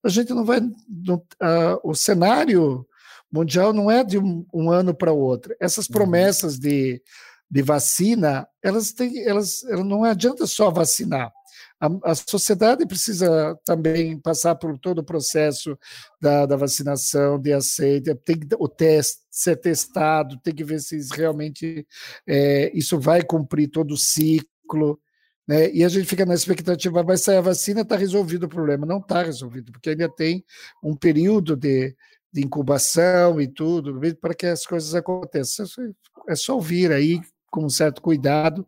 a 0.04 0.10
gente 0.10 0.34
não 0.34 0.44
vai. 0.44 0.60
Não, 0.90 1.22
a, 1.40 1.80
o 1.84 1.94
cenário 1.94 2.86
mundial 3.32 3.72
não 3.72 3.92
é 3.92 4.04
de 4.04 4.18
um, 4.18 4.46
um 4.54 4.72
ano 4.72 4.94
para 4.94 5.12
o 5.12 5.20
outro. 5.20 5.56
Essas 5.60 5.88
uhum. 5.88 5.94
promessas 5.94 6.58
de, 6.58 7.02
de 7.50 7.62
vacina, 7.62 8.48
elas 8.64 8.92
têm, 8.92 9.24
elas, 9.24 9.64
elas 9.66 9.86
não 9.86 10.04
adianta 10.04 10.48
só 10.48 10.72
vacinar. 10.72 11.32
A, 11.80 12.12
a, 12.12 12.16
sociedade 12.16 12.88
precisa 12.88 13.56
também 13.64 14.20
passar 14.20 14.56
por 14.56 14.78
todo 14.80 15.00
o 15.00 15.04
processo 15.04 15.78
da, 16.20 16.46
da 16.46 16.56
vacinação, 16.56 17.40
de 17.40 17.54
aceite, 17.54 18.16
tem 18.16 18.40
que, 18.40 18.48
o 18.58 18.68
teste 18.68 19.22
ser 19.30 19.58
testado, 19.58 20.40
tem 20.42 20.56
que 20.56 20.64
ver 20.64 20.80
se 20.80 20.98
realmente 21.16 21.86
é, 22.26 22.72
isso 22.76 23.00
vai 23.00 23.22
cumprir 23.22 23.70
todo 23.70 23.92
o 23.92 23.98
ciclo. 23.98 25.00
Né? 25.48 25.72
E 25.72 25.84
a 25.84 25.90
gente 25.90 26.08
fica 26.08 26.26
na 26.26 26.34
expectativa, 26.34 27.04
vai 27.04 27.18
sair 27.18 27.38
a 27.38 27.42
vacina, 27.42 27.82
está 27.82 27.96
resolvido 27.96 28.46
o 28.46 28.50
problema. 28.50 28.86
Não 28.86 28.98
está 28.98 29.22
resolvido, 29.22 29.72
porque 29.72 29.92
ainda 29.92 30.10
tem 30.10 30.44
um 30.84 30.96
período 30.96 31.56
de, 31.56 31.96
de 32.34 32.44
incubação 32.44 33.40
e 33.40 33.48
tudo, 33.48 34.00
para 34.20 34.34
que 34.34 34.48
as 34.48 34.66
coisas 34.66 34.96
aconteçam. 34.96 35.66
É 36.28 36.36
só 36.36 36.56
ouvir 36.56 36.92
aí 36.92 37.22
com 37.58 37.66
um 37.66 37.70
certo 37.70 38.04
cuidado 38.04 38.68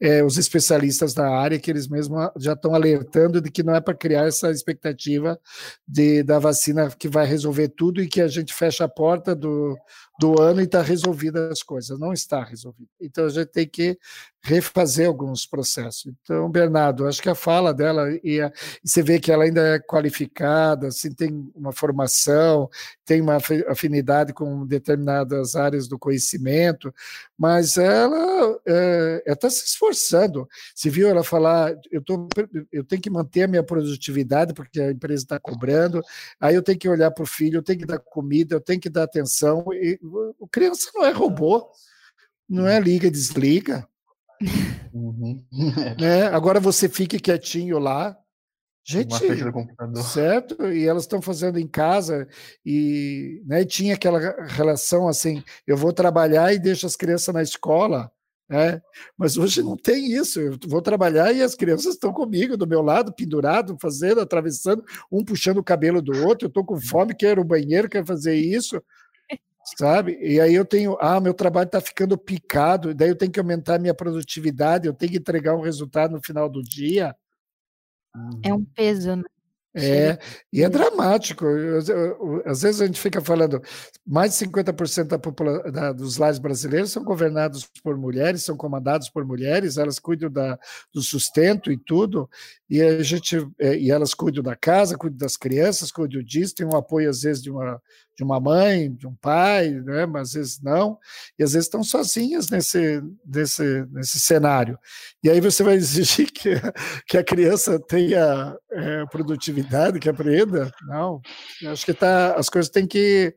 é, 0.00 0.24
os 0.24 0.38
especialistas 0.38 1.12
da 1.12 1.28
área, 1.28 1.58
que 1.58 1.70
eles 1.70 1.86
mesmos 1.86 2.30
já 2.38 2.54
estão 2.54 2.74
alertando 2.74 3.38
de 3.38 3.50
que 3.50 3.62
não 3.62 3.74
é 3.74 3.82
para 3.82 3.92
criar 3.92 4.26
essa 4.26 4.50
expectativa 4.50 5.38
de, 5.86 6.22
da 6.22 6.38
vacina 6.38 6.88
que 6.98 7.06
vai 7.06 7.26
resolver 7.26 7.68
tudo 7.68 8.00
e 8.00 8.08
que 8.08 8.22
a 8.22 8.28
gente 8.28 8.54
fecha 8.54 8.84
a 8.84 8.88
porta 8.88 9.36
do, 9.36 9.76
do 10.20 10.40
ano 10.40 10.60
e 10.60 10.64
está 10.64 10.82
resolvida 10.82 11.48
as 11.50 11.62
coisas. 11.62 11.98
Não 11.98 12.12
está 12.12 12.44
resolvido. 12.44 12.90
Então 13.00 13.24
a 13.24 13.30
gente 13.30 13.48
tem 13.48 13.66
que 13.66 13.98
refazer 14.42 15.06
alguns 15.06 15.46
processos. 15.46 16.06
Então, 16.06 16.50
Bernardo, 16.50 17.06
acho 17.06 17.20
que 17.20 17.28
a 17.28 17.34
fala 17.34 17.74
dela, 17.74 18.08
e, 18.24 18.40
a, 18.40 18.50
e, 18.82 18.88
você 18.88 19.02
vê 19.02 19.20
que 19.20 19.30
ela 19.30 19.44
ainda 19.44 19.60
é 19.60 19.78
qualificada, 19.78 20.88
assim, 20.88 21.12
tem 21.12 21.50
uma 21.54 21.72
formação, 21.72 22.68
tem 23.04 23.20
uma 23.20 23.38
afinidade 23.68 24.32
com 24.32 24.66
determinadas 24.66 25.56
áreas 25.56 25.86
do 25.86 25.98
conhecimento, 25.98 26.92
mas 27.36 27.76
ela 27.76 28.58
é, 28.66 29.22
está 29.26 29.50
se 29.50 29.66
esforçando. 29.66 30.48
Se 30.74 30.88
viu 30.88 31.08
ela 31.08 31.22
falar, 31.22 31.74
eu, 31.90 32.02
tô, 32.02 32.26
eu 32.72 32.82
tenho 32.82 33.02
que 33.02 33.10
manter 33.10 33.42
a 33.42 33.48
minha 33.48 33.62
produtividade, 33.62 34.54
porque 34.54 34.80
a 34.80 34.90
empresa 34.90 35.24
está 35.24 35.38
cobrando, 35.38 36.02
aí 36.40 36.54
eu 36.54 36.62
tenho 36.62 36.78
que 36.78 36.88
olhar 36.88 37.10
para 37.10 37.24
o 37.24 37.26
filho, 37.26 37.58
eu 37.58 37.62
tenho 37.62 37.80
que 37.80 37.86
dar 37.86 37.98
comida, 37.98 38.54
eu 38.54 38.60
tenho 38.60 38.80
que 38.80 38.88
dar 38.88 39.02
atenção, 39.02 39.64
e 39.72 39.98
o 40.38 40.48
criança 40.48 40.90
não 40.94 41.04
é 41.04 41.10
robô, 41.10 41.70
não 42.48 42.66
é 42.66 42.80
liga 42.80 43.06
e 43.06 43.10
desliga. 43.10 43.88
Uhum. 44.92 45.44
né? 46.00 46.26
Agora 46.28 46.58
você 46.58 46.88
fique 46.88 47.18
quietinho 47.18 47.78
lá. 47.78 48.16
Gente, 48.82 49.14
certo? 50.02 50.72
E 50.72 50.86
elas 50.86 51.02
estão 51.02 51.20
fazendo 51.20 51.58
em 51.58 51.68
casa 51.68 52.26
e 52.64 53.42
né, 53.46 53.64
tinha 53.64 53.94
aquela 53.94 54.18
relação 54.46 55.06
assim: 55.06 55.44
eu 55.66 55.76
vou 55.76 55.92
trabalhar 55.92 56.52
e 56.52 56.58
deixo 56.58 56.86
as 56.86 56.96
crianças 56.96 57.32
na 57.32 57.42
escola. 57.42 58.10
Né? 58.48 58.82
Mas 59.16 59.36
hoje 59.36 59.62
não 59.62 59.76
tem 59.76 60.12
isso. 60.12 60.40
Eu 60.40 60.58
vou 60.66 60.82
trabalhar 60.82 61.32
e 61.32 61.42
as 61.42 61.54
crianças 61.54 61.94
estão 61.94 62.12
comigo, 62.12 62.56
do 62.56 62.66
meu 62.66 62.82
lado, 62.82 63.12
pendurado, 63.12 63.76
fazendo, 63.80 64.20
atravessando, 64.20 64.82
um 65.12 65.24
puxando 65.24 65.58
o 65.58 65.64
cabelo 65.64 66.02
do 66.02 66.26
outro. 66.26 66.46
Eu 66.46 66.48
estou 66.48 66.64
com 66.64 66.80
fome, 66.80 67.14
quero 67.14 67.42
o 67.42 67.44
banheiro, 67.44 67.88
quero 67.88 68.06
fazer 68.06 68.34
isso 68.34 68.82
sabe? 69.76 70.18
E 70.20 70.40
aí 70.40 70.54
eu 70.54 70.64
tenho, 70.64 70.96
ah, 71.00 71.20
meu 71.20 71.34
trabalho 71.34 71.66
está 71.66 71.80
ficando 71.80 72.16
picado, 72.16 72.94
daí 72.94 73.08
eu 73.08 73.16
tenho 73.16 73.32
que 73.32 73.40
aumentar 73.40 73.78
minha 73.78 73.94
produtividade, 73.94 74.86
eu 74.86 74.94
tenho 74.94 75.12
que 75.12 75.18
entregar 75.18 75.54
um 75.54 75.62
resultado 75.62 76.12
no 76.12 76.22
final 76.22 76.48
do 76.48 76.62
dia. 76.62 77.14
É 78.42 78.52
um 78.52 78.64
peso, 78.64 79.16
né? 79.16 79.24
É, 79.72 80.18
e 80.52 80.64
é 80.64 80.68
dramático. 80.68 81.46
Às 82.44 82.62
vezes 82.62 82.80
a 82.80 82.86
gente 82.86 83.00
fica 83.00 83.20
falando, 83.20 83.62
mais 84.04 84.36
de 84.36 84.44
50% 84.46 85.04
da 85.04 85.18
população, 85.18 85.70
da, 85.70 85.92
dos 85.92 86.16
lares 86.16 86.40
brasileiros 86.40 86.90
são 86.90 87.04
governados 87.04 87.68
por 87.82 87.96
mulheres, 87.96 88.42
são 88.42 88.56
comandados 88.56 89.08
por 89.08 89.24
mulheres, 89.24 89.76
elas 89.76 90.00
cuidam 90.00 90.30
da, 90.30 90.58
do 90.92 91.00
sustento 91.00 91.70
e 91.70 91.76
tudo, 91.76 92.28
e 92.70 92.80
a 92.80 93.02
gente 93.02 93.36
é, 93.58 93.76
e 93.76 93.90
elas 93.90 94.14
cuidam 94.14 94.42
da 94.42 94.54
casa, 94.54 94.96
cuidam 94.96 95.18
das 95.18 95.36
crianças, 95.36 95.90
cuidam 95.90 96.22
disso, 96.22 96.54
tem 96.54 96.66
um 96.66 96.76
apoio 96.76 97.10
às 97.10 97.22
vezes 97.22 97.42
de 97.42 97.50
uma 97.50 97.80
de 98.20 98.24
uma 98.24 98.38
mãe, 98.38 98.92
de 98.94 99.06
um 99.06 99.14
pai, 99.14 99.70
né, 99.70 100.04
mas 100.04 100.28
às 100.28 100.32
vezes 100.34 100.60
não, 100.62 100.98
e 101.38 101.42
às 101.42 101.54
vezes 101.54 101.66
estão 101.66 101.82
sozinhas 101.82 102.50
nesse, 102.50 103.02
nesse, 103.24 103.86
nesse 103.90 104.20
cenário. 104.20 104.78
E 105.22 105.30
aí 105.30 105.40
você 105.40 105.62
vai 105.62 105.74
exigir 105.74 106.28
que, 106.30 106.50
que 107.06 107.16
a 107.16 107.24
criança 107.24 107.80
tenha 107.80 108.54
é, 108.70 109.06
produtividade, 109.06 109.98
que 109.98 110.08
aprenda? 110.08 110.70
Não. 110.86 111.22
Acho 111.66 111.86
que 111.86 111.94
tá, 111.94 112.34
as 112.34 112.50
coisas 112.50 112.70
têm 112.70 112.86
que 112.86 113.34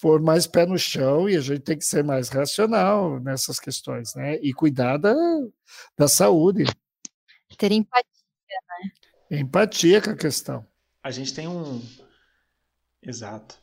pôr 0.00 0.22
mais 0.22 0.46
pé 0.46 0.64
no 0.64 0.78
chão 0.78 1.28
e 1.28 1.36
a 1.36 1.40
gente 1.40 1.60
tem 1.60 1.76
que 1.76 1.84
ser 1.84 2.02
mais 2.02 2.28
racional 2.28 3.20
nessas 3.20 3.60
questões, 3.60 4.14
né? 4.14 4.36
E 4.36 4.54
cuidar 4.54 4.96
da, 4.96 5.14
da 5.98 6.08
saúde. 6.08 6.64
Ter 7.58 7.72
empatia, 7.72 8.17
né? 8.48 9.40
Empatia 9.40 10.00
com 10.00 10.10
a 10.10 10.16
questão. 10.16 10.66
A 11.02 11.10
gente 11.10 11.34
tem 11.34 11.46
um. 11.46 11.82
Exato. 13.02 13.58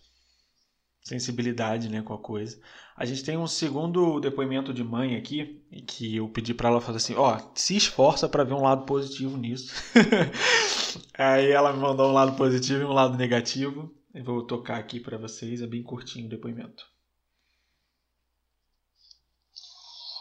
Sensibilidade, 1.01 1.87
né, 1.89 2.01
com 2.01 2.13
a 2.13 2.17
coisa. 2.17 2.59
A 2.97 3.05
gente 3.05 3.23
tem 3.23 3.37
um 3.37 3.45
segundo 3.45 4.19
depoimento 4.19 4.73
de 4.73 4.83
mãe 4.83 5.15
aqui, 5.15 5.63
que 5.85 6.15
eu 6.15 6.27
pedi 6.29 6.53
para 6.53 6.69
ela 6.69 6.81
fazer 6.81 6.97
assim, 6.97 7.15
ó, 7.15 7.39
se 7.53 7.75
esforça 7.75 8.27
para 8.27 8.43
ver 8.43 8.53
um 8.53 8.61
lado 8.63 8.85
positivo 8.85 9.37
nisso. 9.37 9.73
Aí 11.17 11.51
ela 11.51 11.73
me 11.73 11.79
mandou 11.79 12.09
um 12.09 12.13
lado 12.13 12.35
positivo 12.35 12.81
e 12.81 12.85
um 12.85 12.93
lado 12.93 13.17
negativo. 13.17 13.93
Eu 14.13 14.23
vou 14.23 14.47
tocar 14.47 14.77
aqui 14.77 14.99
para 14.99 15.17
vocês, 15.17 15.61
é 15.61 15.67
bem 15.67 15.83
curtinho 15.83 16.25
o 16.25 16.29
depoimento. 16.29 16.94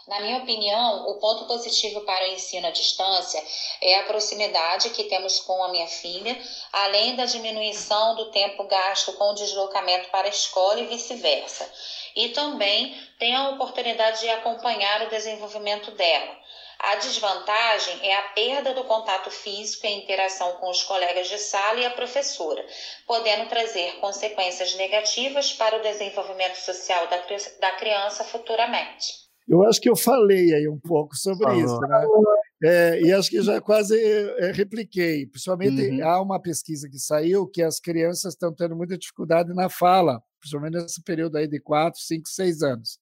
Na 0.07 0.19
minha 0.19 0.37
opinião, 0.37 1.09
o 1.09 1.15
ponto 1.15 1.45
positivo 1.45 2.01
para 2.01 2.25
o 2.25 2.27
ensino 2.27 2.67
à 2.67 2.69
distância 2.69 3.43
é 3.81 3.97
a 3.97 4.03
proximidade 4.03 4.91
que 4.91 5.05
temos 5.05 5.39
com 5.39 5.63
a 5.63 5.69
minha 5.69 5.87
filha, 5.87 6.39
além 6.71 7.15
da 7.15 7.25
diminuição 7.25 8.15
do 8.15 8.29
tempo 8.29 8.65
gasto 8.65 9.13
com 9.13 9.31
o 9.31 9.33
deslocamento 9.33 10.09
para 10.09 10.27
a 10.27 10.29
escola 10.29 10.79
e 10.79 10.85
vice-versa. 10.85 11.67
E 12.15 12.29
também 12.29 12.95
tem 13.17 13.33
a 13.33 13.49
oportunidade 13.49 14.19
de 14.19 14.29
acompanhar 14.29 15.01
o 15.01 15.09
desenvolvimento 15.09 15.89
dela. 15.89 16.37
A 16.77 16.97
desvantagem 16.97 18.07
é 18.07 18.15
a 18.15 18.21
perda 18.29 18.75
do 18.75 18.83
contato 18.83 19.31
físico 19.31 19.87
e 19.87 19.89
a 19.89 19.95
interação 19.95 20.53
com 20.57 20.69
os 20.69 20.83
colegas 20.83 21.27
de 21.27 21.39
sala 21.39 21.79
e 21.79 21.85
a 21.85 21.89
professora, 21.89 22.63
podendo 23.07 23.49
trazer 23.49 23.95
consequências 23.99 24.75
negativas 24.75 25.51
para 25.51 25.77
o 25.77 25.81
desenvolvimento 25.81 26.57
social 26.57 27.07
da, 27.07 27.17
da 27.59 27.71
criança 27.71 28.23
futuramente. 28.23 29.24
Eu 29.47 29.63
acho 29.63 29.79
que 29.79 29.89
eu 29.89 29.95
falei 29.95 30.53
aí 30.53 30.67
um 30.67 30.79
pouco 30.79 31.15
sobre 31.15 31.45
Falou. 31.45 31.61
isso, 31.61 31.79
né? 31.81 32.07
É, 32.63 33.01
e 33.01 33.11
acho 33.11 33.29
que 33.29 33.41
já 33.41 33.61
quase 33.61 33.95
é, 33.95 34.51
repliquei. 34.51 35.27
Principalmente 35.27 35.89
uhum. 35.89 36.07
há 36.07 36.21
uma 36.21 36.41
pesquisa 36.41 36.89
que 36.89 36.97
saiu 36.97 37.47
que 37.47 37.61
as 37.61 37.79
crianças 37.79 38.33
estão 38.33 38.53
tendo 38.53 38.75
muita 38.75 38.97
dificuldade 38.97 39.53
na 39.53 39.69
fala 39.69 40.21
principalmente 40.45 40.73
nesse 40.75 41.01
período 41.01 41.37
aí 41.37 41.47
de 41.47 41.59
quatro, 41.59 41.99
cinco, 41.99 42.29
seis 42.29 42.61
anos. 42.61 42.99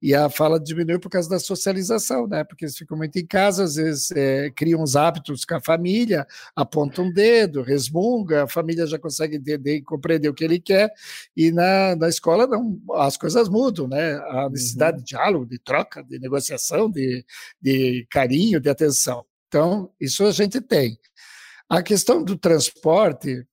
E 0.00 0.14
a 0.14 0.30
fala 0.30 0.60
diminui 0.60 0.98
por 0.98 1.10
causa 1.10 1.28
da 1.28 1.40
socialização, 1.40 2.28
né? 2.28 2.44
Porque 2.44 2.64
eles 2.64 2.76
ficam 2.76 2.96
muito 2.96 3.18
em 3.18 3.26
casa, 3.26 3.64
às 3.64 3.74
vezes 3.74 4.12
é, 4.12 4.50
criam 4.50 4.80
uns 4.80 4.94
hábitos 4.94 5.44
com 5.44 5.56
a 5.56 5.60
família, 5.60 6.24
apontam 6.54 7.06
um 7.06 7.12
dedo, 7.12 7.62
resmunga, 7.62 8.44
a 8.44 8.48
família 8.48 8.86
já 8.86 8.98
consegue 8.98 9.36
entender 9.36 9.76
e 9.76 9.82
compreender 9.82 10.28
o 10.28 10.34
que 10.34 10.44
ele 10.44 10.60
quer, 10.60 10.92
e 11.36 11.50
na, 11.50 11.96
na 11.96 12.08
escola 12.08 12.46
não, 12.46 12.80
as 12.92 13.16
coisas 13.16 13.48
mudam, 13.48 13.88
né? 13.88 14.14
A 14.14 14.48
necessidade 14.48 14.98
uhum. 14.98 15.04
de 15.04 15.08
diálogo, 15.08 15.46
de 15.46 15.58
troca, 15.58 16.02
de 16.04 16.18
negociação, 16.20 16.88
de, 16.88 17.24
de 17.60 18.06
carinho, 18.08 18.60
de 18.60 18.70
atenção. 18.70 19.24
Então, 19.48 19.90
isso 20.00 20.24
a 20.24 20.32
gente 20.32 20.60
tem. 20.60 20.98
A 21.68 21.82
questão 21.82 22.22
do 22.22 22.36
transporte, 22.36 23.44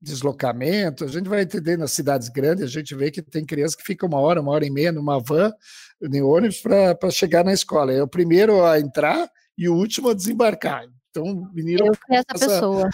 deslocamento, 0.00 1.04
a 1.04 1.08
gente 1.08 1.28
vai 1.28 1.42
entender 1.42 1.76
nas 1.76 1.92
cidades 1.92 2.28
grandes, 2.28 2.64
a 2.64 2.68
gente 2.68 2.94
vê 2.94 3.10
que 3.10 3.20
tem 3.20 3.44
criança 3.44 3.76
que 3.76 3.82
fica 3.82 4.06
uma 4.06 4.20
hora, 4.20 4.40
uma 4.40 4.52
hora 4.52 4.64
e 4.64 4.70
meia 4.70 4.92
numa 4.92 5.20
van, 5.20 5.52
em 6.00 6.22
ônibus, 6.22 6.60
para 6.60 7.10
chegar 7.10 7.44
na 7.44 7.52
escola. 7.52 7.92
É 7.92 8.02
o 8.02 8.08
primeiro 8.08 8.64
a 8.64 8.78
entrar 8.78 9.28
e 9.56 9.68
o 9.68 9.74
último 9.74 10.10
a 10.10 10.14
desembarcar. 10.14 10.84
Então, 11.10 11.24
o 11.24 11.52
menino. 11.52 11.86
Eu 11.86 11.94
fui 11.94 12.16
essa 12.16 12.24
passa... 12.28 12.46
pessoa. 12.46 12.88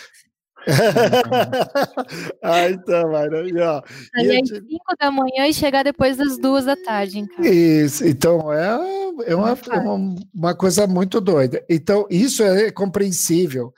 ah, 2.42 2.70
então, 2.70 3.12
Mayra. 3.12 3.46
E, 3.46 3.58
ó, 3.58 3.82
e 4.16 4.40
às 4.40 4.48
5 4.48 4.62
da 4.98 5.10
manhã 5.10 5.46
e 5.46 5.52
chegar 5.52 5.82
depois 5.82 6.16
das 6.16 6.38
duas 6.38 6.64
da 6.64 6.74
tarde 6.74 7.18
em 7.18 7.26
casa. 7.26 7.48
Isso, 7.48 8.06
então 8.06 8.50
é, 8.50 8.64
é, 9.26 9.36
uma, 9.36 9.50
é 9.50 9.78
uma, 9.78 10.16
uma 10.34 10.54
coisa 10.54 10.86
muito 10.86 11.20
doida. 11.20 11.62
Então, 11.68 12.06
isso 12.08 12.42
é 12.42 12.70
compreensível, 12.70 13.74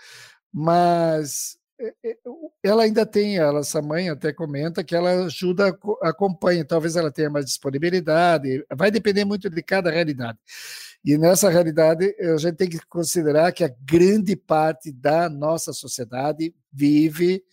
mas 0.53 1.59
ela 2.63 2.85
ainda 2.85 3.05
tem, 3.05 3.37
ela, 3.37 3.61
essa 3.61 3.83
mãe 3.83 4.09
até 4.09 4.33
comenta 4.33 4.83
que 4.83 4.95
ela 4.95 5.27
ajuda, 5.27 5.77
acompanha, 6.03 6.65
talvez 6.65 6.97
ela 6.97 7.11
tenha 7.11 7.31
mais 7.31 7.45
disponibilidade, 7.45 8.65
vai 8.75 8.91
depender 8.91 9.25
muito 9.25 9.51
de 9.51 9.63
cada 9.63 9.91
realidade. 9.91 10.39
E 11.05 11.17
nessa 11.17 11.49
realidade, 11.49 12.15
a 12.19 12.37
gente 12.37 12.57
tem 12.57 12.69
que 12.69 12.85
considerar 12.87 13.53
que 13.53 13.63
a 13.63 13.73
grande 13.83 14.35
parte 14.35 14.91
da 14.91 15.29
nossa 15.29 15.73
sociedade 15.73 16.55
vive 16.73 17.45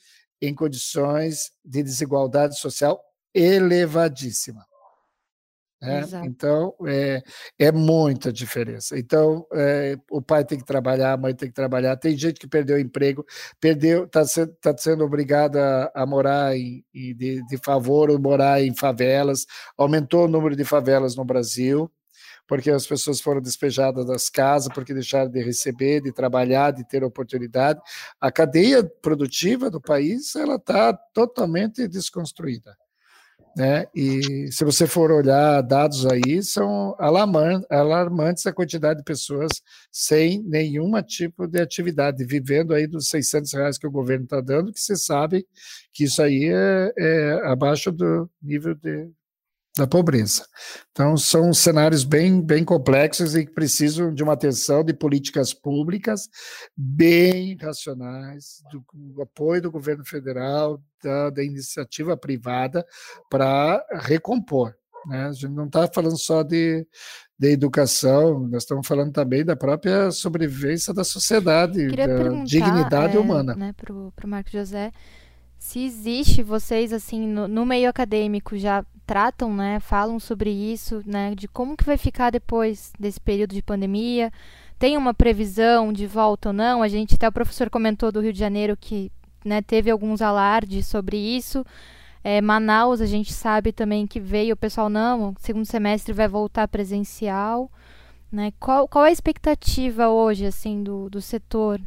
em 0.42 0.56
condições 0.56 1.52
de 1.64 1.84
desigualdade 1.84 2.58
social 2.60 3.02
elevadíssima. 3.34 4.66
É, 5.84 6.26
então, 6.26 6.74
é, 6.88 7.22
é 7.60 7.72
muita 7.72 8.32
diferença. 8.32 8.98
Então, 8.98 9.46
é, 9.52 9.98
o 10.10 10.22
pai 10.22 10.46
tem 10.46 10.58
que 10.58 10.64
trabalhar, 10.64 11.14
a 11.14 11.18
mãe 11.18 11.36
tem 11.36 11.50
que 11.50 11.54
trabalhar. 11.54 11.98
Tem 11.98 12.18
gente 12.18 12.40
que 12.40 12.48
perdeu 12.48 12.78
o 12.78 12.80
emprego, 12.80 13.26
perdeu, 13.60 14.06
está 14.06 14.26
sendo, 14.26 14.54
tá 14.62 14.74
sendo 14.78 15.04
obrigada 15.04 15.92
a, 15.94 16.06
morar 16.06 16.56
em, 16.56 16.84
de, 16.94 17.46
de 17.46 17.58
favor 17.58 18.10
ou 18.10 18.18
morar 18.18 18.62
em 18.62 18.74
favelas. 18.74 19.46
Aumentou 19.78 20.26
o 20.26 20.28
número 20.30 20.56
de 20.56 20.64
favelas 20.64 21.18
no 21.18 21.26
Brasil, 21.26 21.92
porque 22.48 22.72
as 22.72 22.88
pessoas 22.88 23.20
foram 23.20 23.42
despejadas 23.42 24.06
das 24.06 24.30
casas, 24.30 24.72
porque 24.74 24.94
deixaram 24.94 25.30
de 25.30 25.44
receber, 25.44 26.02
de 26.02 26.14
trabalhar, 26.14 26.72
de 26.72 26.88
ter 26.88 27.04
oportunidade. 27.04 27.82
A 28.22 28.32
cadeia 28.32 28.84
produtiva 29.02 29.70
do 29.70 29.82
país 29.82 30.34
ela 30.36 30.56
está 30.56 30.94
totalmente 31.14 31.88
desconstruída. 31.90 32.78
Né? 33.56 33.86
E 33.94 34.52
se 34.52 34.66
você 34.66 34.88
for 34.88 35.12
olhar 35.12 35.62
dados 35.62 36.08
aí, 36.08 36.42
são 36.42 36.96
alarmantes 37.00 38.48
a 38.48 38.54
quantidade 38.54 39.00
de 39.00 39.04
pessoas 39.04 39.52
sem 39.92 40.42
nenhum 40.44 40.92
tipo 41.04 41.48
de 41.48 41.62
atividade, 41.62 42.26
vivendo 42.26 42.74
aí 42.74 42.88
dos 42.88 43.10
600 43.10 43.54
reais 43.54 43.78
que 43.78 43.86
o 43.86 43.92
governo 43.92 44.24
está 44.24 44.42
dando, 44.42 44.74
que 44.74 44.80
você 44.80 44.96
sabe 44.96 45.46
que 45.92 46.06
isso 46.06 46.22
aí 46.22 46.46
é, 46.52 46.92
é 46.98 47.48
abaixo 47.48 47.92
do 47.92 48.28
nível 48.42 48.74
de 48.74 49.12
da 49.76 49.88
pobreza. 49.88 50.46
Então, 50.92 51.18
são 51.18 51.52
cenários 51.52 52.04
bem, 52.04 52.40
bem 52.42 52.64
complexos 52.64 53.36
e 53.36 53.46
que 53.46 53.52
precisam 53.52 54.14
de 54.14 54.22
uma 54.22 54.34
atenção 54.34 54.84
de 54.84 54.94
políticas 54.94 55.52
públicas 55.54 56.30
bem 56.78 57.58
racionais, 57.60 58.62
do, 58.72 59.22
apoio 59.22 59.64
do 59.64 59.72
governo 59.72 60.06
federal, 60.06 60.80
da, 61.04 61.32
da 61.32 61.44
iniciativa 61.44 62.16
privada, 62.16 62.86
para 63.30 63.84
recompor. 64.02 64.76
Né? 65.08 65.26
A 65.26 65.32
gente 65.32 65.50
não 65.50 65.66
está 65.66 65.90
falando 65.92 66.18
só 66.18 66.44
de, 66.44 66.86
de 67.38 67.48
educação, 67.50 68.48
nós 68.48 68.64
estamos 68.64 68.88
falando 68.88 69.12
também 69.12 69.44
da 69.44 69.56
própria 69.56 70.12
sobrevivência 70.12 70.94
da 70.94 71.04
sociedade, 71.04 71.88
da 71.88 72.44
dignidade 72.44 73.18
é, 73.18 73.20
humana. 73.20 73.56
Né, 73.56 73.74
para 73.74 73.92
o 73.92 74.14
Marco 74.28 74.52
José, 74.52 74.92
se 75.58 75.84
existe 75.84 76.44
vocês 76.44 76.94
assim 76.94 77.28
no, 77.28 77.48
no 77.48 77.66
meio 77.66 77.90
acadêmico 77.90 78.56
já 78.56 78.86
tratam, 79.06 79.54
né, 79.54 79.80
falam 79.80 80.20
sobre 80.20 80.50
isso, 80.50 81.02
né, 81.06 81.34
de 81.36 81.48
como 81.48 81.78
que 81.78 81.84
vai 81.84 81.98
ficar 81.98 82.32
depois 82.32 82.92
desse 83.00 83.20
período 83.20 83.54
de 83.54 83.62
pandemia. 83.62 84.32
Tem 84.80 84.98
uma 84.98 85.14
previsão 85.14 85.94
de 85.94 86.08
volta 86.08 86.50
ou 86.50 86.54
não? 86.54 86.82
A 86.82 86.88
gente 86.88 87.16
até 87.16 87.28
o 87.28 87.32
professor 87.32 87.70
comentou 87.70 88.12
do 88.12 88.22
Rio 88.22 88.34
de 88.34 88.40
Janeiro 88.40 88.76
que, 88.76 89.12
né, 89.46 89.62
teve 89.62 89.90
alguns 89.90 90.22
alardes 90.22 90.88
sobre 90.88 91.18
isso. 91.18 91.66
É, 92.24 92.42
Manaus, 92.42 93.02
a 93.02 93.06
gente 93.06 93.34
sabe 93.34 93.72
também 93.74 94.08
que 94.08 94.20
veio 94.20 94.54
o 94.54 94.58
pessoal 94.58 94.90
não, 94.90 95.36
segundo 95.40 95.66
semestre 95.66 96.14
vai 96.14 96.28
voltar 96.28 96.68
presencial, 96.70 97.70
né? 98.32 98.54
Qual, 98.60 98.88
qual 98.88 99.06
é 99.06 99.10
a 99.10 99.12
expectativa 99.12 100.08
hoje 100.10 100.46
assim 100.46 100.82
do, 100.82 101.10
do 101.10 101.22
setor 101.22 101.82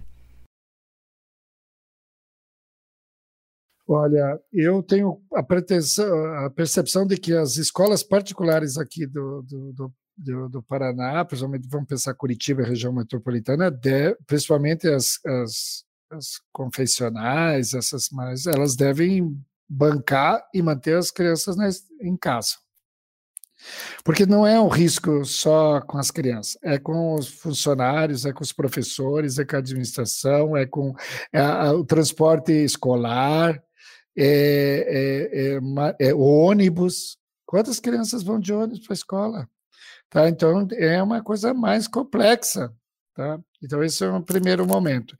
Olha, 3.88 4.40
eu 4.52 4.82
tenho 4.82 5.22
a, 5.32 5.42
pretensão, 5.44 6.06
a 6.44 6.50
percepção 6.50 7.06
de 7.06 7.16
que 7.16 7.32
as 7.32 7.56
escolas 7.56 8.02
particulares 8.02 8.76
aqui 8.76 9.06
do, 9.06 9.42
do, 9.42 9.72
do, 9.72 9.94
do, 10.16 10.48
do 10.48 10.62
Paraná, 10.62 11.24
principalmente 11.24 11.68
vamos 11.68 11.86
pensar 11.86 12.14
Curitiba, 12.14 12.64
região 12.64 12.92
metropolitana, 12.92 13.70
de, 13.70 14.16
principalmente 14.26 14.88
as, 14.88 15.20
as, 15.24 15.84
as 16.10 16.40
confessionais, 16.52 17.74
essas 17.74 18.10
mais, 18.10 18.46
elas 18.46 18.74
devem 18.74 19.40
bancar 19.68 20.44
e 20.52 20.60
manter 20.60 20.96
as 20.96 21.12
crianças 21.12 21.56
na, 21.56 21.68
em 22.00 22.16
casa. 22.16 22.56
Porque 24.04 24.26
não 24.26 24.46
é 24.46 24.60
um 24.60 24.68
risco 24.68 25.24
só 25.24 25.80
com 25.80 25.96
as 25.96 26.10
crianças, 26.10 26.58
é 26.62 26.78
com 26.78 27.14
os 27.14 27.28
funcionários, 27.28 28.26
é 28.26 28.32
com 28.32 28.42
os 28.42 28.52
professores, 28.52 29.38
é 29.38 29.44
com 29.44 29.56
a 29.56 29.58
administração, 29.60 30.56
é 30.56 30.66
com 30.66 30.94
é, 31.32 31.70
o 31.70 31.84
transporte 31.84 32.52
escolar, 32.52 33.62
é, 34.16 35.58
é, 35.58 36.06
é, 36.06 36.08
é 36.08 36.14
ônibus. 36.14 37.18
Quantas 37.44 37.78
crianças 37.78 38.22
vão 38.22 38.40
de 38.40 38.52
ônibus 38.52 38.80
para 38.80 38.92
a 38.92 38.94
escola? 38.94 39.48
Tá? 40.08 40.28
Então, 40.28 40.66
é 40.72 41.02
uma 41.02 41.22
coisa 41.22 41.52
mais 41.52 41.86
complexa. 41.86 42.72
Tá? 43.14 43.38
Então, 43.62 43.82
esse 43.82 44.04
é 44.04 44.10
um 44.10 44.22
primeiro 44.22 44.66
momento. 44.66 45.16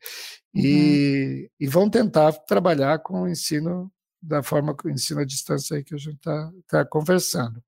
E, 0.55 1.43
uhum. 1.43 1.49
e 1.61 1.67
vão 1.67 1.91
tentar 1.91 2.33
trabalhar 2.33 2.99
com 3.01 3.23
o 3.23 3.29
ensino 3.29 3.91
da 4.23 4.43
forma 4.43 4.77
que 4.77 4.87
o 4.87 4.91
ensino 4.91 5.21
à 5.21 5.25
distância 5.25 5.77
aí 5.77 5.85
que 5.85 5.95
a 5.95 5.99
gente 5.99 6.17
está 6.17 6.53
tá 6.67 6.85
conversando. 6.85 7.63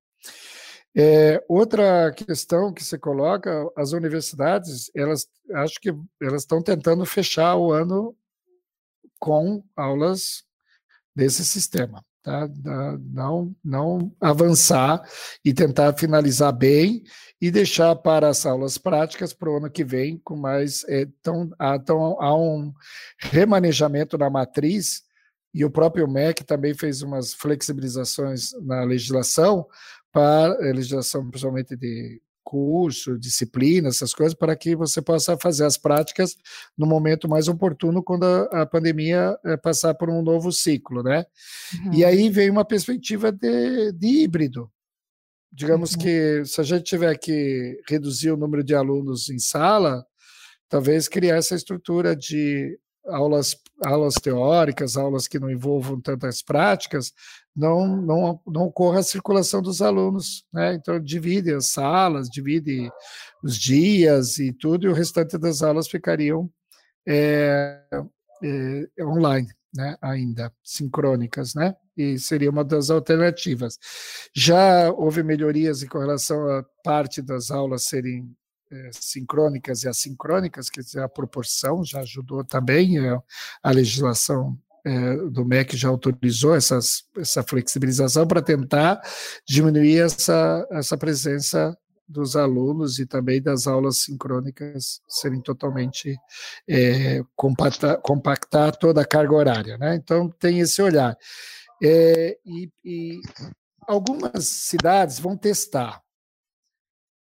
É, 0.95 1.43
outra 1.47 2.11
questão 2.11 2.73
que 2.73 2.83
se 2.83 2.97
coloca, 2.97 3.69
as 3.77 3.91
universidades, 3.91 4.91
elas 4.95 5.27
acho 5.53 5.79
que 5.79 5.93
elas 6.21 6.41
estão 6.41 6.61
tentando 6.61 7.05
fechar 7.05 7.55
o 7.55 7.71
ano 7.71 8.15
com 9.19 9.63
aulas 9.75 10.43
desse 11.19 11.43
sistema, 11.43 12.03
tá? 12.23 12.49
Não, 13.11 13.53
não 13.63 14.15
avançar 14.19 15.03
e 15.43 15.53
tentar 15.53 15.93
finalizar 15.93 16.53
bem 16.53 17.03
e 17.41 17.51
deixar 17.51 17.95
para 17.95 18.29
as 18.29 18.45
aulas 18.45 18.77
práticas 18.77 19.33
para 19.33 19.51
o 19.51 19.57
ano 19.57 19.69
que 19.69 19.83
vem 19.83 20.17
com 20.17 20.35
mais. 20.35 20.83
É, 20.87 21.05
há, 21.59 21.75
então, 21.75 22.17
há 22.21 22.35
um 22.35 22.73
remanejamento 23.19 24.17
na 24.17 24.29
matriz 24.29 25.03
e 25.53 25.65
o 25.65 25.69
próprio 25.69 26.07
MEC 26.07 26.43
também 26.43 26.73
fez 26.73 27.01
umas 27.01 27.33
flexibilizações 27.33 28.51
na 28.61 28.83
legislação 28.83 29.67
para 30.11 30.57
legislação 30.71 31.29
principalmente 31.29 31.75
de 31.75 32.21
curso, 32.49 33.15
disciplina, 33.19 33.89
essas 33.89 34.11
coisas, 34.11 34.33
para 34.33 34.55
que 34.55 34.75
você 34.75 35.03
possa 35.03 35.37
fazer 35.37 35.65
as 35.65 35.77
práticas 35.77 36.35
no 36.75 36.87
momento 36.87 37.29
mais 37.29 37.47
oportuno, 37.47 38.01
quando 38.01 38.23
a, 38.23 38.63
a 38.63 38.65
pandemia 38.65 39.37
é, 39.45 39.55
passar 39.55 39.93
por 39.93 40.09
um 40.09 40.23
novo 40.23 40.51
ciclo, 40.51 41.03
né? 41.03 41.27
Uhum. 41.85 41.93
E 41.93 42.03
aí 42.03 42.27
vem 42.27 42.49
uma 42.49 42.65
perspectiva 42.65 43.31
de, 43.31 43.91
de 43.91 44.07
híbrido. 44.23 44.67
Digamos 45.53 45.91
uhum. 45.91 45.99
que 45.99 46.43
se 46.43 46.59
a 46.59 46.63
gente 46.63 46.85
tiver 46.85 47.15
que 47.19 47.79
reduzir 47.87 48.31
o 48.31 48.37
número 48.37 48.63
de 48.63 48.73
alunos 48.73 49.29
em 49.29 49.37
sala, 49.37 50.03
talvez 50.67 51.07
criar 51.07 51.35
essa 51.35 51.53
estrutura 51.53 52.15
de 52.15 52.79
aulas, 53.05 53.55
aulas 53.83 54.15
teóricas, 54.15 54.97
aulas 54.97 55.27
que 55.27 55.37
não 55.37 55.51
envolvam 55.51 56.01
tantas 56.01 56.41
práticas, 56.41 57.13
não, 57.55 57.97
não, 57.97 58.41
não 58.47 58.61
ocorra 58.63 58.99
a 58.99 59.03
circulação 59.03 59.61
dos 59.61 59.81
alunos. 59.81 60.45
Né? 60.53 60.75
Então, 60.75 60.99
divide 60.99 61.53
as 61.53 61.71
salas, 61.71 62.29
divide 62.29 62.89
os 63.43 63.57
dias 63.57 64.37
e 64.37 64.53
tudo, 64.53 64.87
e 64.87 64.89
o 64.89 64.93
restante 64.93 65.37
das 65.37 65.61
aulas 65.61 65.87
ficariam 65.87 66.49
é, 67.07 67.81
é, 68.43 69.03
online, 69.03 69.47
né? 69.73 69.97
ainda, 70.01 70.53
sincrônicas, 70.63 71.53
né? 71.53 71.75
e 71.97 72.17
seria 72.17 72.49
uma 72.49 72.63
das 72.63 72.89
alternativas. 72.89 73.77
Já 74.33 74.91
houve 74.91 75.23
melhorias 75.23 75.83
com 75.83 75.99
relação 75.99 76.49
a 76.49 76.63
parte 76.83 77.21
das 77.21 77.51
aulas 77.51 77.85
serem 77.85 78.33
é, 78.71 78.89
sincrônicas 78.93 79.83
e 79.83 79.89
assincrônicas, 79.89 80.69
quer 80.69 80.81
dizer, 80.81 81.01
a 81.01 81.09
proporção 81.09 81.83
já 81.83 82.01
ajudou 82.01 82.43
também, 82.43 82.97
a 83.63 83.71
legislação 83.71 84.57
é, 84.85 85.15
do 85.29 85.45
MEC 85.45 85.75
já 85.75 85.89
autorizou 85.89 86.55
essas, 86.55 87.03
essa 87.17 87.43
flexibilização 87.43 88.27
para 88.27 88.41
tentar 88.41 89.01
diminuir 89.47 89.99
essa, 89.99 90.67
essa 90.71 90.97
presença 90.97 91.77
dos 92.07 92.35
alunos 92.35 92.97
e 92.97 93.05
também 93.05 93.41
das 93.41 93.67
aulas 93.67 93.99
sincrônicas 93.99 94.99
serem 95.07 95.41
totalmente 95.41 96.17
é, 96.67 97.21
compactar, 97.35 98.01
compactar 98.01 98.75
toda 98.75 99.01
a 99.01 99.05
carga 99.05 99.35
horária. 99.35 99.77
Né? 99.77 99.95
Então, 99.95 100.27
tem 100.27 100.59
esse 100.59 100.81
olhar. 100.81 101.15
É, 101.81 102.37
e, 102.43 102.69
e 102.83 103.21
algumas 103.87 104.47
cidades 104.47 105.19
vão 105.19 105.37
testar. 105.37 106.01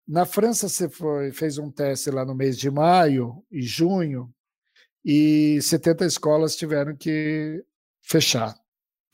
Na 0.06 0.26
França, 0.26 0.68
você 0.68 0.86
foi, 0.86 1.32
fez 1.32 1.56
um 1.56 1.70
teste 1.70 2.10
lá 2.10 2.26
no 2.26 2.34
mês 2.34 2.58
de 2.58 2.70
maio 2.70 3.42
e 3.50 3.62
junho, 3.62 4.30
e 5.04 5.60
70 5.60 6.06
escolas 6.06 6.56
tiveram 6.56 6.96
que 6.96 7.62
fechar 8.02 8.54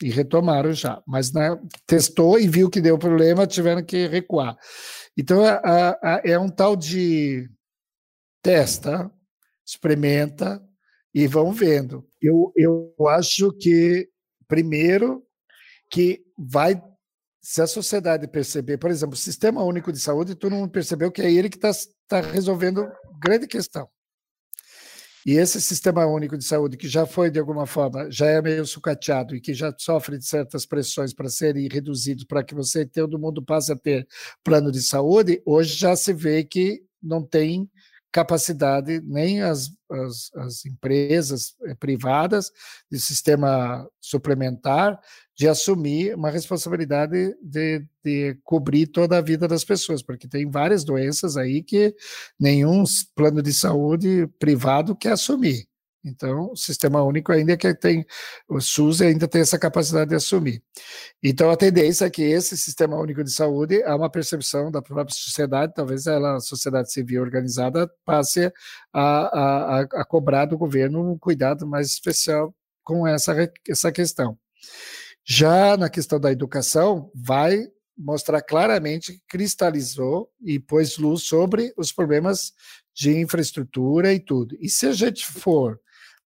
e 0.01 0.09
retomaram 0.09 0.73
já, 0.73 1.01
mas 1.05 1.31
né, 1.31 1.59
testou 1.85 2.39
e 2.39 2.47
viu 2.47 2.69
que 2.69 2.81
deu 2.81 2.97
problema, 2.97 3.45
tiveram 3.45 3.83
que 3.83 4.07
recuar. 4.07 4.57
Então 5.17 5.43
a, 5.43 5.91
a, 6.01 6.21
é 6.23 6.39
um 6.39 6.49
tal 6.49 6.75
de 6.75 7.49
testa, 8.41 9.11
experimenta 9.65 10.61
e 11.13 11.27
vão 11.27 11.51
vendo. 11.51 12.07
Eu, 12.21 12.51
eu 12.55 12.95
acho 13.07 13.51
que 13.53 14.09
primeiro 14.47 15.23
que 15.89 16.23
vai 16.37 16.81
se 17.41 17.61
a 17.61 17.67
sociedade 17.67 18.27
perceber, 18.27 18.77
por 18.77 18.91
exemplo, 18.91 19.15
o 19.15 19.17
Sistema 19.17 19.63
Único 19.63 19.91
de 19.91 19.99
Saúde, 19.99 20.35
todo 20.35 20.55
mundo 20.55 20.71
percebeu 20.71 21.11
que 21.11 21.21
é 21.21 21.31
ele 21.31 21.49
que 21.49 21.57
está 21.57 21.71
tá 22.07 22.21
resolvendo 22.21 22.87
grande 23.19 23.47
questão. 23.47 23.89
E 25.25 25.33
esse 25.33 25.61
sistema 25.61 26.05
único 26.05 26.37
de 26.37 26.43
saúde, 26.43 26.77
que 26.77 26.87
já 26.87 27.05
foi, 27.05 27.29
de 27.29 27.39
alguma 27.39 27.65
forma, 27.65 28.09
já 28.09 28.25
é 28.27 28.41
meio 28.41 28.65
sucateado 28.65 29.35
e 29.35 29.41
que 29.41 29.53
já 29.53 29.73
sofre 29.77 30.17
de 30.17 30.25
certas 30.25 30.65
pressões 30.65 31.13
para 31.13 31.29
serem 31.29 31.67
reduzidos, 31.67 32.23
para 32.23 32.43
que 32.43 32.55
você, 32.55 32.85
todo 32.85 33.19
mundo, 33.19 33.43
passe 33.43 33.71
a 33.71 33.75
ter 33.75 34.07
plano 34.43 34.71
de 34.71 34.81
saúde, 34.81 35.41
hoje 35.45 35.75
já 35.75 35.95
se 35.95 36.13
vê 36.13 36.43
que 36.43 36.83
não 37.01 37.23
tem 37.23 37.69
capacidade 38.11 39.01
nem 39.05 39.41
as, 39.41 39.69
as, 39.89 40.31
as 40.35 40.65
empresas 40.65 41.55
eh, 41.63 41.75
privadas 41.75 42.51
de 42.91 42.99
sistema 42.99 43.87
suplementar 43.99 44.99
de 45.37 45.47
assumir 45.47 46.13
uma 46.13 46.29
responsabilidade 46.29 47.35
de, 47.41 47.83
de 48.03 48.37
cobrir 48.43 48.85
toda 48.87 49.17
a 49.17 49.21
vida 49.21 49.47
das 49.47 49.63
pessoas, 49.63 50.03
porque 50.03 50.27
tem 50.27 50.49
várias 50.49 50.83
doenças 50.83 51.37
aí 51.37 51.63
que 51.63 51.95
nenhum 52.39 52.83
plano 53.15 53.41
de 53.41 53.53
saúde 53.53 54.27
privado 54.37 54.95
quer 54.95 55.13
assumir. 55.13 55.70
Então, 56.03 56.51
o 56.51 56.55
sistema 56.55 57.03
único 57.03 57.31
ainda 57.31 57.55
que 57.55 57.73
tem, 57.75 58.05
o 58.49 58.59
SUS 58.59 59.01
ainda 59.01 59.27
tem 59.27 59.41
essa 59.41 59.59
capacidade 59.59 60.09
de 60.09 60.15
assumir. 60.15 60.63
Então, 61.23 61.51
a 61.51 61.55
tendência 61.55 62.05
é 62.05 62.09
que 62.09 62.23
esse 62.23 62.57
sistema 62.57 62.97
único 62.97 63.23
de 63.23 63.31
saúde 63.31 63.83
há 63.83 63.95
uma 63.95 64.09
percepção 64.09 64.71
da 64.71 64.81
própria 64.81 65.15
sociedade, 65.15 65.73
talvez 65.75 66.07
ela, 66.07 66.37
a 66.37 66.39
sociedade 66.39 66.91
civil 66.91 67.21
organizada 67.21 67.89
passe 68.03 68.51
a, 68.91 69.01
a, 69.01 69.79
a 69.81 70.05
cobrar 70.05 70.45
do 70.45 70.57
governo 70.57 71.11
um 71.11 71.17
cuidado 71.17 71.67
mais 71.67 71.87
especial 71.87 72.53
com 72.83 73.07
essa, 73.07 73.35
essa 73.69 73.91
questão. 73.91 74.37
Já 75.23 75.77
na 75.77 75.89
questão 75.89 76.19
da 76.19 76.31
educação, 76.31 77.11
vai 77.13 77.67
mostrar 77.95 78.41
claramente 78.41 79.13
que 79.13 79.21
cristalizou 79.27 80.29
e 80.41 80.59
pôs 80.59 80.97
luz 80.97 81.23
sobre 81.23 81.71
os 81.77 81.91
problemas 81.91 82.53
de 82.93 83.17
infraestrutura 83.17 84.11
e 84.13 84.19
tudo. 84.19 84.57
E 84.59 84.69
se 84.69 84.87
a 84.87 84.93
gente 84.93 85.25
for 85.25 85.79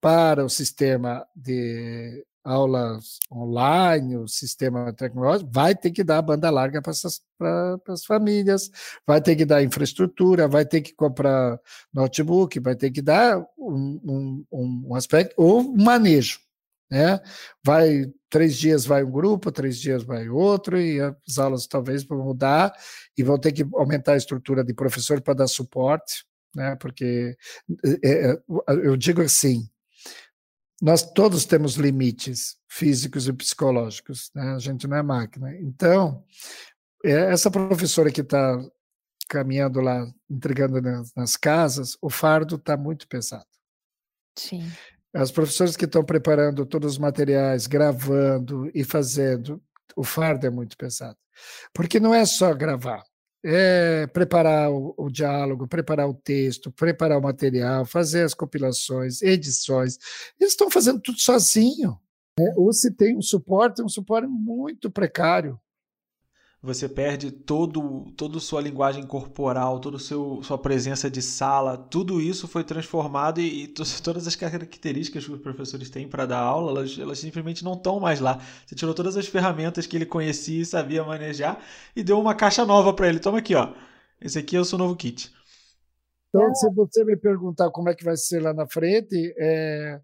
para 0.00 0.44
o 0.44 0.48
sistema 0.48 1.26
de 1.34 2.24
aulas 2.42 3.18
online, 3.30 4.16
o 4.16 4.26
sistema 4.26 4.92
tecnológico, 4.92 5.50
vai 5.52 5.74
ter 5.74 5.90
que 5.90 6.02
dar 6.02 6.22
banda 6.22 6.50
larga 6.50 6.80
para 6.80 6.92
as 7.88 8.04
famílias, 8.04 8.70
vai 9.06 9.20
ter 9.20 9.36
que 9.36 9.44
dar 9.44 9.62
infraestrutura, 9.62 10.48
vai 10.48 10.64
ter 10.64 10.80
que 10.80 10.94
comprar 10.94 11.60
notebook, 11.92 12.58
vai 12.60 12.74
ter 12.74 12.90
que 12.90 13.02
dar 13.02 13.38
um, 13.58 14.44
um, 14.50 14.86
um 14.88 14.94
aspecto, 14.94 15.34
ou 15.36 15.62
manejo. 15.76 16.40
Né? 16.90 17.20
Vai 17.64 18.10
três 18.28 18.56
dias 18.56 18.84
vai 18.84 19.04
um 19.04 19.10
grupo, 19.10 19.52
três 19.52 19.78
dias 19.78 20.02
vai 20.02 20.28
outro, 20.28 20.80
e 20.80 21.00
as 21.00 21.38
aulas 21.38 21.66
talvez 21.66 22.04
vão 22.04 22.24
mudar 22.24 22.72
e 23.16 23.22
vão 23.22 23.38
ter 23.38 23.52
que 23.52 23.66
aumentar 23.74 24.14
a 24.14 24.16
estrutura 24.16 24.64
de 24.64 24.72
professor 24.72 25.20
para 25.20 25.34
dar 25.34 25.46
suporte, 25.48 26.24
né? 26.54 26.76
Porque 26.76 27.36
é, 28.04 28.38
eu 28.82 28.96
digo 28.96 29.20
assim, 29.22 29.68
nós 30.80 31.02
todos 31.02 31.44
temos 31.44 31.74
limites 31.74 32.56
físicos 32.68 33.28
e 33.28 33.32
psicológicos, 33.32 34.30
né? 34.34 34.54
a 34.54 34.58
gente 34.58 34.86
não 34.86 34.96
é 34.96 35.02
máquina. 35.02 35.54
Então, 35.56 36.24
é, 37.04 37.32
essa 37.32 37.50
professora 37.50 38.10
que 38.10 38.22
está 38.22 38.58
caminhando 39.28 39.80
lá, 39.80 40.06
entregando 40.28 40.80
nas, 40.80 41.14
nas 41.14 41.36
casas, 41.36 41.96
o 42.00 42.08
fardo 42.08 42.56
está 42.56 42.76
muito 42.76 43.06
pesado. 43.06 43.44
Sim. 44.36 44.70
As 45.12 45.30
professoras 45.30 45.76
que 45.76 45.84
estão 45.84 46.04
preparando 46.04 46.64
todos 46.64 46.92
os 46.92 46.98
materiais, 46.98 47.66
gravando 47.66 48.70
e 48.74 48.82
fazendo, 48.84 49.62
o 49.96 50.04
fardo 50.04 50.46
é 50.46 50.50
muito 50.50 50.76
pesado. 50.76 51.16
Porque 51.74 52.00
não 52.00 52.14
é 52.14 52.24
só 52.24 52.54
gravar, 52.54 53.02
é 53.44 54.06
preparar 54.08 54.70
o, 54.70 54.94
o, 54.96 55.10
diálogo, 55.10 55.66
preparar 55.66 56.08
o 56.08 56.14
texto, 56.14 56.70
preparar 56.70 57.18
o 57.18 57.22
material, 57.22 57.84
fazer 57.84 58.24
as 58.24 58.34
compilações, 58.34 59.22
edições. 59.22 59.98
Eles 60.38 60.52
estão 60.52 60.70
fazendo 60.70 61.00
tudo 61.00 61.18
sozinho. 61.18 61.98
Né? 62.38 62.52
Ou 62.56 62.72
se 62.72 62.90
tem 62.90 63.16
um 63.16 63.22
suporte, 63.22 63.82
um 63.82 63.88
suporte 63.88 64.28
muito 64.28 64.90
precário 64.90 65.58
você 66.62 66.86
perde 66.86 67.30
todo 67.30 68.10
toda 68.16 68.38
sua 68.38 68.60
linguagem 68.60 69.06
corporal, 69.06 69.80
toda 69.80 69.98
sua 69.98 70.58
presença 70.58 71.10
de 71.10 71.22
sala, 71.22 71.78
tudo 71.78 72.20
isso 72.20 72.46
foi 72.46 72.62
transformado 72.62 73.40
e, 73.40 73.64
e 73.64 73.68
todas 74.04 74.26
as 74.26 74.36
características 74.36 75.24
que 75.24 75.32
os 75.32 75.40
professores 75.40 75.88
têm 75.88 76.06
para 76.06 76.26
dar 76.26 76.40
aula, 76.40 76.72
elas, 76.72 76.98
elas 76.98 77.18
simplesmente 77.18 77.64
não 77.64 77.72
estão 77.72 77.98
mais 77.98 78.20
lá. 78.20 78.38
Você 78.66 78.74
tirou 78.74 78.94
todas 78.94 79.16
as 79.16 79.26
ferramentas 79.26 79.86
que 79.86 79.96
ele 79.96 80.06
conhecia 80.06 80.60
e 80.60 80.66
sabia 80.66 81.02
manejar 81.02 81.64
e 81.96 82.02
deu 82.02 82.20
uma 82.20 82.34
caixa 82.34 82.64
nova 82.66 82.92
para 82.92 83.08
ele. 83.08 83.18
Toma 83.18 83.38
aqui, 83.38 83.54
ó. 83.54 83.72
Esse 84.20 84.38
aqui 84.38 84.54
é 84.54 84.60
o 84.60 84.64
seu 84.64 84.76
novo 84.76 84.94
kit. 84.96 85.32
Então, 86.28 86.54
se 86.54 86.70
você 86.74 87.04
me 87.04 87.16
perguntar 87.16 87.70
como 87.70 87.88
é 87.88 87.94
que 87.94 88.04
vai 88.04 88.16
ser 88.16 88.40
lá 88.40 88.52
na 88.52 88.68
frente, 88.68 89.34
é, 89.38 90.00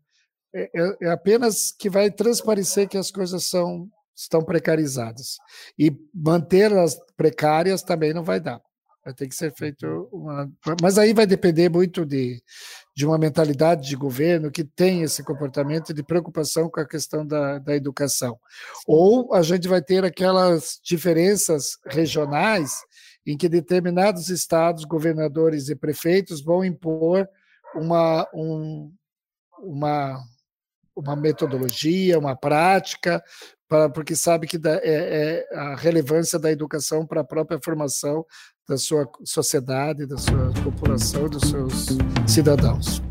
é, 0.55 0.97
é 1.03 1.11
apenas 1.11 1.71
que 1.71 1.91
vai 1.91 2.11
transparecer 2.11 2.89
que 2.89 2.97
as 2.97 3.11
coisas 3.11 3.45
são 3.45 3.89
estão 4.17 4.43
precarizadas. 4.43 5.37
E 5.79 5.95
mantê-las 6.15 6.99
precárias 7.17 7.83
também 7.83 8.15
não 8.15 8.25
vai 8.25 8.41
dar. 8.41 8.61
Vai 9.05 9.15
ter 9.15 9.29
que 9.29 9.37
ser 9.37 9.55
feito 9.55 10.09
uma. 10.11 10.51
Mas 10.83 10.99
aí 10.99 11.15
vai 11.15 11.27
depender 11.29 11.69
muito 11.69 12.05
de, 12.05 12.43
de 12.97 13.07
uma 13.07 13.17
mentalidade 13.17 13.89
de 13.89 13.95
governo 13.95 14.51
que 14.51 14.65
tem 14.65 15.03
esse 15.03 15.23
comportamento 15.23 15.95
de 15.95 16.03
preocupação 16.03 16.69
com 16.69 16.81
a 16.81 16.89
questão 16.89 17.25
da, 17.25 17.61
da 17.61 17.77
educação. 17.77 18.37
Ou 18.85 19.33
a 19.33 19.43
gente 19.43 19.69
vai 19.69 19.81
ter 19.81 20.05
aquelas 20.05 20.81
diferenças 20.83 21.79
regionais 21.87 22.81
em 23.25 23.37
que 23.37 23.49
determinados 23.49 24.29
estados, 24.29 24.85
governadores 24.85 25.69
e 25.69 25.77
prefeitos 25.77 26.43
vão 26.43 26.65
impor 26.65 27.29
uma, 27.77 28.27
um, 28.35 28.93
uma, 29.61 30.19
uma 30.97 31.15
metodologia, 31.15 32.19
uma 32.19 32.35
prática, 32.35 33.23
para, 33.69 33.91
porque 33.91 34.17
sabe 34.17 34.47
que 34.47 34.57
é, 34.65 35.45
é 35.53 35.59
a 35.59 35.77
relevância 35.77 36.39
da 36.39 36.51
educação 36.51 37.07
para 37.07 37.21
a 37.21 37.25
própria 37.25 37.61
formação 37.63 38.25
da 38.67 38.79
sua 38.79 39.09
sociedade, 39.25 40.07
da 40.07 40.17
sua 40.17 40.53
população, 40.65 41.29
dos 41.29 41.49
seus 41.49 41.87
cidadãos. 42.27 43.03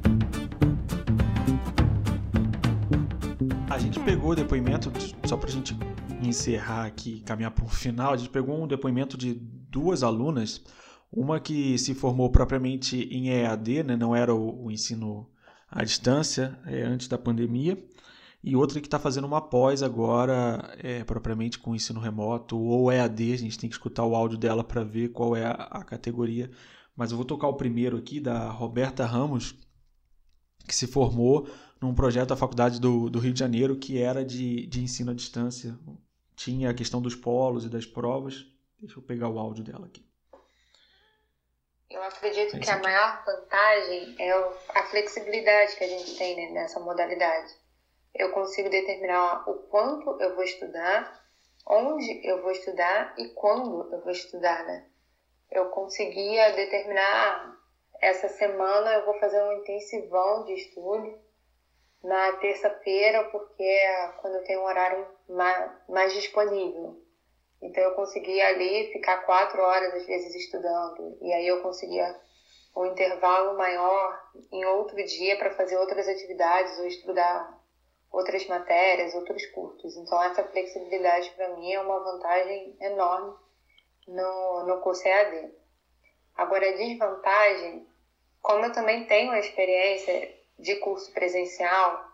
A 3.69 3.77
gente 3.77 3.99
pegou 3.99 4.31
o 4.31 4.35
depoimento, 4.35 4.91
só 5.25 5.37
para 5.37 5.49
a 5.49 5.51
gente 5.51 5.77
encerrar 6.21 6.85
aqui, 6.85 7.21
caminhar 7.21 7.51
para 7.51 7.65
o 7.65 7.69
final, 7.69 8.13
a 8.13 8.17
gente 8.17 8.29
pegou 8.29 8.61
um 8.61 8.67
depoimento 8.67 9.17
de 9.17 9.33
duas 9.69 10.01
alunas, 10.01 10.63
uma 11.11 11.39
que 11.39 11.77
se 11.77 11.93
formou 11.93 12.29
propriamente 12.29 13.03
em 13.11 13.29
EAD, 13.29 13.83
né, 13.83 13.95
não 13.95 14.15
era 14.15 14.33
o, 14.33 14.65
o 14.65 14.71
ensino 14.71 15.29
à 15.75 15.83
distância, 15.83 16.57
é, 16.65 16.83
antes 16.83 17.09
da 17.09 17.17
pandemia, 17.17 17.77
e 18.41 18.55
outra 18.55 18.79
que 18.79 18.87
está 18.87 18.97
fazendo 18.97 19.25
uma 19.25 19.41
pós 19.41 19.83
agora, 19.83 20.73
é, 20.77 21.03
propriamente 21.03 21.59
com 21.59 21.75
ensino 21.75 21.99
remoto 21.99 22.57
ou 22.57 22.91
EAD. 22.91 23.33
A 23.33 23.37
gente 23.37 23.59
tem 23.59 23.69
que 23.69 23.75
escutar 23.75 24.05
o 24.05 24.15
áudio 24.15 24.37
dela 24.37 24.63
para 24.63 24.83
ver 24.83 25.09
qual 25.09 25.35
é 25.35 25.45
a, 25.45 25.51
a, 25.51 25.83
categoria. 25.83 26.49
Mas 26.95 27.11
eu 27.11 27.17
vou 27.17 27.25
tocar 27.25 27.47
o 27.47 27.55
primeiro 27.55 27.97
aqui, 27.97 28.19
da 28.19 28.49
Roberta 28.49 29.03
Ramos, 29.05 29.55
que 30.65 30.75
se 30.75 30.87
formou 30.87 31.49
num 31.81 31.93
projeto 31.93 32.29
da 32.29 32.35
Faculdade 32.37 32.79
do, 32.79 33.09
do 33.09 33.19
Rio 33.19 33.33
de 33.33 33.39
Janeiro 33.39 33.75
que 33.75 33.97
era 33.97 34.23
de, 34.23 34.67
de 34.67 34.81
ensino 34.81 35.11
à 35.11 35.13
distância. 35.13 35.77
Tinha 36.35 36.69
a 36.69 36.73
questão 36.73 37.01
dos 37.01 37.15
polos 37.15 37.65
e 37.65 37.69
das 37.69 37.85
provas. 37.85 38.45
Deixa 38.79 38.97
eu 38.99 39.03
pegar 39.03 39.27
o 39.27 39.39
áudio 39.39 39.63
dela 39.63 39.87
aqui. 39.87 40.04
Eu 41.89 42.01
acredito 42.03 42.59
que 42.59 42.69
a 42.69 42.77
maior 42.77 43.23
vantagem 43.25 44.15
é 44.19 44.31
a 44.69 44.83
flexibilidade 44.83 45.75
que 45.75 45.83
a 45.83 45.87
gente 45.87 46.17
tem 46.17 46.35
né, 46.35 46.61
nessa 46.61 46.79
modalidade 46.79 47.53
eu 48.15 48.31
consigo 48.31 48.69
determinar 48.69 49.47
o 49.47 49.55
quanto 49.67 50.17
eu 50.21 50.33
vou 50.35 50.43
estudar, 50.43 51.21
onde 51.67 52.25
eu 52.25 52.41
vou 52.41 52.51
estudar 52.51 53.13
e 53.17 53.27
quando 53.33 53.93
eu 53.93 54.01
vou 54.01 54.11
estudar, 54.11 54.63
né? 54.63 54.85
Eu 55.51 55.65
conseguia 55.65 56.51
determinar 56.53 57.55
essa 58.01 58.29
semana 58.29 58.93
eu 58.93 59.05
vou 59.05 59.19
fazer 59.19 59.41
um 59.41 59.53
intensivão 59.53 60.45
de 60.45 60.53
estudo 60.53 61.19
na 62.03 62.33
terça-feira 62.33 63.23
porque 63.25 63.63
é 63.63 64.07
quando 64.21 64.35
eu 64.35 64.43
tenho 64.43 64.61
um 64.61 64.65
horário 64.65 65.07
mais 65.89 66.13
disponível. 66.13 67.01
Então 67.65 67.83
eu 67.83 67.95
conseguia 67.95 68.47
ali 68.47 68.91
ficar 68.91 69.17
quatro 69.25 69.61
horas 69.61 69.93
às 69.93 70.05
vezes 70.05 70.35
estudando 70.35 71.17
e 71.21 71.33
aí 71.33 71.47
eu 71.47 71.61
conseguia 71.61 72.15
um 72.75 72.85
intervalo 72.85 73.57
maior 73.57 74.21
em 74.51 74.65
outro 74.65 74.95
dia 75.05 75.37
para 75.37 75.55
fazer 75.55 75.77
outras 75.77 76.07
atividades 76.07 76.77
ou 76.77 76.85
estudar 76.85 77.55
outras 78.11 78.45
matérias, 78.47 79.13
outros 79.13 79.45
cursos. 79.47 79.95
Então, 79.97 80.21
essa 80.23 80.43
flexibilidade 80.43 81.31
para 81.31 81.49
mim 81.55 81.71
é 81.71 81.79
uma 81.79 81.99
vantagem 81.99 82.75
enorme 82.79 83.35
no, 84.07 84.63
no 84.67 84.81
curso 84.81 85.05
EAD. 85.07 85.51
Agora, 86.35 86.69
a 86.69 86.75
desvantagem, 86.75 87.87
como 88.41 88.65
eu 88.65 88.71
também 88.71 89.05
tenho 89.05 89.31
a 89.31 89.39
experiência 89.39 90.33
de 90.57 90.75
curso 90.77 91.11
presencial, 91.13 92.04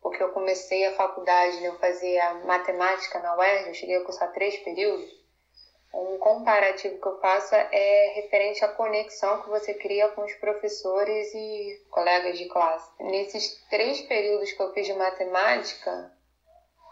porque 0.00 0.22
eu 0.22 0.32
comecei 0.32 0.86
a 0.86 0.94
faculdade, 0.94 1.64
eu 1.64 1.78
fazia 1.78 2.34
matemática 2.44 3.18
na 3.20 3.36
UERJ, 3.36 3.68
eu 3.68 3.74
cheguei 3.74 3.96
a 3.96 4.04
cursar 4.04 4.32
três 4.32 4.56
períodos, 4.58 5.20
um 5.92 6.18
comparativo 6.18 7.00
que 7.00 7.06
eu 7.06 7.18
faço 7.18 7.54
é 7.54 8.12
referente 8.14 8.64
à 8.64 8.68
conexão 8.68 9.42
que 9.42 9.48
você 9.48 9.74
cria 9.74 10.08
com 10.10 10.22
os 10.22 10.32
professores 10.34 11.34
e 11.34 11.84
colegas 11.90 12.38
de 12.38 12.46
classe. 12.46 12.88
Nesses 13.00 13.60
três 13.68 14.00
períodos 14.02 14.52
que 14.52 14.62
eu 14.62 14.72
fiz 14.72 14.86
de 14.86 14.92
matemática, 14.94 16.12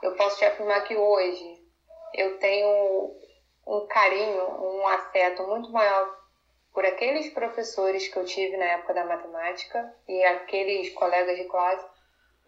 eu 0.03 0.17
posso 0.17 0.39
te 0.39 0.45
afirmar 0.45 0.83
que 0.83 0.97
hoje 0.97 1.63
eu 2.15 2.39
tenho 2.39 3.17
um 3.67 3.87
carinho, 3.87 4.43
um 4.65 4.87
afeto 4.89 5.47
muito 5.47 5.71
maior 5.71 6.19
por 6.75 6.85
aqueles 6.85 7.33
professores 7.33 8.09
que 8.09 8.17
eu 8.17 8.25
tive 8.25 8.57
na 8.57 8.65
época 8.65 8.95
da 8.95 9.05
matemática 9.05 9.95
e 10.09 10.25
aqueles 10.25 10.93
colegas 10.95 11.37
de 11.37 11.45
classe 11.45 11.87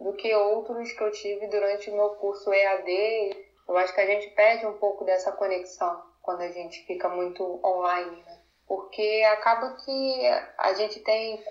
do 0.01 0.15
que 0.15 0.35
outros 0.35 0.93
que 0.93 1.03
eu 1.03 1.13
tive 1.13 1.47
durante 1.49 1.91
o 1.91 1.95
meu 1.95 2.11
curso 2.11 2.53
EAD. 2.53 3.37
Eu 3.69 3.77
acho 3.77 3.95
que 3.95 4.01
a 4.01 4.07
gente 4.07 4.31
perde 4.31 4.67
um 4.67 4.79
pouco 4.79 5.05
dessa 5.05 5.31
conexão 5.33 6.03
quando 6.23 6.41
a 6.41 6.49
gente 6.49 6.85
fica 6.87 7.09
muito 7.09 7.61
online, 7.65 8.23
né? 8.23 8.41
Porque 8.67 9.23
acaba 9.33 9.77
que 9.85 10.23
a 10.57 10.73
gente 10.75 11.01
tem 11.01 11.43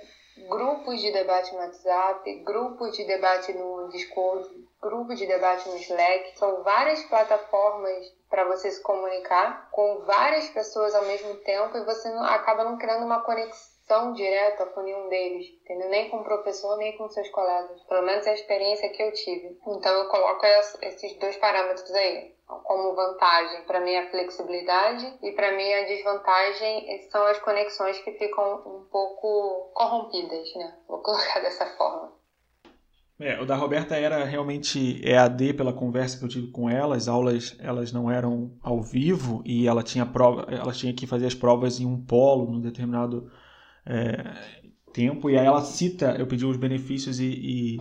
grupos 0.47 1.01
de 1.01 1.11
debate 1.11 1.53
no 1.53 1.59
WhatsApp, 1.59 2.33
grupos 2.43 2.95
de 2.95 3.05
debate 3.05 3.53
no 3.53 3.89
Discord, 3.89 4.47
grupos 4.81 5.19
de 5.19 5.27
debate 5.27 5.67
no 5.67 5.75
Slack. 5.75 6.37
São 6.37 6.63
várias 6.63 7.03
plataformas 7.03 8.05
para 8.29 8.45
você 8.45 8.71
se 8.71 8.81
comunicar 8.81 9.69
com 9.71 10.05
várias 10.05 10.47
pessoas 10.49 10.95
ao 10.95 11.05
mesmo 11.05 11.35
tempo 11.37 11.77
e 11.77 11.85
você 11.85 12.07
acaba 12.07 12.63
não 12.63 12.77
criando 12.77 13.05
uma 13.05 13.21
conexão 13.21 13.68
direta 14.13 14.65
com 14.67 14.81
nenhum 14.81 15.09
deles, 15.09 15.47
entendeu? 15.61 15.89
Nem 15.89 16.09
com 16.09 16.17
o 16.17 16.23
professor, 16.23 16.77
nem 16.77 16.97
com 16.97 17.09
seus 17.09 17.29
colegas. 17.29 17.81
Pelo 17.83 18.05
menos 18.05 18.25
é 18.27 18.31
a 18.31 18.33
experiência 18.33 18.89
que 18.89 19.01
eu 19.01 19.11
tive. 19.13 19.57
Então 19.67 19.93
eu 19.93 20.09
coloco 20.09 20.45
esses 20.81 21.17
dois 21.17 21.35
parâmetros 21.37 21.91
aí 21.91 22.39
como 22.63 22.95
vantagem 22.95 23.63
para 23.65 23.79
mim 23.79 23.95
a 23.95 24.09
flexibilidade 24.09 25.05
e 25.21 25.31
para 25.33 25.55
mim 25.55 25.71
a 25.71 25.85
desvantagem 25.85 26.99
são 27.11 27.23
as 27.27 27.39
conexões 27.39 27.99
que 27.99 28.11
ficam 28.13 28.55
um 28.65 28.85
pouco 28.91 29.71
corrompidas, 29.73 30.55
né? 30.55 30.75
Vou 30.87 30.99
colocar 30.99 31.39
dessa 31.41 31.65
forma. 31.77 32.17
É, 33.19 33.39
o 33.41 33.45
da 33.45 33.55
Roberta 33.55 33.97
era 33.97 34.23
realmente 34.23 35.05
EAD 35.05 35.53
pela 35.53 35.73
conversa 35.73 36.17
que 36.17 36.23
eu 36.23 36.29
tive 36.29 36.51
com 36.51 36.69
ela, 36.69 36.95
as 36.95 37.09
aulas 37.09 37.55
elas 37.59 37.91
não 37.91 38.09
eram 38.09 38.53
ao 38.63 38.81
vivo 38.81 39.43
e 39.45 39.67
ela 39.67 39.83
tinha 39.83 40.05
prova, 40.05 40.47
ela 40.49 40.71
tinha 40.71 40.93
que 40.93 41.05
fazer 41.05 41.27
as 41.27 41.35
provas 41.35 41.81
em 41.81 41.85
um 41.85 42.01
polo 42.01 42.49
num 42.49 42.61
determinado 42.61 43.29
é, 43.89 44.33
tempo 44.93 45.29
e 45.29 45.37
aí 45.37 45.45
ela 45.45 45.63
cita, 45.63 46.15
eu 46.17 46.27
pedi 46.27 46.45
os 46.45 46.57
benefícios 46.57 47.19
e, 47.19 47.25
e 47.25 47.77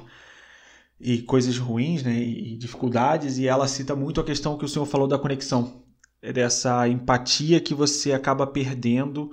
e 1.01 1.23
coisas 1.23 1.57
ruins, 1.59 2.03
né, 2.03 2.19
e 2.19 2.57
dificuldades, 2.57 3.39
e 3.39 3.47
ela 3.47 3.69
cita 3.69 3.95
muito 3.95 4.21
a 4.21 4.25
questão 4.25 4.59
que 4.59 4.65
o 4.65 4.69
senhor 4.69 4.87
falou 4.87 5.07
da 5.07 5.19
conexão, 5.19 5.85
é 6.21 6.33
dessa 6.33 6.89
empatia 6.89 7.61
que 7.61 7.73
você 7.73 8.13
acaba 8.13 8.47
perdendo 8.47 9.31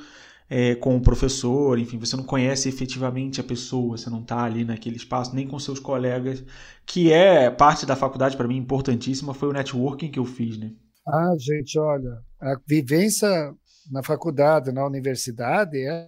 é, 0.48 0.76
com 0.76 0.96
o 0.96 1.02
professor, 1.02 1.80
enfim, 1.80 1.98
você 1.98 2.16
não 2.16 2.24
conhece 2.24 2.70
efetivamente 2.70 3.42
a 3.42 3.44
pessoa, 3.44 3.98
você 3.98 4.10
não 4.10 4.22
está 4.22 4.44
ali 4.44 4.64
naquele 4.64 4.96
espaço, 4.96 5.36
nem 5.36 5.48
com 5.48 5.58
seus 5.58 5.80
colegas, 5.80 6.44
que 6.86 7.12
é 7.12 7.50
parte 7.50 7.86
da 7.86 7.96
faculdade, 7.96 8.38
para 8.38 8.48
mim, 8.48 8.58
importantíssima, 8.58 9.34
foi 9.34 9.50
o 9.50 9.54
networking 9.54 10.12
que 10.12 10.20
eu 10.20 10.26
fiz, 10.26 10.58
né? 10.60 10.72
Ah, 11.08 11.34
gente, 11.40 11.80
olha, 11.80 12.20
a 12.40 12.60
vivência 12.68 13.28
na 13.92 14.04
faculdade, 14.04 14.72
na 14.72 14.86
universidade 14.86 15.78
é, 15.78 16.08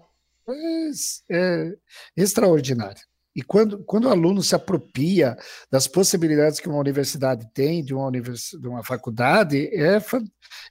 é, 1.29 1.73
extraordinária. 2.15 3.01
E 3.35 3.43
quando, 3.43 3.83
quando 3.83 4.05
o 4.05 4.09
aluno 4.09 4.41
se 4.41 4.55
apropria 4.55 5.37
das 5.71 5.87
possibilidades 5.87 6.59
que 6.59 6.67
uma 6.67 6.79
universidade 6.79 7.47
tem, 7.53 7.83
de 7.83 7.93
uma, 7.93 8.07
univers, 8.07 8.49
de 8.59 8.67
uma 8.67 8.83
faculdade, 8.83 9.67
é, 9.67 10.01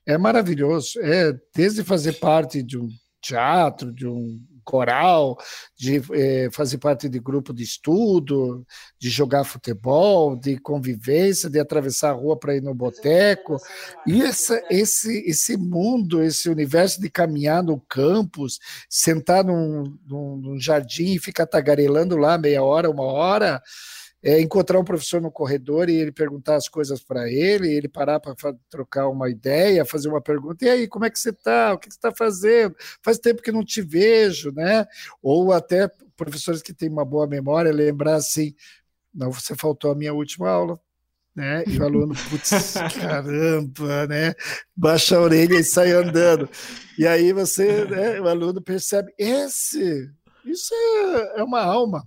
é 0.04 0.18
maravilhoso. 0.18 0.98
É 1.00 1.32
desde 1.54 1.84
fazer 1.84 2.14
parte 2.14 2.64
de 2.64 2.76
um 2.76 2.88
teatro, 3.20 3.92
de 3.92 4.06
um 4.06 4.40
coral, 4.66 5.38
de 5.78 6.02
eh, 6.12 6.48
fazer 6.52 6.78
parte 6.78 7.08
de 7.08 7.20
grupo 7.20 7.54
de 7.54 7.62
estudo, 7.62 8.66
de 8.98 9.08
jogar 9.08 9.44
futebol, 9.44 10.36
de 10.36 10.58
convivência, 10.58 11.48
de 11.48 11.60
atravessar 11.60 12.10
a 12.10 12.14
rua 12.14 12.36
para 12.36 12.56
ir 12.56 12.62
no 12.62 12.74
boteco. 12.74 13.56
E 14.04 14.20
essa, 14.20 14.60
esse, 14.68 15.20
esse 15.20 15.56
mundo, 15.56 16.20
esse 16.22 16.50
universo 16.50 17.00
de 17.00 17.08
caminhar 17.08 17.62
no 17.62 17.80
campus, 17.88 18.58
sentar 18.90 19.44
num, 19.44 19.96
num, 20.04 20.36
num 20.36 20.60
jardim 20.60 21.14
e 21.14 21.20
ficar 21.20 21.46
tagarelando 21.46 22.16
lá 22.16 22.36
meia 22.36 22.62
hora, 22.62 22.90
uma 22.90 23.04
hora, 23.04 23.62
é, 24.26 24.40
encontrar 24.40 24.80
um 24.80 24.84
professor 24.84 25.20
no 25.22 25.30
corredor 25.30 25.88
e 25.88 25.94
ele 25.94 26.10
perguntar 26.10 26.56
as 26.56 26.68
coisas 26.68 27.00
para 27.00 27.30
ele, 27.30 27.72
ele 27.72 27.86
parar 27.86 28.18
para 28.18 28.34
trocar 28.68 29.08
uma 29.08 29.30
ideia, 29.30 29.84
fazer 29.84 30.08
uma 30.08 30.20
pergunta, 30.20 30.64
e 30.64 30.68
aí, 30.68 30.88
como 30.88 31.04
é 31.04 31.10
que 31.10 31.16
você 31.16 31.30
está? 31.30 31.72
O 31.72 31.78
que 31.78 31.86
você 31.86 31.96
está 31.96 32.10
fazendo? 32.10 32.74
Faz 33.00 33.20
tempo 33.20 33.40
que 33.40 33.52
não 33.52 33.64
te 33.64 33.80
vejo, 33.80 34.50
né? 34.50 34.84
Ou 35.22 35.52
até 35.52 35.88
professores 36.16 36.60
que 36.60 36.74
têm 36.74 36.88
uma 36.88 37.04
boa 37.04 37.28
memória, 37.28 37.70
lembrar 37.72 38.16
assim, 38.16 38.52
não, 39.14 39.30
você 39.30 39.54
faltou 39.54 39.92
a 39.92 39.94
minha 39.94 40.12
última 40.12 40.50
aula. 40.50 40.80
Né? 41.32 41.62
E 41.68 41.78
o 41.78 41.84
aluno, 41.84 42.12
putz, 42.28 42.74
caramba, 42.98 44.08
né? 44.08 44.34
Baixa 44.74 45.18
a 45.18 45.20
orelha 45.20 45.54
e 45.54 45.62
sai 45.62 45.92
andando. 45.92 46.50
E 46.98 47.06
aí 47.06 47.32
você, 47.32 47.84
né, 47.84 48.20
o 48.20 48.26
aluno 48.26 48.60
percebe, 48.60 49.14
esse, 49.16 50.10
isso 50.44 50.74
é, 50.74 51.40
é 51.40 51.44
uma 51.44 51.62
alma, 51.62 52.04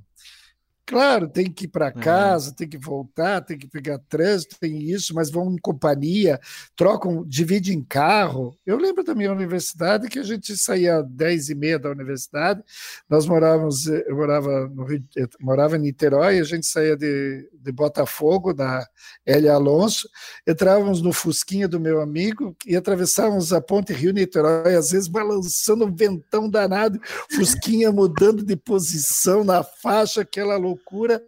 Claro, 0.89 1.29
tem 1.29 1.51
que 1.51 1.65
ir 1.65 1.67
para 1.67 1.91
casa, 1.91 2.51
tem 2.51 2.67
que 2.67 2.79
voltar, 2.79 3.41
tem 3.41 3.59
que 3.59 3.67
pegar 3.67 3.99
trânsito, 4.09 4.55
tem 4.59 4.79
isso, 4.89 5.13
mas 5.13 5.29
vão 5.29 5.53
em 5.53 5.57
companhia, 5.59 6.39
trocam, 6.75 7.23
dividem 7.27 7.77
em 7.77 7.83
carro. 7.83 8.57
Eu 8.65 8.75
lembro 8.75 9.03
da 9.03 9.13
minha 9.13 9.31
universidade 9.31 10.09
que 10.09 10.17
a 10.17 10.23
gente 10.23 10.57
saía 10.57 10.97
às 10.97 11.07
10 11.07 11.49
e 11.49 11.53
meia 11.53 11.77
da 11.77 11.91
universidade, 11.91 12.63
nós 13.07 13.27
morávamos, 13.27 13.85
eu 13.85 14.15
morava, 14.15 14.67
no 14.67 14.83
Rio, 14.83 15.03
eu 15.15 15.29
morava 15.39 15.77
em 15.77 15.81
Niterói, 15.81 16.39
a 16.39 16.43
gente 16.43 16.65
saía 16.65 16.97
de, 16.97 17.47
de 17.53 17.71
Botafogo, 17.71 18.51
da 18.51 18.83
Elia 19.23 19.53
Alonso, 19.53 20.09
entrávamos 20.47 21.03
no 21.03 21.13
Fusquinha 21.13 21.67
do 21.67 21.79
meu 21.79 22.01
amigo 22.01 22.57
e 22.65 22.75
atravessávamos 22.75 23.53
a 23.53 23.61
ponte 23.61 23.93
Rio-Niterói, 23.93 24.73
às 24.73 24.89
vezes 24.89 25.07
balançando 25.07 25.85
um 25.85 25.93
ventão 25.93 26.49
danado, 26.49 26.99
Fusquinha 27.29 27.91
mudando 27.91 28.43
de 28.43 28.55
posição 28.55 29.43
na 29.43 29.63
faixa, 29.63 30.21
aquela 30.21 30.57
loucura 30.57 30.78
loucura, 30.79 31.21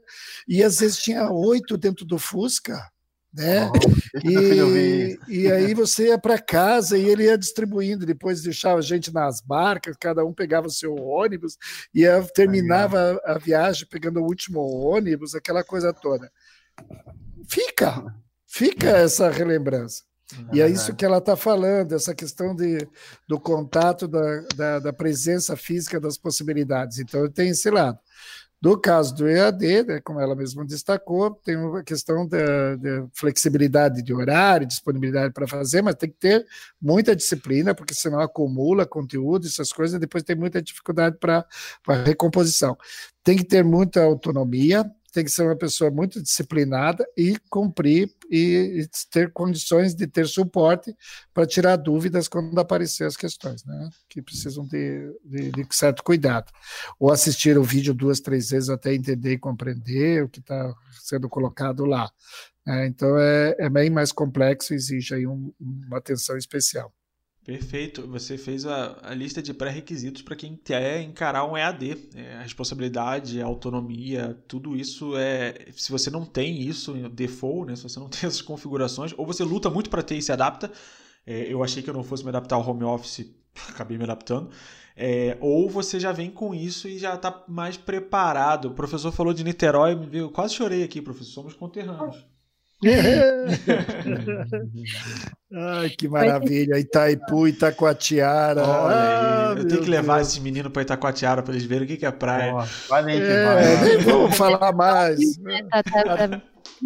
e 0.48 0.64
às 0.64 0.80
vezes 0.80 0.98
tinha 0.98 1.30
oito 1.30 1.78
dentro 1.78 2.06
do 2.06 2.18
Fusca, 2.18 2.80
né? 3.34 3.70
Oh, 3.70 4.28
e, 4.28 5.18
e 5.28 5.52
aí 5.52 5.74
você 5.74 6.08
ia 6.08 6.18
para 6.18 6.38
casa 6.38 6.98
e 6.98 7.08
ele 7.08 7.24
ia 7.24 7.38
distribuindo, 7.38 8.06
depois 8.06 8.42
deixava 8.42 8.80
a 8.80 8.84
gente 8.84 9.14
nas 9.14 9.40
barcas, 9.42 9.96
cada 10.00 10.26
um 10.26 10.34
pegava 10.34 10.68
o 10.68 10.72
seu 10.72 10.96
ônibus, 10.96 11.58
e 11.94 12.04
terminava 12.34 13.22
a 13.26 13.38
viagem 13.38 13.88
pegando 13.90 14.20
o 14.20 14.26
último 14.26 14.60
ônibus, 14.62 15.36
aquela 15.36 15.64
coisa 15.64 15.94
toda. 15.94 16.32
Fica, 17.48 18.04
fica 18.48 18.90
essa 18.90 19.30
relembrança. 19.30 20.04
E 20.54 20.62
é 20.62 20.70
isso 20.70 20.96
que 20.96 21.04
ela 21.04 21.18
está 21.18 21.36
falando, 21.36 21.94
essa 21.94 22.16
questão 22.16 22.56
de, 22.56 22.88
do 23.28 23.40
contato, 23.40 24.08
da, 24.08 24.42
da, 24.56 24.80
da, 24.80 24.94
presença 24.94 25.56
física 25.58 26.00
das 26.00 26.18
possibilidades. 26.18 27.00
Então, 27.00 27.30
tem 27.30 27.50
esse 27.50 27.70
lado. 27.70 28.00
Do 28.62 28.80
caso 28.80 29.16
do 29.16 29.28
EAD, 29.28 29.84
né, 29.84 30.02
como 30.02 30.20
ela 30.20 30.36
mesma 30.36 30.64
destacou, 30.64 31.32
tem 31.32 31.58
uma 31.58 31.84
questão 31.84 32.28
da, 32.28 32.76
da 32.76 33.08
flexibilidade 33.12 34.04
de 34.04 34.14
horário, 34.14 34.68
disponibilidade 34.68 35.34
para 35.34 35.48
fazer, 35.48 35.82
mas 35.82 35.96
tem 35.96 36.12
que 36.12 36.18
ter 36.18 36.46
muita 36.80 37.16
disciplina, 37.16 37.74
porque 37.74 37.96
senão 37.96 38.20
acumula 38.20 38.86
conteúdo, 38.86 39.48
essas 39.48 39.74
coisas, 39.74 39.96
e 39.96 40.00
depois 40.00 40.24
tem 40.24 40.36
muita 40.36 40.62
dificuldade 40.62 41.18
para 41.18 41.44
recomposição. 42.06 42.78
Tem 43.24 43.36
que 43.36 43.44
ter 43.44 43.64
muita 43.64 44.04
autonomia, 44.04 44.86
tem 45.12 45.26
que 45.26 45.32
ser 45.32 45.44
uma 45.44 45.56
pessoa 45.56 45.92
muito 45.92 46.22
disciplinada 46.22 47.06
e 47.18 47.38
cumprir 47.50 48.10
e, 48.30 48.88
ter 49.12 49.32
condições 49.32 49.94
de 49.94 50.08
ter 50.08 50.26
suporte 50.28 50.96
para 51.34 51.46
tirar 51.46 51.76
dúvidas 51.76 52.28
quando 52.28 52.58
aparecer 52.58 53.06
as 53.06 53.18
questões, 53.18 53.64
né? 53.66 53.90
Que 54.08 54.22
precisam 54.22 54.66
de, 54.66 55.14
de, 55.26 55.52
de, 55.52 55.68
certo 55.72 56.02
cuidado. 56.04 56.52
Ou 56.98 57.12
assistir 57.12 57.58
o 57.58 57.64
vídeo 57.64 57.94
duas, 57.94 58.22
três 58.22 58.50
vezes 58.50 58.70
até 58.70 58.94
entender 58.94 59.34
e 59.34 59.40
compreender 59.40 60.24
o 60.24 60.30
que 60.30 60.40
está 60.40 60.74
sendo 61.02 61.28
colocado 61.28 61.86
lá. 61.86 62.10
É, 62.66 62.86
então 62.86 63.18
é, 63.18 63.56
é 63.60 63.70
bem 63.70 63.90
mais 63.90 64.12
complexo, 64.12 64.74
exige 64.74 65.16
aí 65.16 65.28
um, 65.28 65.52
uma 65.60 65.98
atenção 65.98 66.38
especial. 66.38 66.94
Perfeito. 67.44 68.08
Você 68.08 68.38
fez 68.38 68.66
a, 68.66 68.98
a 69.02 69.14
lista 69.16 69.42
de 69.42 69.54
pré-requisitos 69.54 70.22
para 70.22 70.36
quem 70.36 70.56
quer 70.56 71.02
encarar 71.02 71.44
um 71.46 71.58
EAD. 71.58 72.10
É, 72.16 72.36
a 72.36 72.42
responsabilidade, 72.42 73.42
a 73.42 73.46
autonomia, 73.46 74.38
tudo 74.48 74.76
isso 74.76 75.18
é. 75.18 75.66
Se 75.76 75.92
você 75.92 76.10
não 76.12 76.24
tem 76.24 76.62
isso 76.62 76.94
default, 77.10 77.68
né, 77.68 77.76
se 77.76 77.84
você 77.84 78.00
não 78.00 78.10
tem 78.10 78.22
essas 78.30 78.42
configurações, 78.42 79.14
ou 79.18 79.26
você 79.26 79.44
luta 79.44 79.70
muito 79.70 79.90
para 79.90 80.04
ter 80.04 80.16
e 80.16 80.22
se 80.22 80.32
adapta. 80.32 80.72
É, 81.26 81.52
eu 81.52 81.64
achei 81.64 81.82
que 81.82 81.90
eu 81.90 81.94
não 81.94 82.04
fosse 82.04 82.24
me 82.24 82.30
adaptar 82.30 82.56
ao 82.56 82.68
home 82.68 82.84
office, 82.84 83.34
acabei 83.70 83.98
me 83.98 84.04
adaptando. 84.04 84.50
É, 84.96 85.38
ou 85.40 85.70
você 85.70 86.00
já 86.00 86.12
vem 86.12 86.30
com 86.30 86.54
isso 86.54 86.88
e 86.88 87.00
já 87.00 87.16
está 87.16 87.44
mais 87.48 87.76
preparado. 87.76 88.66
O 88.66 88.74
professor 88.74 89.12
falou 89.12 89.34
de 89.34 89.44
Niterói, 89.44 89.98
eu 90.14 90.30
quase 90.30 90.54
chorei 90.54 90.84
aqui, 90.84 91.02
professor. 91.02 91.32
Somos 91.32 91.54
conterrâneos. 91.56 92.24
Ai, 95.54 95.90
que 95.90 96.08
maravilha. 96.08 96.80
Itaipu, 96.80 97.48
Itacoatiara. 97.48 98.64
Olha 98.64 98.96
ah, 98.96 99.56
eu 99.58 99.68
tenho 99.68 99.82
que 99.82 99.90
levar 99.90 100.16
Deus. 100.18 100.30
esse 100.30 100.40
menino 100.40 100.72
para 100.72 100.82
Itacoatiara 100.82 101.44
para 101.44 101.54
eles 101.54 101.66
verem 101.66 101.84
o 101.86 101.88
que, 101.88 101.98
que 101.98 102.06
é 102.06 102.12
praia. 102.12 102.54
vai 102.90 103.02
é, 103.02 103.84
nem 103.84 103.98
vamos 104.00 104.36
falar 104.36 104.72
mais. 104.74 105.20
Tá, 105.70 105.84
tá, 105.84 106.04
tá 106.28 106.42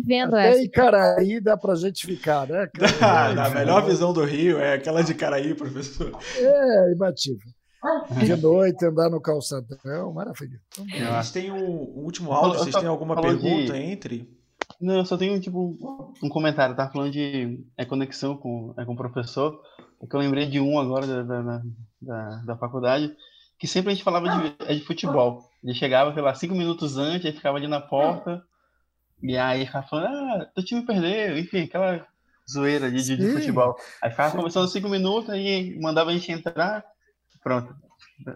vendo 0.06 0.36
Até 0.36 0.50
essa. 0.52 0.62
Icaraí 0.64 1.40
dá 1.40 1.56
pra 1.56 1.76
gente 1.76 2.06
ficar, 2.06 2.48
né? 2.48 2.68
Dá, 3.00 3.46
a 3.46 3.50
melhor 3.50 3.86
visão 3.86 4.12
do 4.12 4.24
Rio 4.24 4.60
é 4.60 4.74
aquela 4.74 5.04
de 5.04 5.12
Icaraí, 5.12 5.54
professor. 5.54 6.12
É, 6.38 6.92
imbatível. 6.92 7.48
De 8.18 8.36
noite, 8.36 8.84
andar 8.84 9.10
no 9.10 9.22
calçadão, 9.22 10.12
maravilha. 10.12 10.60
Então, 10.80 11.16
a 11.16 11.22
gente 11.22 11.34
tem 11.34 11.52
um, 11.52 12.00
um 12.00 12.04
último 12.04 12.32
áudio, 12.32 12.60
vocês 12.60 12.76
têm 12.76 12.88
alguma 12.88 13.22
pergunta 13.22 13.74
de... 13.74 13.80
entre? 13.80 14.36
Não, 14.80 14.98
eu 14.98 15.06
só 15.06 15.18
tenho 15.18 15.40
tipo 15.40 15.78
um 16.22 16.30
comentário, 16.30 16.76
tá 16.76 16.90
falando 16.90 17.12
de 17.12 17.64
é, 17.78 17.86
conexão 17.86 18.36
com, 18.36 18.74
é, 18.78 18.86
com 18.86 18.94
o 18.94 18.98
professor, 18.98 19.62
é 20.02 20.08
que 20.08 20.16
eu 20.16 20.20
lembrei 20.20 20.46
de 20.46 20.60
um 20.60 20.80
agora 20.80 21.06
da, 21.08 21.24
da, 21.24 21.62
da, 22.02 22.30
da 22.46 22.58
faculdade, 22.58 23.16
que 23.58 23.68
sempre 23.68 23.92
a 23.92 23.96
gente 23.96 24.04
falava 24.04 24.28
de, 24.30 24.56
é 24.68 24.74
de 24.74 24.82
futebol. 24.82 25.50
Ele 25.64 25.74
chegava, 25.74 26.14
sei 26.14 26.22
lá, 26.22 26.34
cinco 26.34 26.56
minutos 26.56 26.98
antes, 26.98 27.26
aí 27.26 27.32
ficava 27.32 27.58
ali 27.58 27.68
na 27.68 27.80
porta, 27.80 28.44
e 29.22 29.38
aí 29.38 29.66
ficava 29.66 29.88
falando, 29.88 30.08
ah, 30.08 30.46
teu 30.54 30.64
time 30.64 30.86
perdeu, 30.86 31.38
enfim, 31.38 31.64
aquela 31.64 32.06
zoeira 32.50 32.92
de, 32.92 33.02
de, 33.02 33.18
de 33.18 33.32
futebol. 33.32 33.76
Aí 34.02 34.12
ficava 34.12 34.36
conversando 34.36 34.68
cinco 34.68 34.90
minutos, 34.90 35.30
aí 35.30 35.80
mandava 35.80 36.10
a 36.10 36.14
gente 36.14 36.32
entrar, 36.32 36.84
pronto. 37.42 37.76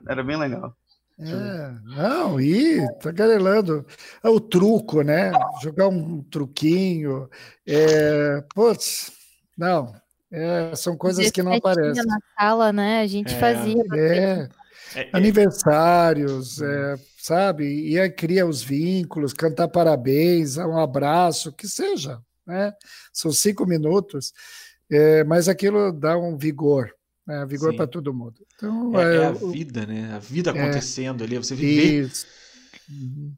Era 0.08 0.24
bem 0.24 0.38
legal. 0.38 0.76
É, 1.22 1.72
não, 1.84 2.40
e 2.40 2.80
tá 3.00 3.12
garelando. 3.12 3.86
É 4.24 4.30
o 4.30 4.40
truco, 4.40 5.02
né? 5.02 5.32
Jogar 5.62 5.90
um 5.90 6.24
truquinho. 6.24 7.30
É, 7.68 8.42
putz, 8.56 9.12
não, 9.58 9.94
é, 10.32 10.74
são 10.76 10.96
coisas 10.96 11.30
que 11.30 11.44
não 11.44 11.54
aparecem. 11.54 12.06
Na 12.06 12.20
sala, 12.40 12.72
né? 12.72 13.02
A 13.02 13.08
gente 13.08 13.34
é, 13.34 13.38
fazia. 13.38 13.84
É, 13.94 14.50
é, 14.96 15.10
aniversários, 15.12 16.62
é, 16.62 16.96
sabe? 17.18 17.90
E 17.90 18.00
aí 18.00 18.10
cria 18.10 18.46
os 18.46 18.64
vínculos, 18.64 19.34
cantar 19.34 19.68
parabéns, 19.68 20.58
um 20.58 20.78
abraço, 20.78 21.52
que 21.52 21.68
seja, 21.68 22.20
né? 22.46 22.74
São 23.12 23.32
cinco 23.32 23.66
minutos, 23.66 24.34
é, 24.90 25.24
mas 25.24 25.50
aquilo 25.50 25.92
dá 25.92 26.18
um 26.18 26.38
vigor, 26.38 26.92
né? 27.30 27.46
Vigor 27.46 27.76
para 27.76 27.86
todo 27.86 28.14
mundo. 28.14 28.36
Então, 28.56 29.00
é, 29.00 29.04
é, 29.04 29.18
é 29.18 29.26
a 29.28 29.32
vida, 29.32 29.86
né? 29.86 30.14
A 30.16 30.20
vida 30.20 30.50
é. 30.50 30.54
acontecendo 30.60 31.24
ali, 31.24 31.38
você 31.38 31.54
viver. 31.54 32.08
Isso. 32.08 32.26
Uhum. 32.90 33.34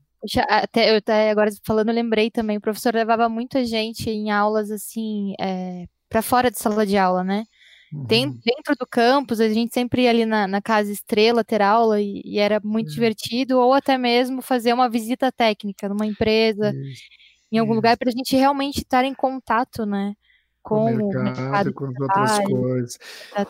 Até, 0.48 0.92
eu 0.92 0.98
até 0.98 1.30
agora 1.32 1.50
falando, 1.66 1.92
lembrei 1.92 2.30
também, 2.30 2.56
o 2.56 2.62
professor 2.62 2.94
levava 2.94 3.28
muita 3.28 3.66
gente 3.66 4.10
em 4.10 4.30
aulas 4.32 4.70
assim, 4.70 5.34
é, 5.42 5.86
para 6.08 6.22
fora 6.22 6.50
de 6.50 6.60
sala 6.60 6.86
de 6.86 6.96
aula, 6.96 7.24
né? 7.24 7.44
Uhum. 7.92 8.06
Dentro 8.06 8.76
do 8.80 8.88
campus, 8.88 9.42
a 9.42 9.50
gente 9.50 9.74
sempre 9.74 10.04
ia 10.04 10.10
ali 10.12 10.26
na, 10.26 10.48
na 10.48 10.62
Casa 10.62 10.92
Estrela 10.92 11.44
ter 11.44 11.62
aula 11.62 12.00
e, 12.00 12.22
e 12.24 12.39
era 12.39 12.62
muito 12.64 12.88
uhum. 12.89 12.94
divertido, 12.94 13.60
ou 13.60 13.74
até 13.74 13.98
mesmo 13.98 14.42
fazer 14.42 14.72
uma 14.74 14.89
visita 14.89 15.32
técnica 15.32 15.89
numa 15.89 16.06
empresa, 16.06 16.72
Isso. 16.72 17.02
em 17.52 17.58
algum 17.58 17.74
lugar, 17.74 17.98
para 17.98 18.10
a 18.10 18.14
gente 18.14 18.36
realmente 18.36 18.78
estar 18.78 19.04
em 19.04 19.14
contato, 19.14 19.86
né? 19.86 20.14
Com 20.62 20.86
o 20.86 20.86
mercado, 20.86 21.24
mercado 21.24 21.74
com 21.74 21.86
as 21.86 21.99
outras 21.99 22.39
coisas. 22.45 22.99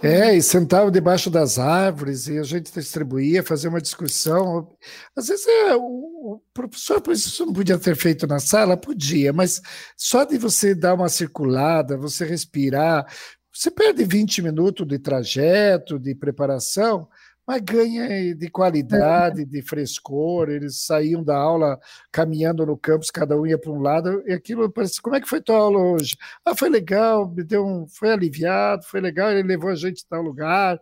É, 0.01 0.35
e 0.35 0.41
sentava 0.41 0.89
debaixo 0.89 1.29
das 1.29 1.59
árvores 1.59 2.27
e 2.27 2.37
a 2.37 2.43
gente 2.43 2.71
distribuía, 2.71 3.43
fazia 3.43 3.69
uma 3.69 3.81
discussão. 3.81 4.69
Às 5.15 5.27
vezes 5.27 5.45
é, 5.47 5.75
o, 5.75 5.81
o 5.81 6.41
professor, 6.53 7.01
por 7.01 7.13
isso 7.13 7.45
não 7.45 7.53
podia 7.53 7.77
ter 7.77 7.95
feito 7.95 8.25
na 8.25 8.39
sala? 8.39 8.77
Podia, 8.77 9.33
mas 9.33 9.61
só 9.97 10.23
de 10.23 10.37
você 10.37 10.73
dar 10.73 10.93
uma 10.93 11.09
circulada, 11.09 11.97
você 11.97 12.25
respirar, 12.25 13.05
você 13.53 13.69
perde 13.69 14.03
20 14.05 14.41
minutos 14.41 14.87
de 14.87 14.97
trajeto, 14.97 15.99
de 15.99 16.15
preparação, 16.15 17.07
mas 17.47 17.61
ganha 17.61 18.35
de 18.35 18.49
qualidade, 18.49 19.45
de 19.45 19.61
frescor. 19.61 20.49
Eles 20.49 20.85
saíam 20.85 21.23
da 21.23 21.35
aula 21.37 21.79
caminhando 22.11 22.65
no 22.65 22.77
campus, 22.77 23.09
cada 23.11 23.37
um 23.37 23.45
ia 23.45 23.57
para 23.57 23.71
um 23.71 23.81
lado, 23.81 24.23
e 24.27 24.33
aquilo 24.33 24.71
parece, 24.71 25.01
como 25.01 25.15
é 25.15 25.21
que 25.21 25.29
foi 25.29 25.41
tua 25.41 25.57
aula 25.57 25.79
hoje? 25.79 26.15
Ah, 26.45 26.55
foi 26.55 26.69
legal, 26.69 27.29
me 27.29 27.43
deu 27.43 27.65
um, 27.65 27.87
foi 27.87 28.11
aliviado, 28.11 28.83
foi 28.85 29.01
legal, 29.01 29.31
ele 29.31 29.47
levou 29.47 29.69
a 29.69 29.75
gente 29.75 30.03
a 30.05 30.09
tal 30.09 30.21
lugar. 30.21 30.79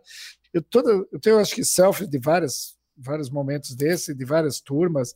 Eu, 0.52 0.62
toda, 0.62 0.90
eu 1.12 1.20
tenho, 1.20 1.38
acho 1.38 1.54
que, 1.54 1.64
selfie 1.64 2.06
de 2.06 2.18
várias, 2.18 2.76
vários 2.96 3.30
momentos 3.30 3.74
desse, 3.74 4.14
de 4.14 4.24
várias 4.24 4.60
turmas, 4.60 5.14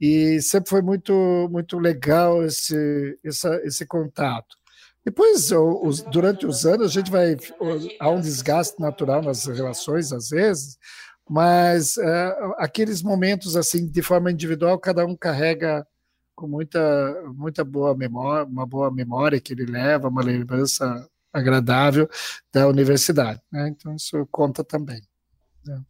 e 0.00 0.40
sempre 0.42 0.70
foi 0.70 0.82
muito, 0.82 1.48
muito 1.50 1.78
legal 1.78 2.44
esse, 2.44 3.18
essa, 3.24 3.60
esse 3.64 3.86
contato. 3.86 4.56
Depois, 5.04 5.50
os, 5.52 6.00
durante 6.02 6.46
os 6.46 6.64
anos, 6.64 6.86
a 6.86 6.90
gente 6.90 7.10
vai. 7.10 7.36
Há 8.00 8.08
um 8.08 8.20
desgaste 8.20 8.80
natural 8.80 9.22
nas 9.22 9.44
relações, 9.44 10.12
às 10.12 10.30
vezes, 10.30 10.78
mas 11.28 11.98
é, 11.98 12.36
aqueles 12.58 13.02
momentos, 13.02 13.54
assim, 13.54 13.86
de 13.86 14.02
forma 14.02 14.30
individual, 14.30 14.78
cada 14.78 15.04
um 15.04 15.14
carrega 15.14 15.86
com 16.34 16.48
muita, 16.48 17.22
muita 17.34 17.62
boa 17.64 17.94
memória, 17.94 18.46
uma 18.46 18.66
boa 18.66 18.90
memória 18.90 19.40
que 19.40 19.52
ele 19.52 19.66
leva, 19.66 20.08
uma 20.08 20.22
lembrança 20.22 21.08
agradável 21.32 22.08
da 22.52 22.66
universidade. 22.68 23.40
Né? 23.52 23.68
Então, 23.68 23.94
isso 23.94 24.26
conta 24.30 24.64
também. 24.64 25.02
Né? 25.64 25.80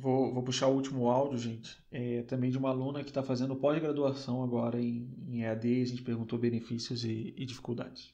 Vou, 0.00 0.32
vou, 0.32 0.42
puxar 0.42 0.66
o 0.68 0.74
último 0.74 1.10
áudio, 1.10 1.38
gente. 1.38 1.76
É, 1.92 2.22
também 2.22 2.50
de 2.50 2.56
uma 2.56 2.70
aluna 2.70 3.02
que 3.02 3.10
está 3.10 3.22
fazendo 3.22 3.54
pós-graduação 3.54 4.42
agora 4.42 4.80
em, 4.80 5.06
em 5.28 5.42
EAD. 5.42 5.82
A 5.82 5.86
gente 5.86 6.02
perguntou 6.02 6.38
benefícios 6.38 7.04
e, 7.04 7.34
e 7.36 7.44
dificuldades. 7.44 8.10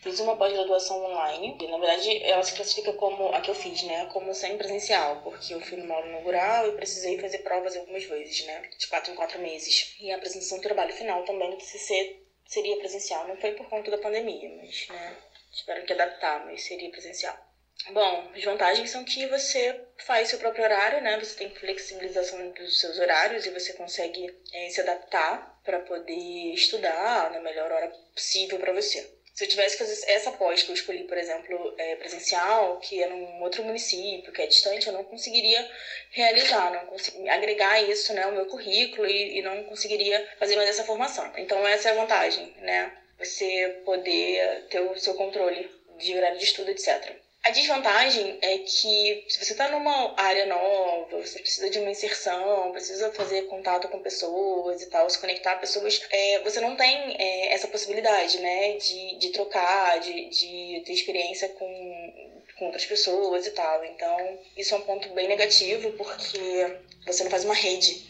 Fiz 0.00 0.18
uma 0.20 0.36
pós-graduação 0.36 1.04
online. 1.04 1.58
E, 1.60 1.66
na 1.66 1.76
verdade, 1.76 2.22
ela 2.22 2.42
se 2.42 2.54
classifica 2.54 2.94
como 2.94 3.28
a 3.34 3.42
que 3.42 3.50
eu 3.50 3.54
fiz, 3.54 3.82
né? 3.82 4.06
Como 4.06 4.32
sem 4.32 4.56
presencial, 4.56 5.20
porque 5.22 5.52
eu 5.52 5.60
fui 5.60 5.76
no 5.76 5.86
módulo 5.86 6.08
inaugural 6.08 6.66
e 6.68 6.72
precisei 6.72 7.18
fazer 7.18 7.40
provas 7.40 7.76
algumas 7.76 8.04
vezes, 8.04 8.46
né? 8.46 8.62
De 8.78 8.86
quatro 8.86 9.12
em 9.12 9.16
quatro 9.16 9.38
meses. 9.38 9.94
E 10.00 10.10
a 10.10 10.16
apresentação 10.16 10.56
do 10.56 10.62
trabalho 10.62 10.94
final 10.94 11.22
também 11.24 11.50
do 11.50 11.58
TCC 11.58 12.22
seria 12.46 12.78
presencial. 12.78 13.28
Não 13.28 13.36
foi 13.36 13.52
por 13.52 13.68
conta 13.68 13.90
da 13.90 13.98
pandemia, 13.98 14.50
mas, 14.56 14.88
né? 14.88 15.16
Tiveram 15.52 15.84
que 15.84 15.92
adaptar, 15.92 16.46
mas 16.46 16.62
seria 16.62 16.90
presencial. 16.90 17.49
Bom, 17.88 18.30
as 18.36 18.44
vantagens 18.44 18.90
são 18.90 19.04
que 19.04 19.26
você 19.26 19.80
faz 19.98 20.28
seu 20.28 20.38
próprio 20.38 20.62
horário, 20.62 21.00
né? 21.00 21.18
Você 21.18 21.36
tem 21.36 21.54
flexibilização 21.54 22.50
dos 22.50 22.78
seus 22.78 22.98
horários 22.98 23.46
e 23.46 23.50
você 23.50 23.72
consegue 23.72 24.32
é, 24.52 24.68
se 24.68 24.80
adaptar 24.80 25.58
para 25.64 25.80
poder 25.80 26.52
estudar 26.52 27.30
na 27.30 27.40
melhor 27.40 27.72
hora 27.72 27.88
possível 28.14 28.58
para 28.58 28.72
você. 28.72 29.08
Se 29.34 29.44
eu 29.44 29.48
tivesse 29.48 29.76
que 29.76 29.84
fazer 29.84 30.10
essa 30.10 30.32
pós 30.32 30.62
que 30.62 30.70
eu 30.70 30.74
escolhi, 30.74 31.04
por 31.04 31.16
exemplo, 31.16 31.74
é, 31.78 31.96
presencial, 31.96 32.78
que 32.80 33.02
é 33.02 33.06
num 33.06 33.40
outro 33.42 33.64
município, 33.64 34.32
que 34.32 34.42
é 34.42 34.46
distante, 34.46 34.86
eu 34.86 34.92
não 34.92 35.04
conseguiria 35.04 35.66
realizar, 36.10 36.70
não 36.70 36.86
conseguiria 36.86 37.32
agregar 37.32 37.80
isso 37.80 38.12
né, 38.12 38.24
ao 38.24 38.32
meu 38.32 38.46
currículo 38.46 39.06
e, 39.06 39.38
e 39.38 39.42
não 39.42 39.64
conseguiria 39.64 40.28
fazer 40.38 40.56
mais 40.56 40.68
essa 40.68 40.84
formação. 40.84 41.32
Então, 41.38 41.66
essa 41.66 41.88
é 41.88 41.92
a 41.92 41.94
vantagem, 41.94 42.54
né? 42.58 42.92
Você 43.18 43.80
poder 43.84 44.66
ter 44.68 44.80
o 44.80 44.98
seu 44.98 45.14
controle 45.14 45.70
de 45.96 46.14
horário 46.14 46.38
de 46.38 46.44
estudo, 46.44 46.70
etc. 46.70 47.19
A 47.42 47.50
desvantagem 47.50 48.38
é 48.42 48.58
que 48.58 49.24
se 49.26 49.42
você 49.42 49.52
está 49.52 49.66
numa 49.68 50.14
área 50.14 50.44
nova, 50.44 51.16
você 51.22 51.38
precisa 51.38 51.70
de 51.70 51.78
uma 51.78 51.90
inserção, 51.90 52.70
precisa 52.70 53.10
fazer 53.12 53.46
contato 53.46 53.88
com 53.88 53.98
pessoas 53.98 54.82
e 54.82 54.86
tal, 54.90 55.08
se 55.08 55.18
conectar 55.18 55.52
a 55.52 55.56
pessoas, 55.56 56.02
é, 56.10 56.40
você 56.40 56.60
não 56.60 56.76
tem 56.76 57.16
é, 57.18 57.54
essa 57.54 57.66
possibilidade, 57.66 58.38
né, 58.40 58.76
de, 58.76 59.18
de 59.18 59.30
trocar, 59.30 60.00
de, 60.00 60.28
de 60.28 60.82
ter 60.84 60.92
experiência 60.92 61.48
com, 61.48 62.40
com 62.58 62.66
outras 62.66 62.84
pessoas 62.84 63.46
e 63.46 63.50
tal. 63.52 63.86
Então, 63.86 64.38
isso 64.54 64.74
é 64.74 64.76
um 64.76 64.82
ponto 64.82 65.08
bem 65.14 65.26
negativo 65.26 65.92
porque 65.92 66.76
você 67.06 67.24
não 67.24 67.30
faz 67.30 67.44
uma 67.44 67.54
rede 67.54 68.02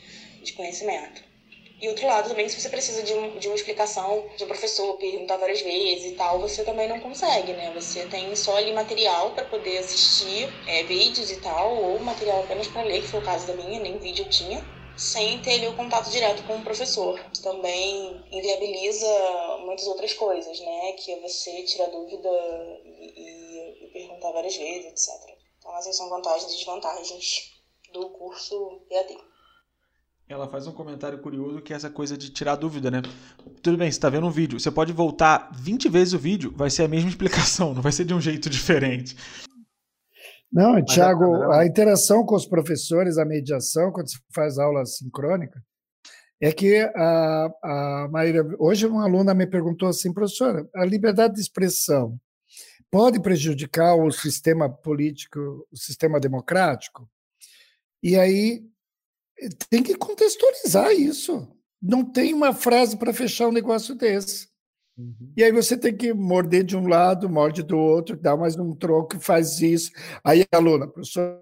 de 0.43 0.53
conhecimento. 0.55 1.30
E 1.81 1.89
outro 1.89 2.07
lado 2.07 2.28
também, 2.28 2.47
se 2.47 2.61
você 2.61 2.68
precisa 2.68 3.03
de, 3.03 3.14
um, 3.14 3.39
de 3.39 3.49
uma 3.49 3.57
explicação 3.57 4.28
de 4.37 4.45
um 4.45 4.47
professor, 4.47 4.99
perguntar 4.99 5.39
várias 5.39 5.62
vezes 5.62 6.12
e 6.12 6.14
tal, 6.14 6.39
você 6.39 6.62
também 6.62 6.87
não 6.87 7.01
consegue, 7.01 7.55
né? 7.55 7.72
Você 7.72 8.05
tem 8.07 8.37
só 8.37 8.57
ali 8.57 8.70
material 8.74 9.31
para 9.31 9.47
poder 9.47 9.78
assistir 9.78 10.47
é, 10.66 10.83
vídeos 10.83 11.31
e 11.31 11.41
tal, 11.41 11.74
ou 11.74 11.99
material 12.01 12.41
apenas 12.43 12.68
para 12.68 12.83
ler, 12.83 13.01
que 13.01 13.09
foi 13.09 13.20
o 13.20 13.24
caso 13.24 13.47
da 13.47 13.55
minha, 13.55 13.81
nem 13.81 13.97
vídeo 13.97 14.26
eu 14.26 14.28
tinha, 14.28 14.62
sem 14.95 15.41
ter 15.41 15.55
ali 15.55 15.68
o 15.68 15.76
contato 15.76 16.11
direto 16.11 16.43
com 16.43 16.57
o 16.57 16.62
professor. 16.62 17.18
Também 17.43 18.26
inviabiliza 18.31 19.09
muitas 19.64 19.87
outras 19.87 20.12
coisas, 20.12 20.61
né? 20.61 20.93
Que 20.93 21.12
é 21.12 21.20
você 21.20 21.62
tirar 21.62 21.87
dúvida 21.87 22.28
e, 22.85 23.07
e, 23.16 23.85
e 23.87 23.91
perguntar 23.91 24.33
várias 24.33 24.55
vezes, 24.55 24.85
etc. 24.85 25.35
Então, 25.59 25.74
essas 25.78 25.97
são 25.97 26.11
vantagens 26.11 26.53
e 26.53 26.57
desvantagens 26.57 27.53
do 27.91 28.11
curso 28.11 28.83
EAD 28.91 29.30
ela 30.33 30.49
faz 30.49 30.66
um 30.68 30.72
comentário 30.72 31.18
curioso 31.18 31.61
que 31.61 31.72
é 31.72 31.76
essa 31.76 31.91
coisa 31.91 32.16
de 32.16 32.31
tirar 32.31 32.55
dúvida, 32.55 32.89
né? 32.89 33.03
Tudo 33.61 33.76
bem, 33.76 33.91
você 33.91 33.99
está 33.99 34.09
vendo 34.09 34.28
um 34.28 34.31
vídeo, 34.31 34.61
você 34.61 34.70
pode 34.70 34.93
voltar 34.93 35.51
20 35.53 35.89
vezes 35.89 36.14
o 36.14 36.18
vídeo, 36.18 36.53
vai 36.55 36.70
ser 36.70 36.85
a 36.85 36.89
mesma 36.89 37.11
explicação, 37.11 37.74
não 37.74 37.83
vai 37.83 37.91
ser 37.91 38.05
de 38.05 38.14
um 38.14 38.20
jeito 38.20 38.49
diferente. 38.49 39.16
Não, 40.53 40.83
Tiago, 40.85 41.51
a 41.51 41.66
interação 41.66 42.24
com 42.24 42.37
os 42.37 42.47
professores, 42.47 43.18
a 43.18 43.24
mediação, 43.24 43.91
quando 43.91 44.09
você 44.09 44.18
faz 44.33 44.57
aula 44.57 44.85
sincrônica, 44.87 45.61
é 46.41 46.53
que 46.53 46.78
a, 46.95 47.51
a 47.62 48.09
Maíra, 48.11 48.49
hoje 48.59 48.87
uma 48.87 49.05
aluna 49.05 49.35
me 49.35 49.47
perguntou 49.47 49.89
assim, 49.89 50.12
professora, 50.12 50.68
a 50.74 50.85
liberdade 50.85 51.35
de 51.35 51.41
expressão 51.41 52.16
pode 52.89 53.20
prejudicar 53.20 53.97
o 53.97 54.11
sistema 54.12 54.68
político, 54.68 55.66
o 55.70 55.76
sistema 55.76 56.18
democrático? 56.18 57.09
E 58.03 58.16
aí 58.16 58.70
tem 59.70 59.82
que 59.82 59.95
contextualizar 59.97 60.93
isso. 60.93 61.49
Não 61.80 62.05
tem 62.05 62.34
uma 62.34 62.53
frase 62.53 62.97
para 62.97 63.12
fechar 63.12 63.49
um 63.49 63.53
negócio 63.53 63.95
desse. 63.95 64.49
Uhum. 64.99 65.32
E 65.36 65.43
aí 65.43 65.51
você 65.51 65.76
tem 65.76 65.97
que 65.97 66.12
morder 66.12 66.62
de 66.64 66.76
um 66.76 66.86
lado, 66.86 67.28
morde 67.28 67.62
do 67.62 67.78
outro, 67.78 68.16
dá 68.16 68.36
mais 68.36 68.57
um 68.57 68.74
troco 68.74 69.16
e 69.16 69.20
faz 69.20 69.61
isso. 69.61 69.91
Aí 70.22 70.45
a 70.53 70.57
aluna, 70.57 70.86
professor, 70.86 71.41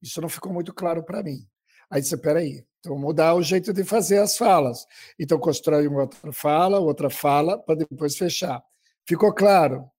isso 0.00 0.20
não 0.20 0.28
ficou 0.28 0.52
muito 0.52 0.72
claro 0.72 1.02
para 1.02 1.22
mim. 1.22 1.46
Aí 1.90 2.02
você, 2.02 2.16
peraí, 2.16 2.64
então 2.78 2.96
mudar 2.96 3.34
o 3.34 3.42
jeito 3.42 3.72
de 3.72 3.82
fazer 3.82 4.18
as 4.18 4.36
falas. 4.36 4.86
Então 5.18 5.38
constrói 5.38 5.88
uma 5.88 6.02
outra 6.02 6.32
fala, 6.32 6.78
outra 6.78 7.10
fala, 7.10 7.58
para 7.58 7.74
depois 7.74 8.16
fechar. 8.16 8.62
Ficou 9.08 9.32
claro? 9.32 9.90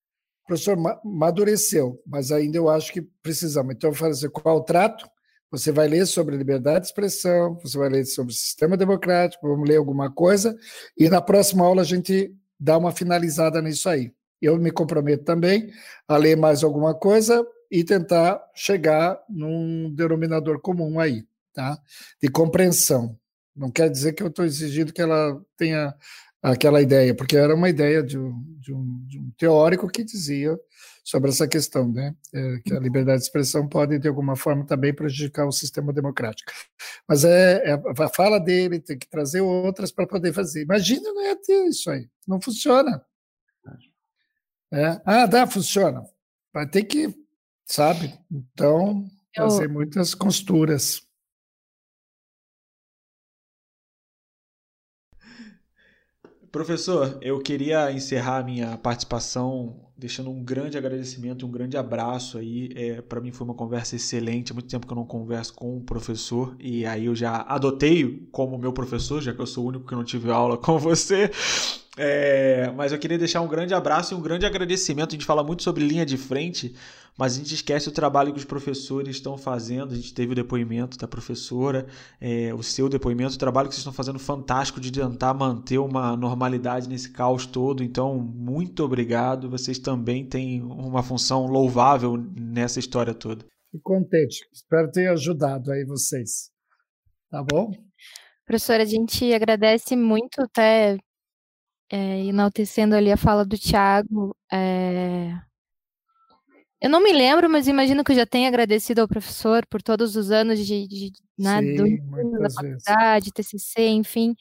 O 0.43 0.47
professor 0.47 0.77
madureceu, 1.03 2.01
mas 2.05 2.31
ainda 2.31 2.57
eu 2.57 2.69
acho 2.69 2.93
que 2.93 3.01
precisamos. 3.01 3.73
Então, 3.73 3.93
fazer 3.93 4.29
qual 4.29 4.57
o 4.57 4.63
trato? 4.63 5.09
Você 5.51 5.71
vai 5.71 5.87
ler 5.87 6.05
sobre 6.05 6.37
liberdade 6.37 6.81
de 6.81 6.85
expressão, 6.87 7.55
você 7.55 7.77
vai 7.77 7.89
ler 7.89 8.05
sobre 8.05 8.33
sistema 8.33 8.77
democrático, 8.77 9.47
vamos 9.47 9.67
ler 9.67 9.77
alguma 9.77 10.11
coisa, 10.11 10.55
e 10.97 11.09
na 11.09 11.21
próxima 11.21 11.65
aula 11.65 11.81
a 11.81 11.85
gente 11.85 12.33
dá 12.59 12.77
uma 12.77 12.91
finalizada 12.91 13.61
nisso 13.61 13.89
aí. 13.89 14.13
Eu 14.41 14.57
me 14.57 14.71
comprometo 14.71 15.23
também 15.23 15.71
a 16.07 16.17
ler 16.17 16.37
mais 16.37 16.63
alguma 16.63 16.93
coisa 16.93 17.45
e 17.69 17.83
tentar 17.83 18.41
chegar 18.53 19.19
num 19.29 19.93
denominador 19.93 20.59
comum 20.61 20.99
aí, 20.99 21.25
tá? 21.53 21.77
De 22.21 22.29
compreensão. 22.29 23.17
Não 23.55 23.69
quer 23.69 23.89
dizer 23.89 24.13
que 24.13 24.23
eu 24.23 24.27
estou 24.27 24.45
exigindo 24.45 24.93
que 24.93 25.01
ela 25.01 25.41
tenha 25.57 25.93
aquela 26.41 26.81
ideia, 26.81 27.13
porque 27.13 27.35
era 27.35 27.53
uma 27.53 27.69
ideia 27.69 28.01
de 28.01 28.17
um, 28.17 28.43
de 28.59 28.73
um, 28.73 29.05
de 29.07 29.19
um 29.19 29.31
teórico 29.37 29.89
que 29.89 30.03
dizia 30.03 30.57
sobre 31.03 31.29
essa 31.29 31.47
questão, 31.47 31.91
né? 31.91 32.15
É, 32.33 32.59
que 32.65 32.73
a 32.73 32.79
liberdade 32.79 33.19
de 33.19 33.25
expressão 33.25 33.67
pode, 33.67 33.99
de 33.99 34.07
alguma 34.07 34.35
forma, 34.35 34.65
também 34.65 34.93
prejudicar 34.93 35.47
o 35.47 35.51
sistema 35.51 35.91
democrático. 35.91 36.51
Mas 37.07 37.23
é, 37.23 37.71
é 37.71 37.73
a 37.73 38.09
fala 38.09 38.39
dele, 38.39 38.79
tem 38.79 38.97
que 38.97 39.09
trazer 39.09 39.41
outras 39.41 39.91
para 39.91 40.07
poder 40.07 40.33
fazer. 40.33 40.63
Imagina 40.63 41.11
não 41.11 41.23
ia 41.23 41.35
ter 41.35 41.65
isso 41.65 41.89
aí. 41.89 42.07
Não 42.27 42.41
funciona. 42.41 43.03
É. 44.71 45.01
Ah, 45.03 45.25
dá, 45.25 45.47
funciona. 45.47 46.03
Vai 46.53 46.67
ter 46.67 46.83
que, 46.83 47.13
sabe? 47.65 48.13
Então, 48.31 49.09
fazer 49.35 49.67
muitas 49.67 50.13
costuras. 50.13 51.01
Professor, 56.51 57.19
eu 57.21 57.39
queria 57.39 57.91
encerrar 57.91 58.43
minha 58.43 58.75
participação 58.77 59.88
deixando 59.99 60.29
um 60.29 60.41
grande 60.41 60.77
agradecimento, 60.77 61.45
um 61.45 61.51
grande 61.51 61.75
abraço 61.75 62.37
aí. 62.37 62.71
É, 62.73 63.01
para 63.01 63.19
mim 63.19 63.31
foi 63.31 63.45
uma 63.45 63.53
conversa 63.53 63.95
excelente. 63.95 64.51
Há 64.51 64.55
muito 64.55 64.69
tempo 64.69 64.87
que 64.87 64.93
eu 64.93 64.95
não 64.95 65.05
converso 65.05 65.53
com 65.53 65.75
um 65.75 65.81
professor 65.81 66.55
e 66.57 66.85
aí 66.85 67.05
eu 67.05 67.15
já 67.15 67.41
adotei 67.41 68.27
como 68.31 68.57
meu 68.57 68.71
professor, 68.71 69.21
já 69.21 69.33
que 69.33 69.41
eu 69.41 69.47
sou 69.47 69.65
o 69.65 69.67
único 69.67 69.85
que 69.85 69.93
não 69.93 70.03
tive 70.03 70.31
aula 70.31 70.55
com 70.57 70.77
você. 70.79 71.29
É, 72.01 72.71
mas 72.77 72.93
eu 72.93 72.97
queria 72.97 73.17
deixar 73.17 73.41
um 73.41 73.47
grande 73.47 73.73
abraço 73.73 74.13
e 74.13 74.17
um 74.17 74.21
grande 74.21 74.45
agradecimento. 74.45 75.09
A 75.09 75.11
gente 75.11 75.25
fala 75.25 75.43
muito 75.43 75.63
sobre 75.63 75.85
linha 75.85 76.05
de 76.05 76.15
frente, 76.15 76.73
mas 77.17 77.33
a 77.33 77.39
gente 77.39 77.53
esquece 77.53 77.89
o 77.89 77.91
trabalho 77.91 78.31
que 78.31 78.39
os 78.39 78.45
professores 78.45 79.17
estão 79.17 79.37
fazendo. 79.37 79.91
A 79.91 79.97
gente 79.97 80.13
teve 80.13 80.31
o 80.31 80.35
depoimento 80.35 80.97
da 80.97 81.09
professora, 81.09 81.87
é, 82.21 82.53
o 82.53 82.63
seu 82.63 82.87
depoimento, 82.87 83.35
o 83.35 83.37
trabalho 83.37 83.67
que 83.67 83.75
vocês 83.75 83.81
estão 83.81 83.91
fazendo 83.91 84.17
fantástico 84.17 84.79
de 84.79 84.93
tentar 84.93 85.33
manter 85.33 85.77
uma 85.77 86.15
normalidade 86.15 86.87
nesse 86.87 87.11
caos 87.11 87.45
todo. 87.45 87.83
Então, 87.83 88.17
muito 88.17 88.81
obrigado. 88.81 89.49
Vocês 89.49 89.77
também 89.77 90.25
têm 90.25 90.63
uma 90.63 91.03
função 91.03 91.47
louvável 91.47 92.15
nessa 92.33 92.79
história 92.79 93.13
toda. 93.13 93.43
Fico 93.69 93.83
contente. 93.83 94.47
Espero 94.53 94.89
ter 94.89 95.09
ajudado 95.09 95.69
aí 95.69 95.83
vocês. 95.83 96.49
Tá 97.29 97.43
bom? 97.43 97.73
Professora, 98.45 98.83
a 98.83 98.85
gente 98.85 99.33
agradece 99.33 99.97
muito 99.97 100.41
até 100.41 100.97
é, 101.89 102.25
enaltecendo 102.25 102.95
ali 102.95 103.11
a 103.11 103.17
fala 103.17 103.45
do 103.45 103.57
Tiago. 103.57 104.35
É... 104.51 105.33
Eu 106.81 106.89
não 106.89 107.03
me 107.03 107.11
lembro, 107.11 107.49
mas 107.49 107.67
imagino 107.67 108.03
que 108.03 108.11
eu 108.11 108.15
já 108.15 108.25
tenha 108.25 108.47
agradecido 108.47 109.01
ao 109.01 109.07
professor 109.07 109.65
por 109.65 109.81
todos 109.81 110.15
os 110.15 110.31
anos 110.31 110.65
de, 110.65 110.87
de 110.87 111.11
né, 111.37 111.61
Sim, 111.61 111.97
do, 111.97 112.39
da 112.39 112.49
faculdade, 112.49 113.33
TCC, 113.33 113.89
enfim. 113.89 114.35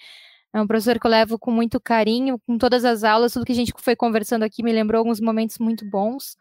É 0.52 0.60
um 0.60 0.66
professor 0.66 0.98
que 0.98 1.06
eu 1.06 1.10
levo 1.10 1.38
com 1.38 1.50
muito 1.50 1.80
carinho, 1.80 2.38
com 2.46 2.56
todas 2.56 2.84
as 2.84 3.04
aulas, 3.04 3.32
tudo 3.32 3.44
que 3.44 3.52
a 3.52 3.54
gente 3.54 3.72
foi 3.78 3.96
conversando 3.96 4.44
aqui 4.44 4.62
me 4.62 4.72
lembrou 4.72 5.00
alguns 5.00 5.20
momentos 5.20 5.58
muito 5.58 5.84
bons, 5.84 6.36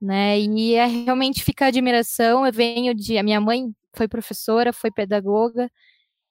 né? 0.00 0.38
E 0.38 0.74
é 0.74 0.86
realmente 0.86 1.42
fica 1.42 1.64
a 1.64 1.68
admiração. 1.68 2.46
Eu 2.46 2.52
venho 2.52 2.94
de. 2.94 3.18
A 3.18 3.22
minha 3.22 3.40
mãe 3.40 3.74
foi 3.94 4.06
professora, 4.06 4.72
foi 4.72 4.90
pedagoga, 4.90 5.70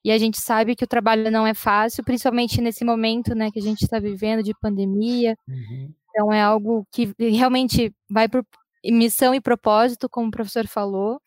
E 0.03 0.11
a 0.11 0.17
gente 0.17 0.39
sabe 0.39 0.75
que 0.75 0.83
o 0.83 0.87
trabalho 0.87 1.29
não 1.29 1.45
é 1.45 1.53
fácil, 1.53 2.03
principalmente 2.03 2.59
nesse 2.59 2.83
momento 2.83 3.35
né, 3.35 3.51
que 3.51 3.59
a 3.59 3.61
gente 3.61 3.83
está 3.83 3.99
vivendo 3.99 4.41
de 4.41 4.53
pandemia. 4.59 5.37
Uhum. 5.47 5.93
Então, 6.09 6.33
é 6.33 6.41
algo 6.41 6.85
que 6.91 7.13
realmente 7.19 7.93
vai 8.09 8.27
por 8.27 8.43
missão 8.83 9.33
e 9.35 9.39
propósito, 9.39 10.09
como 10.09 10.27
o 10.27 10.31
professor 10.31 10.67
falou. 10.67 11.21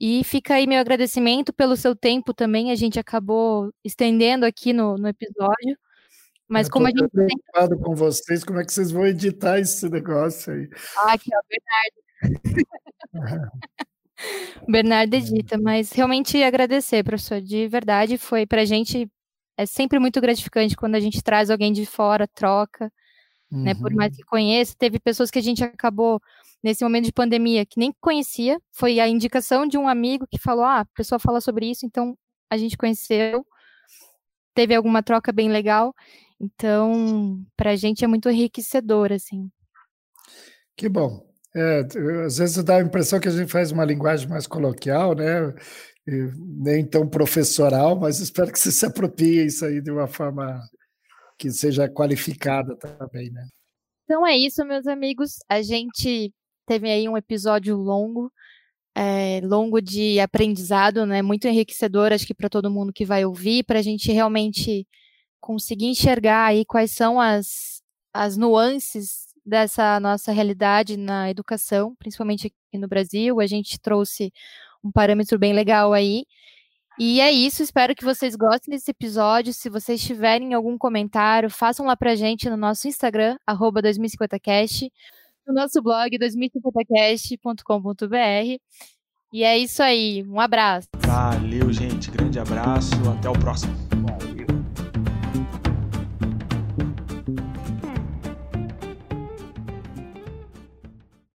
E 0.00 0.24
fica 0.24 0.54
aí 0.54 0.66
meu 0.66 0.80
agradecimento 0.80 1.52
pelo 1.52 1.76
seu 1.76 1.94
tempo 1.94 2.32
também. 2.32 2.70
A 2.70 2.74
gente 2.74 2.98
acabou 2.98 3.70
estendendo 3.84 4.46
aqui 4.46 4.72
no, 4.72 4.96
no 4.96 5.08
episódio. 5.08 5.76
Mas 6.48 6.66
Eu 6.66 6.72
como 6.72 6.86
a 6.86 6.90
gente. 6.90 7.08
preocupado 7.10 7.78
com 7.78 7.94
vocês, 7.94 8.42
como 8.42 8.58
é 8.60 8.64
que 8.64 8.72
vocês 8.72 8.90
vão 8.90 9.06
editar 9.06 9.60
esse 9.60 9.88
negócio 9.88 10.52
aí? 10.52 10.68
Ah, 10.96 11.12
aqui, 11.12 11.30
ó, 11.32 11.40
Bernardo. 13.12 13.50
Bernardo 14.68 15.14
edita, 15.14 15.58
mas 15.58 15.92
realmente 15.92 16.42
agradecer, 16.42 17.04
professor, 17.04 17.40
de 17.40 17.66
verdade, 17.68 18.18
foi 18.18 18.46
pra 18.46 18.64
gente, 18.64 19.10
é 19.56 19.66
sempre 19.66 19.98
muito 19.98 20.20
gratificante 20.20 20.76
quando 20.76 20.94
a 20.94 21.00
gente 21.00 21.22
traz 21.22 21.50
alguém 21.50 21.72
de 21.72 21.86
fora, 21.86 22.28
troca, 22.28 22.92
uhum. 23.50 23.64
né, 23.64 23.74
por 23.74 23.92
mais 23.94 24.12
uhum. 24.12 24.16
que 24.16 24.24
conheça, 24.24 24.74
teve 24.78 24.98
pessoas 24.98 25.30
que 25.30 25.38
a 25.38 25.42
gente 25.42 25.64
acabou, 25.64 26.20
nesse 26.62 26.84
momento 26.84 27.06
de 27.06 27.12
pandemia, 27.12 27.64
que 27.64 27.78
nem 27.78 27.92
conhecia, 28.00 28.60
foi 28.72 29.00
a 29.00 29.08
indicação 29.08 29.66
de 29.66 29.78
um 29.78 29.88
amigo 29.88 30.26
que 30.30 30.38
falou, 30.38 30.64
ah, 30.64 30.80
a 30.80 30.86
pessoa 30.94 31.18
fala 31.18 31.40
sobre 31.40 31.70
isso, 31.70 31.86
então 31.86 32.16
a 32.50 32.56
gente 32.56 32.76
conheceu, 32.76 33.46
teve 34.54 34.74
alguma 34.74 35.02
troca 35.02 35.32
bem 35.32 35.48
legal, 35.48 35.94
então, 36.40 37.44
pra 37.56 37.76
gente 37.76 38.04
é 38.04 38.08
muito 38.08 38.28
enriquecedor, 38.30 39.12
assim. 39.12 39.50
Que 40.76 40.88
bom, 40.88 41.29
é, 41.54 41.80
às 42.24 42.38
vezes 42.38 42.62
dá 42.62 42.76
a 42.76 42.82
impressão 42.82 43.18
que 43.18 43.28
a 43.28 43.32
gente 43.32 43.50
faz 43.50 43.72
uma 43.72 43.84
linguagem 43.84 44.28
mais 44.28 44.46
coloquial, 44.46 45.14
né? 45.14 45.52
E 46.06 46.30
nem 46.36 46.86
tão 46.86 47.08
professoral, 47.08 47.98
mas 47.98 48.20
espero 48.20 48.52
que 48.52 48.58
você 48.58 48.70
se 48.70 48.86
aproprie 48.86 49.46
isso 49.46 49.64
aí 49.64 49.80
de 49.80 49.90
uma 49.90 50.06
forma 50.06 50.60
que 51.38 51.50
seja 51.50 51.88
qualificada 51.88 52.76
também, 52.76 53.30
né? 53.30 53.46
Então 54.04 54.26
é 54.26 54.36
isso, 54.36 54.64
meus 54.64 54.86
amigos. 54.86 55.36
A 55.48 55.62
gente 55.62 56.32
teve 56.66 56.90
aí 56.90 57.08
um 57.08 57.16
episódio 57.16 57.76
longo, 57.76 58.30
é, 58.94 59.40
longo 59.42 59.80
de 59.80 60.20
aprendizado, 60.20 61.06
né? 61.06 61.22
Muito 61.22 61.48
enriquecedor, 61.48 62.12
acho 62.12 62.26
que 62.26 62.34
para 62.34 62.48
todo 62.48 62.70
mundo 62.70 62.92
que 62.92 63.04
vai 63.04 63.24
ouvir, 63.24 63.64
para 63.64 63.78
a 63.78 63.82
gente 63.82 64.12
realmente 64.12 64.86
conseguir 65.40 65.86
enxergar 65.86 66.46
aí 66.46 66.64
quais 66.64 66.92
são 66.92 67.20
as, 67.20 67.82
as 68.12 68.36
nuances 68.36 69.29
dessa 69.50 70.00
nossa 70.00 70.32
realidade 70.32 70.96
na 70.96 71.28
educação, 71.28 71.94
principalmente 71.98 72.46
aqui 72.46 72.78
no 72.78 72.88
Brasil. 72.88 73.40
A 73.40 73.46
gente 73.46 73.78
trouxe 73.78 74.32
um 74.82 74.90
parâmetro 74.90 75.38
bem 75.38 75.52
legal 75.52 75.92
aí. 75.92 76.24
E 76.98 77.20
é 77.20 77.30
isso, 77.32 77.62
espero 77.62 77.94
que 77.94 78.04
vocês 78.04 78.34
gostem 78.36 78.72
desse 78.72 78.90
episódio. 78.90 79.52
Se 79.52 79.68
vocês 79.68 80.02
tiverem 80.02 80.54
algum 80.54 80.78
comentário, 80.78 81.50
façam 81.50 81.86
lá 81.86 81.96
pra 81.96 82.14
gente 82.14 82.48
no 82.50 82.56
nosso 82.56 82.86
Instagram, 82.88 83.36
2050cast, 83.48 84.90
no 85.46 85.54
nosso 85.54 85.80
blog 85.82 86.18
2050cast.com.br. 86.18 88.60
E 89.32 89.44
é 89.44 89.56
isso 89.56 89.80
aí, 89.82 90.24
um 90.28 90.40
abraço. 90.40 90.88
Valeu, 91.06 91.72
gente. 91.72 92.10
Grande 92.10 92.38
abraço. 92.38 92.92
Até 93.18 93.30
o 93.30 93.32
próximo. 93.32 93.89